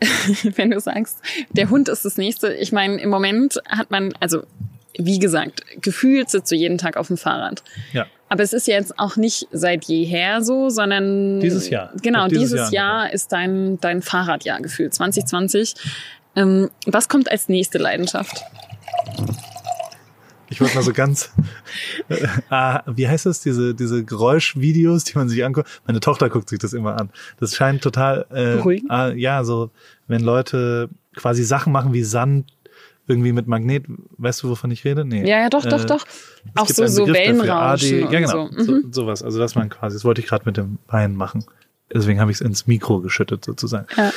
wenn 0.56 0.70
du 0.70 0.80
sagst, 0.80 1.18
der 1.50 1.70
Hund 1.70 1.88
ist 1.88 2.04
das 2.04 2.16
nächste. 2.16 2.52
Ich 2.54 2.72
meine, 2.72 3.00
im 3.00 3.10
Moment 3.10 3.60
hat 3.68 3.90
man, 3.90 4.12
also 4.20 4.42
wie 4.98 5.18
gesagt, 5.18 5.64
gefühlt 5.80 6.28
sitzt 6.30 6.50
du 6.50 6.56
jeden 6.56 6.78
Tag 6.78 6.96
auf 6.96 7.06
dem 7.06 7.16
Fahrrad. 7.16 7.62
Ja. 7.92 8.06
Aber 8.28 8.42
es 8.42 8.52
ist 8.52 8.66
ja 8.66 8.74
jetzt 8.76 8.98
auch 8.98 9.16
nicht 9.16 9.46
seit 9.52 9.84
jeher 9.84 10.42
so, 10.42 10.70
sondern 10.70 11.40
Dieses 11.40 11.68
Jahr. 11.68 11.92
Genau, 12.02 12.28
Dieses 12.28 12.50
dieses, 12.50 12.70
Jahr 12.70 13.04
Jahr, 13.04 13.12
ist 13.12 13.32
dein, 13.32 13.78
dein 13.80 14.02
Fahrradjahr 14.02 14.60
gefühlt, 14.60 14.94
2020. 14.94 15.74
Ähm, 16.36 16.70
was 16.86 17.08
kommt 17.08 17.30
als 17.30 17.48
nächste 17.48 17.78
Leidenschaft? 17.78 18.42
Ich 20.48 20.60
wollte 20.60 20.74
mal 20.74 20.82
so 20.82 20.92
ganz, 20.92 21.30
äh, 22.08 22.26
ah, 22.50 22.82
wie 22.86 23.08
heißt 23.08 23.24
das, 23.26 23.40
diese, 23.40 23.74
diese 23.74 24.04
Geräuschvideos, 24.04 25.04
die 25.04 25.16
man 25.16 25.28
sich 25.28 25.44
anguckt. 25.44 25.68
Meine 25.86 26.00
Tochter 26.00 26.28
guckt 26.28 26.48
sich 26.50 26.58
das 26.58 26.74
immer 26.74 27.00
an. 27.00 27.08
Das 27.40 27.54
scheint 27.54 27.82
total, 27.82 28.26
äh, 28.30 28.56
Beruhigend? 28.56 28.90
ah, 28.90 29.08
ja, 29.12 29.44
so, 29.44 29.70
wenn 30.08 30.20
Leute 30.22 30.90
quasi 31.16 31.42
Sachen 31.42 31.72
machen 31.72 31.92
wie 31.94 32.02
Sand, 32.04 32.52
irgendwie 33.08 33.32
mit 33.32 33.48
Magnet, 33.48 33.84
weißt 34.18 34.42
du, 34.42 34.50
wovon 34.50 34.70
ich 34.70 34.84
rede? 34.84 35.04
Nee. 35.04 35.28
Ja, 35.28 35.40
ja, 35.40 35.48
doch, 35.50 35.64
doch, 35.64 35.82
Äh, 35.82 35.86
doch. 35.86 36.06
Auch 36.54 36.68
so, 36.68 36.86
so 36.86 37.06
Wellenrauschen 37.08 38.04
AD, 38.06 38.12
ja, 38.14 38.20
genau, 38.20 38.48
so. 38.56 38.62
so, 38.62 38.72
Mhm. 38.72 38.92
sowas. 38.92 39.22
Also 39.22 39.38
das 39.40 39.54
man 39.56 39.70
quasi, 39.70 39.96
das 39.96 40.04
wollte 40.04 40.20
ich 40.20 40.28
gerade 40.28 40.44
mit 40.44 40.56
dem 40.56 40.78
Bein 40.86 41.16
machen. 41.16 41.44
Deswegen 41.92 42.20
habe 42.20 42.30
ich 42.30 42.36
es 42.36 42.40
ins 42.40 42.66
Mikro 42.68 43.00
geschüttet 43.00 43.44
sozusagen. 43.44 43.86
Ja. 43.96 44.12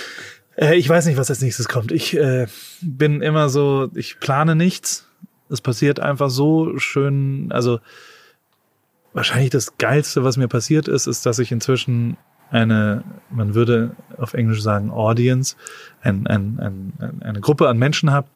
Äh, 0.56 0.76
ich 0.76 0.88
weiß 0.88 1.06
nicht, 1.06 1.18
was 1.18 1.30
als 1.30 1.42
nächstes 1.42 1.68
kommt. 1.68 1.92
Ich 1.92 2.16
äh, 2.16 2.48
bin 2.82 3.22
immer 3.22 3.50
so, 3.50 3.90
ich 3.96 4.20
plane 4.20 4.56
nichts. 4.56 5.08
Es 5.50 5.62
passiert 5.62 6.00
einfach 6.00 6.30
so 6.30 6.78
schön. 6.78 7.52
Also 7.52 7.80
wahrscheinlich 9.14 9.50
das 9.50 9.78
Geilste, 9.78 10.24
was 10.24 10.38
mir 10.38 10.48
passiert 10.48 10.88
ist, 10.88 11.08
ist, 11.08 11.26
dass 11.26 11.40
ich 11.40 11.52
inzwischen 11.52 12.18
eine, 12.52 13.04
man 13.30 13.56
würde 13.56 13.96
auf 14.18 14.34
Englisch 14.34 14.62
sagen 14.62 14.92
Audience, 14.92 15.56
ein, 16.02 16.28
ein, 16.28 16.60
ein, 16.60 17.22
eine 17.22 17.42
Gruppe 17.42 17.68
an 17.70 17.78
Menschen 17.78 18.12
habe, 18.12 18.28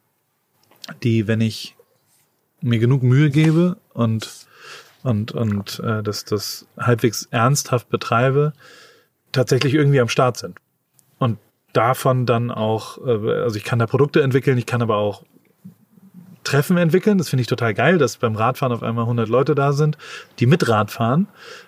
die, 1.04 1.28
wenn 1.28 1.42
ich 1.42 1.76
mir 2.62 2.80
genug 2.80 3.04
Mühe 3.04 3.30
gebe 3.30 3.78
und 3.94 4.48
und 5.02 5.32
und 5.32 5.80
äh, 5.80 6.04
das 6.04 6.26
das 6.26 6.68
halbwegs 6.78 7.28
ernsthaft 7.32 7.90
betreibe, 7.90 8.52
tatsächlich 9.32 9.74
irgendwie 9.74 10.02
am 10.02 10.10
Start 10.10 10.38
sind. 10.38 10.58
Davon 11.74 12.26
dann 12.26 12.52
auch, 12.52 12.98
äh, 13.06 13.42
also 13.42 13.58
ich 13.58 13.64
kann 13.64 13.80
da 13.80 13.88
Produkte 13.88 14.22
entwickeln, 14.22 14.58
ich 14.58 14.66
kann 14.66 14.82
aber 14.82 14.98
auch 14.98 15.24
Treffen 16.44 16.78
entwickeln. 16.78 17.18
Das 17.18 17.30
finde 17.30 17.42
ich 17.42 17.48
total 17.48 17.74
geil, 17.74 17.98
dass 17.98 18.18
beim 18.18 18.36
Radfahren 18.36 18.74
auf 18.74 18.84
einmal 18.84 19.04
100 19.04 19.30
Leute 19.30 19.56
da 19.56 19.74
sind, 19.74 19.98
die 20.40 20.46
mit 20.46 20.68
Rad 20.68 20.92
fahren. 20.92 21.28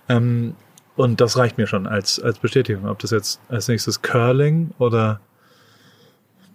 Ähm, 0.09 0.55
und 0.95 1.21
das 1.21 1.37
reicht 1.37 1.57
mir 1.57 1.67
schon 1.67 1.87
als, 1.87 2.19
als 2.19 2.39
Bestätigung. 2.39 2.87
Ob 2.87 2.99
das 2.99 3.11
jetzt 3.11 3.39
als 3.49 3.67
nächstes 3.67 4.01
Curling 4.01 4.71
oder 4.77 5.19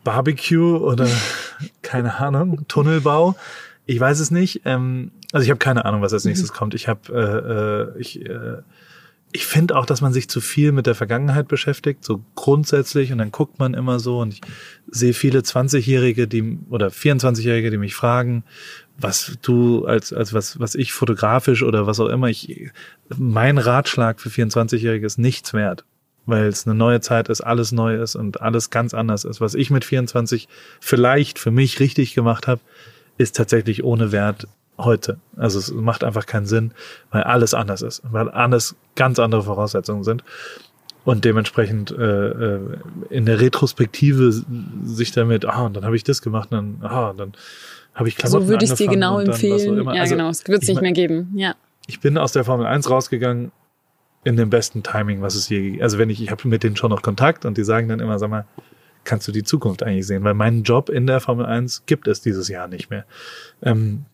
Barbecue 0.05 0.77
oder 0.79 1.09
keine 1.83 2.19
Ahnung, 2.19 2.67
Tunnelbau. 2.69 3.37
Ich 3.87 4.01
weiß 4.01 4.21
es 4.21 4.31
nicht. 4.31 4.63
Ähm, 4.65 5.13
also 5.33 5.45
ich 5.45 5.51
habe 5.51 5.59
keine 5.59 5.85
Ahnung, 5.85 6.03
was 6.03 6.13
als 6.13 6.25
nächstes 6.25 6.53
kommt. 6.53 6.75
Ich 6.75 6.89
habe, 6.89 7.13
äh, 7.13 7.99
äh, 7.99 8.01
ich, 8.01 8.25
äh, 8.25 8.59
ich 9.33 9.47
finde 9.47 9.77
auch, 9.77 9.87
dass 9.87 10.01
man 10.01 10.13
sich 10.13 10.29
zu 10.29 10.41
viel 10.41 10.73
mit 10.73 10.87
der 10.87 10.95
Vergangenheit 10.95 11.49
beschäftigt, 11.49 12.05
so 12.05 12.25
grundsätzlich, 12.37 13.13
und 13.13 13.19
dann 13.19 13.33
guckt 13.33 13.59
man 13.59 13.75
immer 13.75 13.99
so 13.99 14.21
und 14.21 14.35
ich 14.35 14.41
sehe 14.91 15.13
viele 15.13 15.41
20-Jährige, 15.41 16.27
die 16.29 16.59
oder 16.71 16.89
24-Jährige, 16.89 17.71
die 17.71 17.77
mich 17.77 17.95
fragen, 17.95 18.45
was 18.99 19.37
du 19.43 19.85
als 19.85 20.13
als 20.13 20.33
was 20.33 20.59
was 20.59 20.75
ich 20.75 20.93
fotografisch 20.93 21.63
oder 21.63 21.87
was 21.87 22.01
auch 22.01 22.09
immer 22.09 22.29
ich 22.29 22.71
mein 23.17 23.59
Ratschlag 23.59 24.21
für 24.21 24.31
24-Jährige 24.31 25.05
ist 25.05 25.19
nichts 25.19 25.53
wert, 25.53 25.85
weil 26.25 26.47
es 26.47 26.67
eine 26.67 26.75
neue 26.75 27.01
Zeit 27.01 27.29
ist, 27.29 27.43
alles 27.43 27.73
neu 27.73 28.01
ist 28.01 28.15
und 28.15 28.41
alles 28.41 28.71
ganz 28.71 28.95
anders 28.95 29.25
ist. 29.25 29.41
Was 29.41 29.55
ich 29.55 29.71
mit 29.71 29.85
24 29.85 30.49
vielleicht 30.81 31.39
für 31.39 31.51
mich 31.51 31.79
richtig 31.79 32.15
gemacht 32.15 32.47
habe, 32.47 32.61
ist 33.19 33.37
tatsächlich 33.37 33.85
ohne 33.85 34.13
Wert 34.13 34.47
heute. 34.79 35.19
Also 35.37 35.59
es 35.59 35.73
macht 35.73 36.05
einfach 36.05 36.27
keinen 36.27 36.47
Sinn, 36.47 36.73
weil 37.11 37.23
alles 37.23 37.55
anders 37.55 37.83
ist, 37.83 38.03
weil 38.11 38.29
alles 38.29 38.77
ganz 38.95 39.19
andere 39.19 39.43
Voraussetzungen 39.43 40.05
sind 40.05 40.23
und 41.05 41.25
dementsprechend 41.25 41.93
äh, 41.93 42.29
äh, 42.29 42.61
in 43.11 43.27
der 43.27 43.41
Retrospektive 43.41 44.33
sich 44.85 45.13
damit, 45.13 45.45
ah, 45.45 45.67
und 45.67 45.77
dann 45.77 45.85
habe 45.85 45.97
ich 45.97 46.05
das 46.05 46.21
gemacht, 46.21 46.51
und 46.51 46.81
dann, 46.83 46.91
ah, 46.91 47.15
dann 47.17 47.33
habe 47.95 48.09
ich 48.09 48.17
Klamotten 48.17 48.45
So 48.45 48.49
würde 48.51 48.65
ich 48.65 48.73
dir 48.75 48.89
genau 48.89 49.21
empfehlen. 49.21 49.85
Ja, 49.85 50.03
Also, 50.03 50.17
genau. 50.17 50.29
Es 50.29 50.47
wird 50.47 50.63
es 50.63 50.69
ich 50.69 50.75
nicht 50.75 50.83
mehr 50.83 50.93
geben. 50.93 51.33
Ja. 51.37 51.55
ich 51.87 52.01
bin 52.01 52.19
aus 52.19 52.33
der 52.33 52.45
Formel 52.45 52.67
1 52.67 52.91
rausgegangen 52.91 53.53
in 54.25 54.37
dem 54.37 54.51
besten 54.51 54.83
Timing, 54.83 55.23
was 55.23 55.37
es 55.37 55.49
je 55.49 55.63
gegeben 55.63 55.83
Also 55.85 55.99
wenn 55.99 56.11
ich, 56.11 56.21
ich 56.21 56.33
habe 56.33 56.47
mit 56.49 56.65
denen 56.65 56.75
schon 56.75 56.91
noch 56.91 57.03
Kontakt 57.03 57.45
und 57.45 57.57
die 57.57 57.65
sagen 57.65 57.89
dann 57.89 58.01
immer, 58.01 58.19
sag 58.19 58.29
mal, 58.29 58.45
kannst 59.05 59.29
du 59.29 59.33
die 59.33 59.45
Zukunft 59.45 59.85
eigentlich 59.85 60.09
sehen? 60.09 60.25
Weil 60.25 60.35
meinen 60.35 60.65
Job 60.65 60.89
in 60.89 61.07
der 61.07 61.21
Formel 61.21 61.47
1 61.47 61.87
gibt 61.87 62.09
es 62.09 62.21
dieses 62.21 62.49
Jahr 62.49 62.67
nicht 62.67 62.91
mehr. 62.91 63.05
Ähm, 63.63 64.07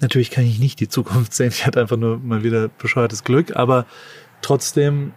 natürlich 0.00 0.30
kann 0.30 0.44
ich 0.44 0.58
nicht 0.58 0.80
die 0.80 0.88
Zukunft 0.88 1.34
sehen. 1.34 1.48
Ich 1.48 1.66
hatte 1.66 1.80
einfach 1.80 1.96
nur 1.96 2.18
mal 2.18 2.42
wieder 2.42 2.68
bescheuertes 2.68 3.24
Glück, 3.24 3.56
aber 3.56 3.86
trotzdem 4.42 5.12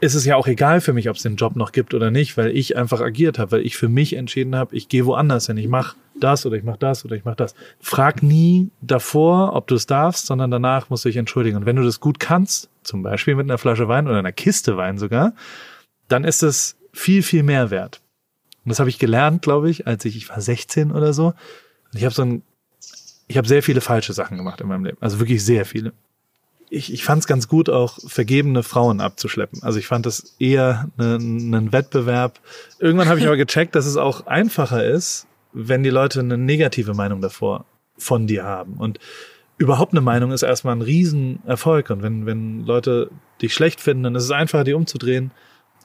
ist 0.00 0.14
es 0.14 0.24
ja 0.24 0.36
auch 0.36 0.46
egal 0.46 0.80
für 0.80 0.94
mich, 0.94 1.10
ob 1.10 1.16
es 1.16 1.22
den 1.22 1.36
Job 1.36 1.56
noch 1.56 1.72
gibt 1.72 1.92
oder 1.92 2.10
nicht, 2.10 2.36
weil 2.36 2.56
ich 2.56 2.76
einfach 2.76 3.00
agiert 3.00 3.38
habe, 3.38 3.52
weil 3.52 3.66
ich 3.66 3.76
für 3.76 3.88
mich 3.88 4.14
entschieden 4.14 4.56
habe, 4.56 4.74
ich 4.74 4.88
gehe 4.88 5.04
woanders 5.04 5.46
hin, 5.46 5.58
ich 5.58 5.68
mache 5.68 5.96
das 6.18 6.46
oder 6.46 6.56
ich 6.56 6.64
mache 6.64 6.78
das 6.78 7.04
oder 7.04 7.16
ich 7.16 7.24
mache 7.24 7.36
das. 7.36 7.54
Frag 7.80 8.22
nie 8.22 8.70
davor, 8.80 9.54
ob 9.54 9.66
du 9.66 9.74
es 9.74 9.86
darfst, 9.86 10.26
sondern 10.26 10.50
danach 10.50 10.88
musst 10.88 11.04
du 11.04 11.10
dich 11.10 11.16
entschuldigen. 11.16 11.58
Und 11.58 11.66
wenn 11.66 11.76
du 11.76 11.82
das 11.82 12.00
gut 12.00 12.18
kannst, 12.18 12.70
zum 12.82 13.02
Beispiel 13.02 13.34
mit 13.34 13.44
einer 13.44 13.58
Flasche 13.58 13.88
Wein 13.88 14.08
oder 14.08 14.18
einer 14.18 14.32
Kiste 14.32 14.76
Wein 14.76 14.96
sogar, 14.96 15.34
dann 16.08 16.24
ist 16.24 16.42
es 16.42 16.78
viel, 16.92 17.22
viel 17.22 17.42
mehr 17.42 17.70
wert. 17.70 18.00
Und 18.64 18.70
das 18.70 18.80
habe 18.80 18.90
ich 18.90 18.98
gelernt, 18.98 19.42
glaube 19.42 19.70
ich, 19.70 19.86
als 19.86 20.04
ich, 20.04 20.16
ich 20.16 20.28
war 20.28 20.40
16 20.40 20.92
oder 20.92 21.12
so. 21.12 21.26
Und 21.26 21.96
ich 21.96 22.04
habe 22.04 22.14
so 22.14 22.22
ein, 22.22 22.42
ich 23.30 23.38
habe 23.38 23.48
sehr 23.48 23.62
viele 23.62 23.80
falsche 23.80 24.12
Sachen 24.12 24.36
gemacht 24.36 24.60
in 24.60 24.68
meinem 24.68 24.84
Leben. 24.84 24.98
Also 25.00 25.20
wirklich 25.20 25.44
sehr 25.44 25.64
viele 25.64 25.92
ich, 26.70 26.92
ich 26.92 27.04
fand 27.04 27.20
es 27.20 27.26
ganz 27.26 27.48
gut, 27.48 27.68
auch 27.68 27.98
vergebene 28.06 28.62
Frauen 28.62 29.00
abzuschleppen. 29.00 29.62
Also 29.62 29.78
ich 29.78 29.88
fand 29.88 30.06
das 30.06 30.36
eher 30.38 30.88
einen 30.96 31.52
ein 31.52 31.72
Wettbewerb. 31.72 32.38
Irgendwann 32.78 33.08
habe 33.08 33.18
ich 33.18 33.26
aber 33.26 33.36
gecheckt, 33.36 33.74
dass 33.74 33.86
es 33.86 33.96
auch 33.96 34.26
einfacher 34.26 34.84
ist, 34.84 35.26
wenn 35.52 35.82
die 35.82 35.90
Leute 35.90 36.20
eine 36.20 36.38
negative 36.38 36.94
Meinung 36.94 37.20
davor 37.20 37.66
von 37.98 38.28
dir 38.28 38.44
haben. 38.44 38.74
Und 38.74 39.00
überhaupt 39.58 39.92
eine 39.92 40.00
Meinung 40.00 40.30
ist 40.30 40.42
erstmal 40.42 40.76
ein 40.76 40.82
Riesenerfolg. 40.82 41.90
Und 41.90 42.02
wenn, 42.02 42.24
wenn 42.24 42.64
Leute 42.64 43.10
dich 43.42 43.52
schlecht 43.52 43.80
finden, 43.80 44.04
dann 44.04 44.14
ist 44.14 44.24
es 44.24 44.30
einfacher, 44.30 44.64
die 44.64 44.74
umzudrehen. 44.74 45.32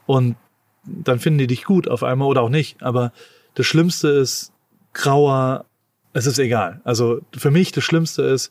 Und 0.06 0.36
dann 0.84 1.18
finden 1.18 1.40
die 1.40 1.48
dich 1.48 1.64
gut 1.64 1.88
auf 1.88 2.04
einmal 2.04 2.28
oder 2.28 2.42
auch 2.42 2.48
nicht. 2.48 2.80
Aber 2.80 3.12
das 3.54 3.66
Schlimmste 3.66 4.08
ist 4.08 4.52
grauer, 4.92 5.65
es 6.16 6.24
ist 6.24 6.38
egal. 6.38 6.80
Also 6.82 7.20
für 7.36 7.50
mich 7.50 7.72
das 7.72 7.84
Schlimmste 7.84 8.22
ist, 8.22 8.50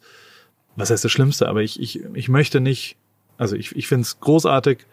was 0.75 0.91
heißt 0.91 1.03
das 1.03 1.11
Schlimmste, 1.11 1.49
aber 1.49 1.63
ich, 1.63 1.79
ich, 1.79 1.99
ich 2.13 2.29
möchte 2.29 2.59
nicht, 2.59 2.95
also 3.37 3.55
ich, 3.55 3.75
ich 3.75 3.87
finde 3.87 4.03
es 4.03 4.19
großartig, 4.19 4.85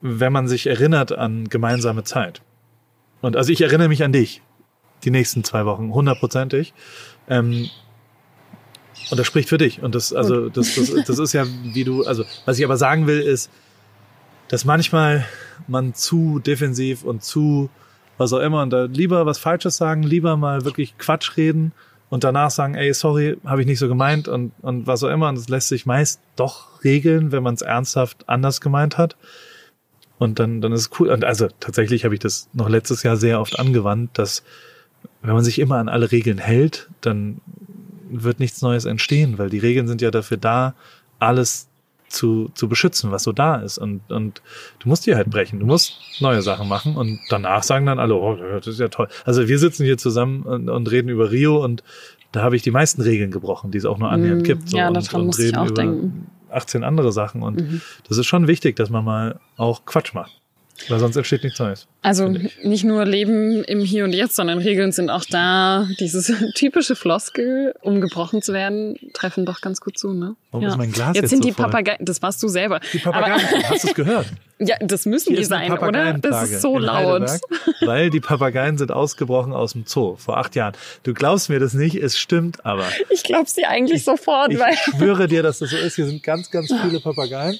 wenn 0.00 0.32
man 0.32 0.46
sich 0.46 0.68
erinnert 0.68 1.10
an 1.10 1.48
gemeinsame 1.48 2.04
Zeit. 2.04 2.42
Und 3.22 3.34
also 3.34 3.50
ich 3.50 3.60
erinnere 3.60 3.88
mich 3.88 4.04
an 4.04 4.12
dich, 4.12 4.40
die 5.02 5.10
nächsten 5.10 5.42
zwei 5.42 5.66
Wochen, 5.66 5.92
hundertprozentig. 5.92 6.74
Ähm, 7.28 7.68
und 9.10 9.18
das 9.18 9.26
spricht 9.26 9.48
für 9.48 9.58
dich. 9.58 9.82
Und 9.82 9.96
das, 9.96 10.12
also, 10.12 10.48
das, 10.48 10.76
das, 10.76 10.92
das 11.06 11.18
ist 11.18 11.32
ja, 11.32 11.44
wie 11.72 11.82
du, 11.82 12.04
also, 12.04 12.24
was 12.44 12.56
ich 12.56 12.64
aber 12.64 12.76
sagen 12.76 13.08
will, 13.08 13.18
ist, 13.20 13.50
dass 14.46 14.64
manchmal 14.64 15.26
man 15.66 15.92
zu 15.92 16.38
defensiv 16.38 17.02
und 17.02 17.24
zu, 17.24 17.68
was 18.18 18.32
auch 18.32 18.40
immer, 18.40 18.62
und 18.62 18.70
da 18.70 18.84
lieber 18.84 19.24
was 19.26 19.38
Falsches 19.38 19.76
sagen, 19.76 20.02
lieber 20.02 20.36
mal 20.36 20.64
wirklich 20.64 20.98
Quatsch 20.98 21.36
reden 21.36 21.72
und 22.10 22.24
danach 22.24 22.50
sagen, 22.50 22.74
ey, 22.74 22.92
sorry, 22.92 23.38
habe 23.44 23.60
ich 23.60 23.66
nicht 23.66 23.78
so 23.78 23.88
gemeint 23.88 24.28
und, 24.28 24.52
und 24.62 24.86
was 24.86 25.02
auch 25.04 25.10
immer. 25.10 25.28
Und 25.28 25.36
das 25.38 25.48
lässt 25.48 25.68
sich 25.68 25.86
meist 25.86 26.20
doch 26.36 26.82
regeln, 26.84 27.32
wenn 27.32 27.42
man 27.42 27.54
es 27.54 27.62
ernsthaft 27.62 28.28
anders 28.28 28.60
gemeint 28.60 28.98
hat. 28.98 29.16
Und 30.18 30.38
dann, 30.38 30.60
dann 30.60 30.72
ist 30.72 30.80
es 30.80 30.90
cool. 30.98 31.10
Und 31.10 31.24
also 31.24 31.48
tatsächlich 31.60 32.04
habe 32.04 32.14
ich 32.14 32.20
das 32.20 32.48
noch 32.52 32.68
letztes 32.68 33.02
Jahr 33.02 33.16
sehr 33.16 33.40
oft 33.40 33.58
angewandt, 33.58 34.18
dass 34.18 34.42
wenn 35.22 35.34
man 35.34 35.44
sich 35.44 35.58
immer 35.58 35.76
an 35.76 35.88
alle 35.88 36.10
Regeln 36.10 36.38
hält, 36.38 36.88
dann 37.00 37.40
wird 38.10 38.40
nichts 38.40 38.62
Neues 38.62 38.84
entstehen, 38.84 39.38
weil 39.38 39.50
die 39.50 39.58
Regeln 39.58 39.86
sind 39.86 40.00
ja 40.00 40.10
dafür 40.10 40.38
da, 40.38 40.74
alles 41.18 41.67
zu, 42.08 42.50
zu 42.54 42.68
beschützen, 42.68 43.10
was 43.10 43.22
so 43.22 43.32
da 43.32 43.56
ist. 43.56 43.78
Und, 43.78 44.00
und 44.10 44.42
du 44.80 44.88
musst 44.88 45.06
die 45.06 45.14
halt 45.14 45.30
brechen. 45.30 45.60
Du 45.60 45.66
musst 45.66 45.94
neue 46.20 46.42
Sachen 46.42 46.68
machen 46.68 46.96
und 46.96 47.20
danach 47.28 47.62
sagen 47.62 47.86
dann 47.86 47.98
alle, 47.98 48.14
oh, 48.14 48.36
das 48.36 48.66
ist 48.66 48.80
ja 48.80 48.88
toll. 48.88 49.08
Also 49.24 49.48
wir 49.48 49.58
sitzen 49.58 49.84
hier 49.84 49.98
zusammen 49.98 50.42
und, 50.42 50.68
und 50.68 50.90
reden 50.90 51.08
über 51.08 51.30
Rio 51.30 51.62
und 51.62 51.82
da 52.32 52.42
habe 52.42 52.56
ich 52.56 52.62
die 52.62 52.70
meisten 52.70 53.00
Regeln 53.02 53.30
gebrochen, 53.30 53.70
die 53.70 53.78
es 53.78 53.84
auch 53.84 53.98
nur 53.98 54.10
annähernd 54.10 54.42
Mm, 54.42 54.44
gibt. 54.44 54.68
So, 54.68 54.76
ja, 54.76 54.88
und, 54.88 54.94
daran 54.94 55.20
und 55.20 55.26
musste 55.28 55.44
ich 55.46 55.56
auch 55.56 55.66
über 55.66 55.74
denken. 55.74 56.26
18 56.50 56.84
andere 56.84 57.12
Sachen. 57.12 57.42
Und 57.42 57.60
Mhm. 57.60 57.80
das 58.08 58.18
ist 58.18 58.26
schon 58.26 58.46
wichtig, 58.48 58.76
dass 58.76 58.90
man 58.90 59.04
mal 59.04 59.40
auch 59.56 59.84
Quatsch 59.86 60.14
macht. 60.14 60.32
Weil 60.88 61.00
sonst 61.00 61.16
entsteht 61.16 61.42
nichts 61.42 61.58
Neues. 61.58 61.86
Also 62.02 62.28
nicht 62.62 62.84
nur 62.84 63.04
Leben 63.04 63.64
im 63.64 63.80
Hier 63.80 64.04
und 64.04 64.12
Jetzt, 64.12 64.36
sondern 64.36 64.58
Regeln 64.58 64.92
sind 64.92 65.10
auch 65.10 65.24
da. 65.24 65.88
Dieses 65.98 66.32
typische 66.54 66.94
Floskel, 66.94 67.74
um 67.82 68.00
gebrochen 68.00 68.40
zu 68.42 68.52
werden, 68.52 68.96
treffen 69.12 69.44
doch 69.44 69.60
ganz 69.60 69.80
gut 69.80 69.98
zu, 69.98 70.12
ne? 70.12 70.36
Warum 70.50 70.66
ist 70.66 70.76
mein 70.76 70.92
Glas 70.92 71.08
jetzt, 71.08 71.22
jetzt 71.22 71.30
sind 71.30 71.42
so 71.42 71.48
die? 71.48 71.54
Papageien, 71.54 71.98
das 72.00 72.22
warst 72.22 72.42
du 72.42 72.48
selber. 72.48 72.80
Die 72.92 72.98
Papageien, 72.98 73.64
hast 73.68 73.84
du 73.84 73.88
es 73.88 73.94
gehört? 73.94 74.26
Ja, 74.60 74.76
das 74.80 75.06
müssen 75.06 75.34
die 75.34 75.40
ist 75.40 75.52
eine 75.52 75.76
sein, 75.76 75.88
oder? 75.88 76.14
Das 76.14 76.50
ist 76.50 76.62
so 76.62 76.78
laut. 76.78 77.28
Weil 77.80 78.10
die 78.10 78.20
Papageien 78.20 78.78
sind 78.78 78.90
ausgebrochen 78.90 79.52
aus 79.52 79.72
dem 79.72 79.84
Zoo 79.86 80.16
vor 80.16 80.38
acht 80.38 80.54
Jahren. 80.56 80.74
Du 81.02 81.14
glaubst 81.14 81.48
mir 81.48 81.58
das 81.60 81.74
nicht, 81.74 81.96
es 81.96 82.18
stimmt 82.18 82.64
aber. 82.64 82.84
Ich 83.10 83.22
glaub's 83.22 83.54
dir 83.54 83.68
eigentlich 83.68 84.04
sofort, 84.04 84.52
Ich 84.52 84.58
weil 84.58 84.74
schwöre 84.76 85.28
dir, 85.28 85.42
dass 85.42 85.58
das 85.58 85.70
so 85.70 85.76
ist. 85.76 85.96
Hier 85.96 86.06
sind 86.06 86.22
ganz, 86.22 86.50
ganz 86.50 86.72
viele 86.82 87.00
Papageien. 87.00 87.58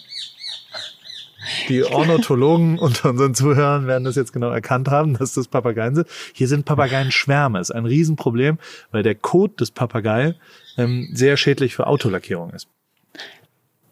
Die 1.69 1.85
Ornithologen 1.85 2.79
unter 2.79 3.11
unseren 3.11 3.35
Zuhörern 3.35 3.87
werden 3.87 4.05
das 4.05 4.17
jetzt 4.17 4.33
genau 4.33 4.51
erkannt 4.51 4.89
haben, 4.89 5.17
dass 5.17 5.35
das 5.35 5.49
Papageien 5.49 5.95
sind. 5.95 6.09
Hier 6.33 6.49
sind 6.49 6.65
Papageienschwärme. 6.65 7.61
Ist 7.61 7.71
ein 7.71 7.87
Riesenproblem, 7.87 8.59
weil 8.91 9.03
der 9.03 9.15
Kot 9.15 9.61
des 9.61 9.71
Papagei 9.71 10.35
ähm, 10.77 11.09
sehr 11.13 11.37
schädlich 11.37 11.75
für 11.75 11.87
Autolackierung 11.87 12.51
ist. 12.51 12.69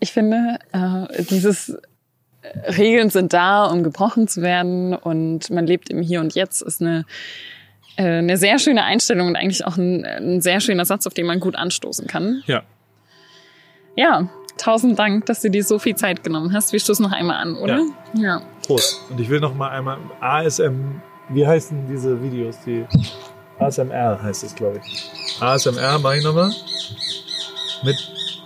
ich 0.01 0.13
finde, 0.13 0.59
äh, 0.73 1.23
dieses 1.25 1.71
äh, 1.71 2.71
Regeln 2.71 3.11
sind 3.11 3.33
da, 3.33 3.65
um 3.65 3.83
gebrochen 3.83 4.29
zu 4.29 4.43
werden 4.43 4.95
und 4.95 5.51
man 5.51 5.67
lebt 5.67 5.91
im 5.91 6.03
Hier 6.03 6.21
und 6.21 6.35
Jetzt 6.35 6.63
ist 6.63 6.81
eine, 6.81 7.05
äh, 7.97 8.19
eine 8.19 8.37
sehr 8.37 8.59
schöne 8.59 8.85
Einstellung 8.85 9.29
und 9.29 9.37
eigentlich 9.37 9.65
auch 9.65 9.77
ein, 9.77 10.05
ein 10.05 10.41
sehr 10.41 10.61
schöner 10.61 10.85
Satz, 10.85 11.07
auf 11.07 11.15
den 11.15 11.27
man 11.27 11.41
gut 11.41 11.57
anstoßen 11.57 12.07
kann. 12.07 12.43
Ja. 12.47 12.63
Ja, 13.97 14.29
tausend 14.57 14.99
Dank, 14.99 15.27
dass 15.27 15.41
du 15.41 15.51
dir 15.51 15.65
so 15.65 15.79
viel 15.79 15.97
Zeit 15.97 16.25
genommen 16.25 16.53
hast. 16.53 16.73
Wir 16.73 16.81
stoßen 16.81 17.03
noch 17.03 17.13
einmal 17.13 17.37
an, 17.37 17.57
oder? 17.57 17.81
Ja. 18.15 18.41
Prost. 18.67 19.01
Und 19.11 19.21
ich 19.21 19.29
will 19.29 19.41
noch 19.41 19.55
mal 19.55 19.71
einmal 19.71 19.99
ASM, 20.21 21.01
wie 21.29 21.47
heißen 21.47 21.87
diese 21.89 22.23
Videos? 22.23 22.59
Die 22.65 22.87
ASMR 23.59 24.23
heißt 24.23 24.45
es, 24.45 24.55
glaube 24.55 24.81
ich. 24.85 25.11
ASMR 25.41 25.99
mache 25.99 26.19
ich 26.19 26.25
nochmal. 26.25 26.51
Mit, 27.85 27.97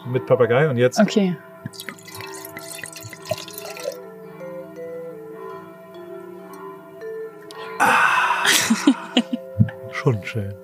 mit 0.07 0.27
Papagei 0.27 0.69
und 0.69 0.77
jetzt. 0.77 0.99
Okay. 0.99 1.37
Schon 9.93 10.23
schön. 10.25 10.55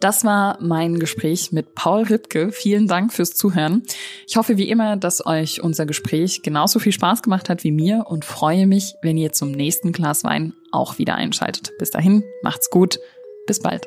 Das 0.00 0.24
war 0.24 0.56
mein 0.62 0.98
Gespräch 0.98 1.52
mit 1.52 1.74
Paul 1.74 2.04
Rittke. 2.04 2.52
Vielen 2.52 2.88
Dank 2.88 3.12
fürs 3.12 3.34
Zuhören. 3.34 3.82
Ich 4.26 4.36
hoffe 4.36 4.56
wie 4.56 4.70
immer, 4.70 4.96
dass 4.96 5.24
euch 5.24 5.62
unser 5.62 5.84
Gespräch 5.84 6.42
genauso 6.42 6.78
viel 6.78 6.92
Spaß 6.92 7.22
gemacht 7.22 7.50
hat 7.50 7.64
wie 7.64 7.70
mir 7.70 8.06
und 8.08 8.24
freue 8.24 8.66
mich, 8.66 8.94
wenn 9.02 9.18
ihr 9.18 9.32
zum 9.32 9.50
nächsten 9.52 9.92
Glas 9.92 10.24
Wein 10.24 10.54
auch 10.72 10.96
wieder 10.96 11.16
einschaltet. 11.16 11.72
Bis 11.78 11.90
dahin, 11.90 12.24
macht's 12.42 12.70
gut. 12.70 12.98
Bis 13.46 13.60
bald. 13.60 13.86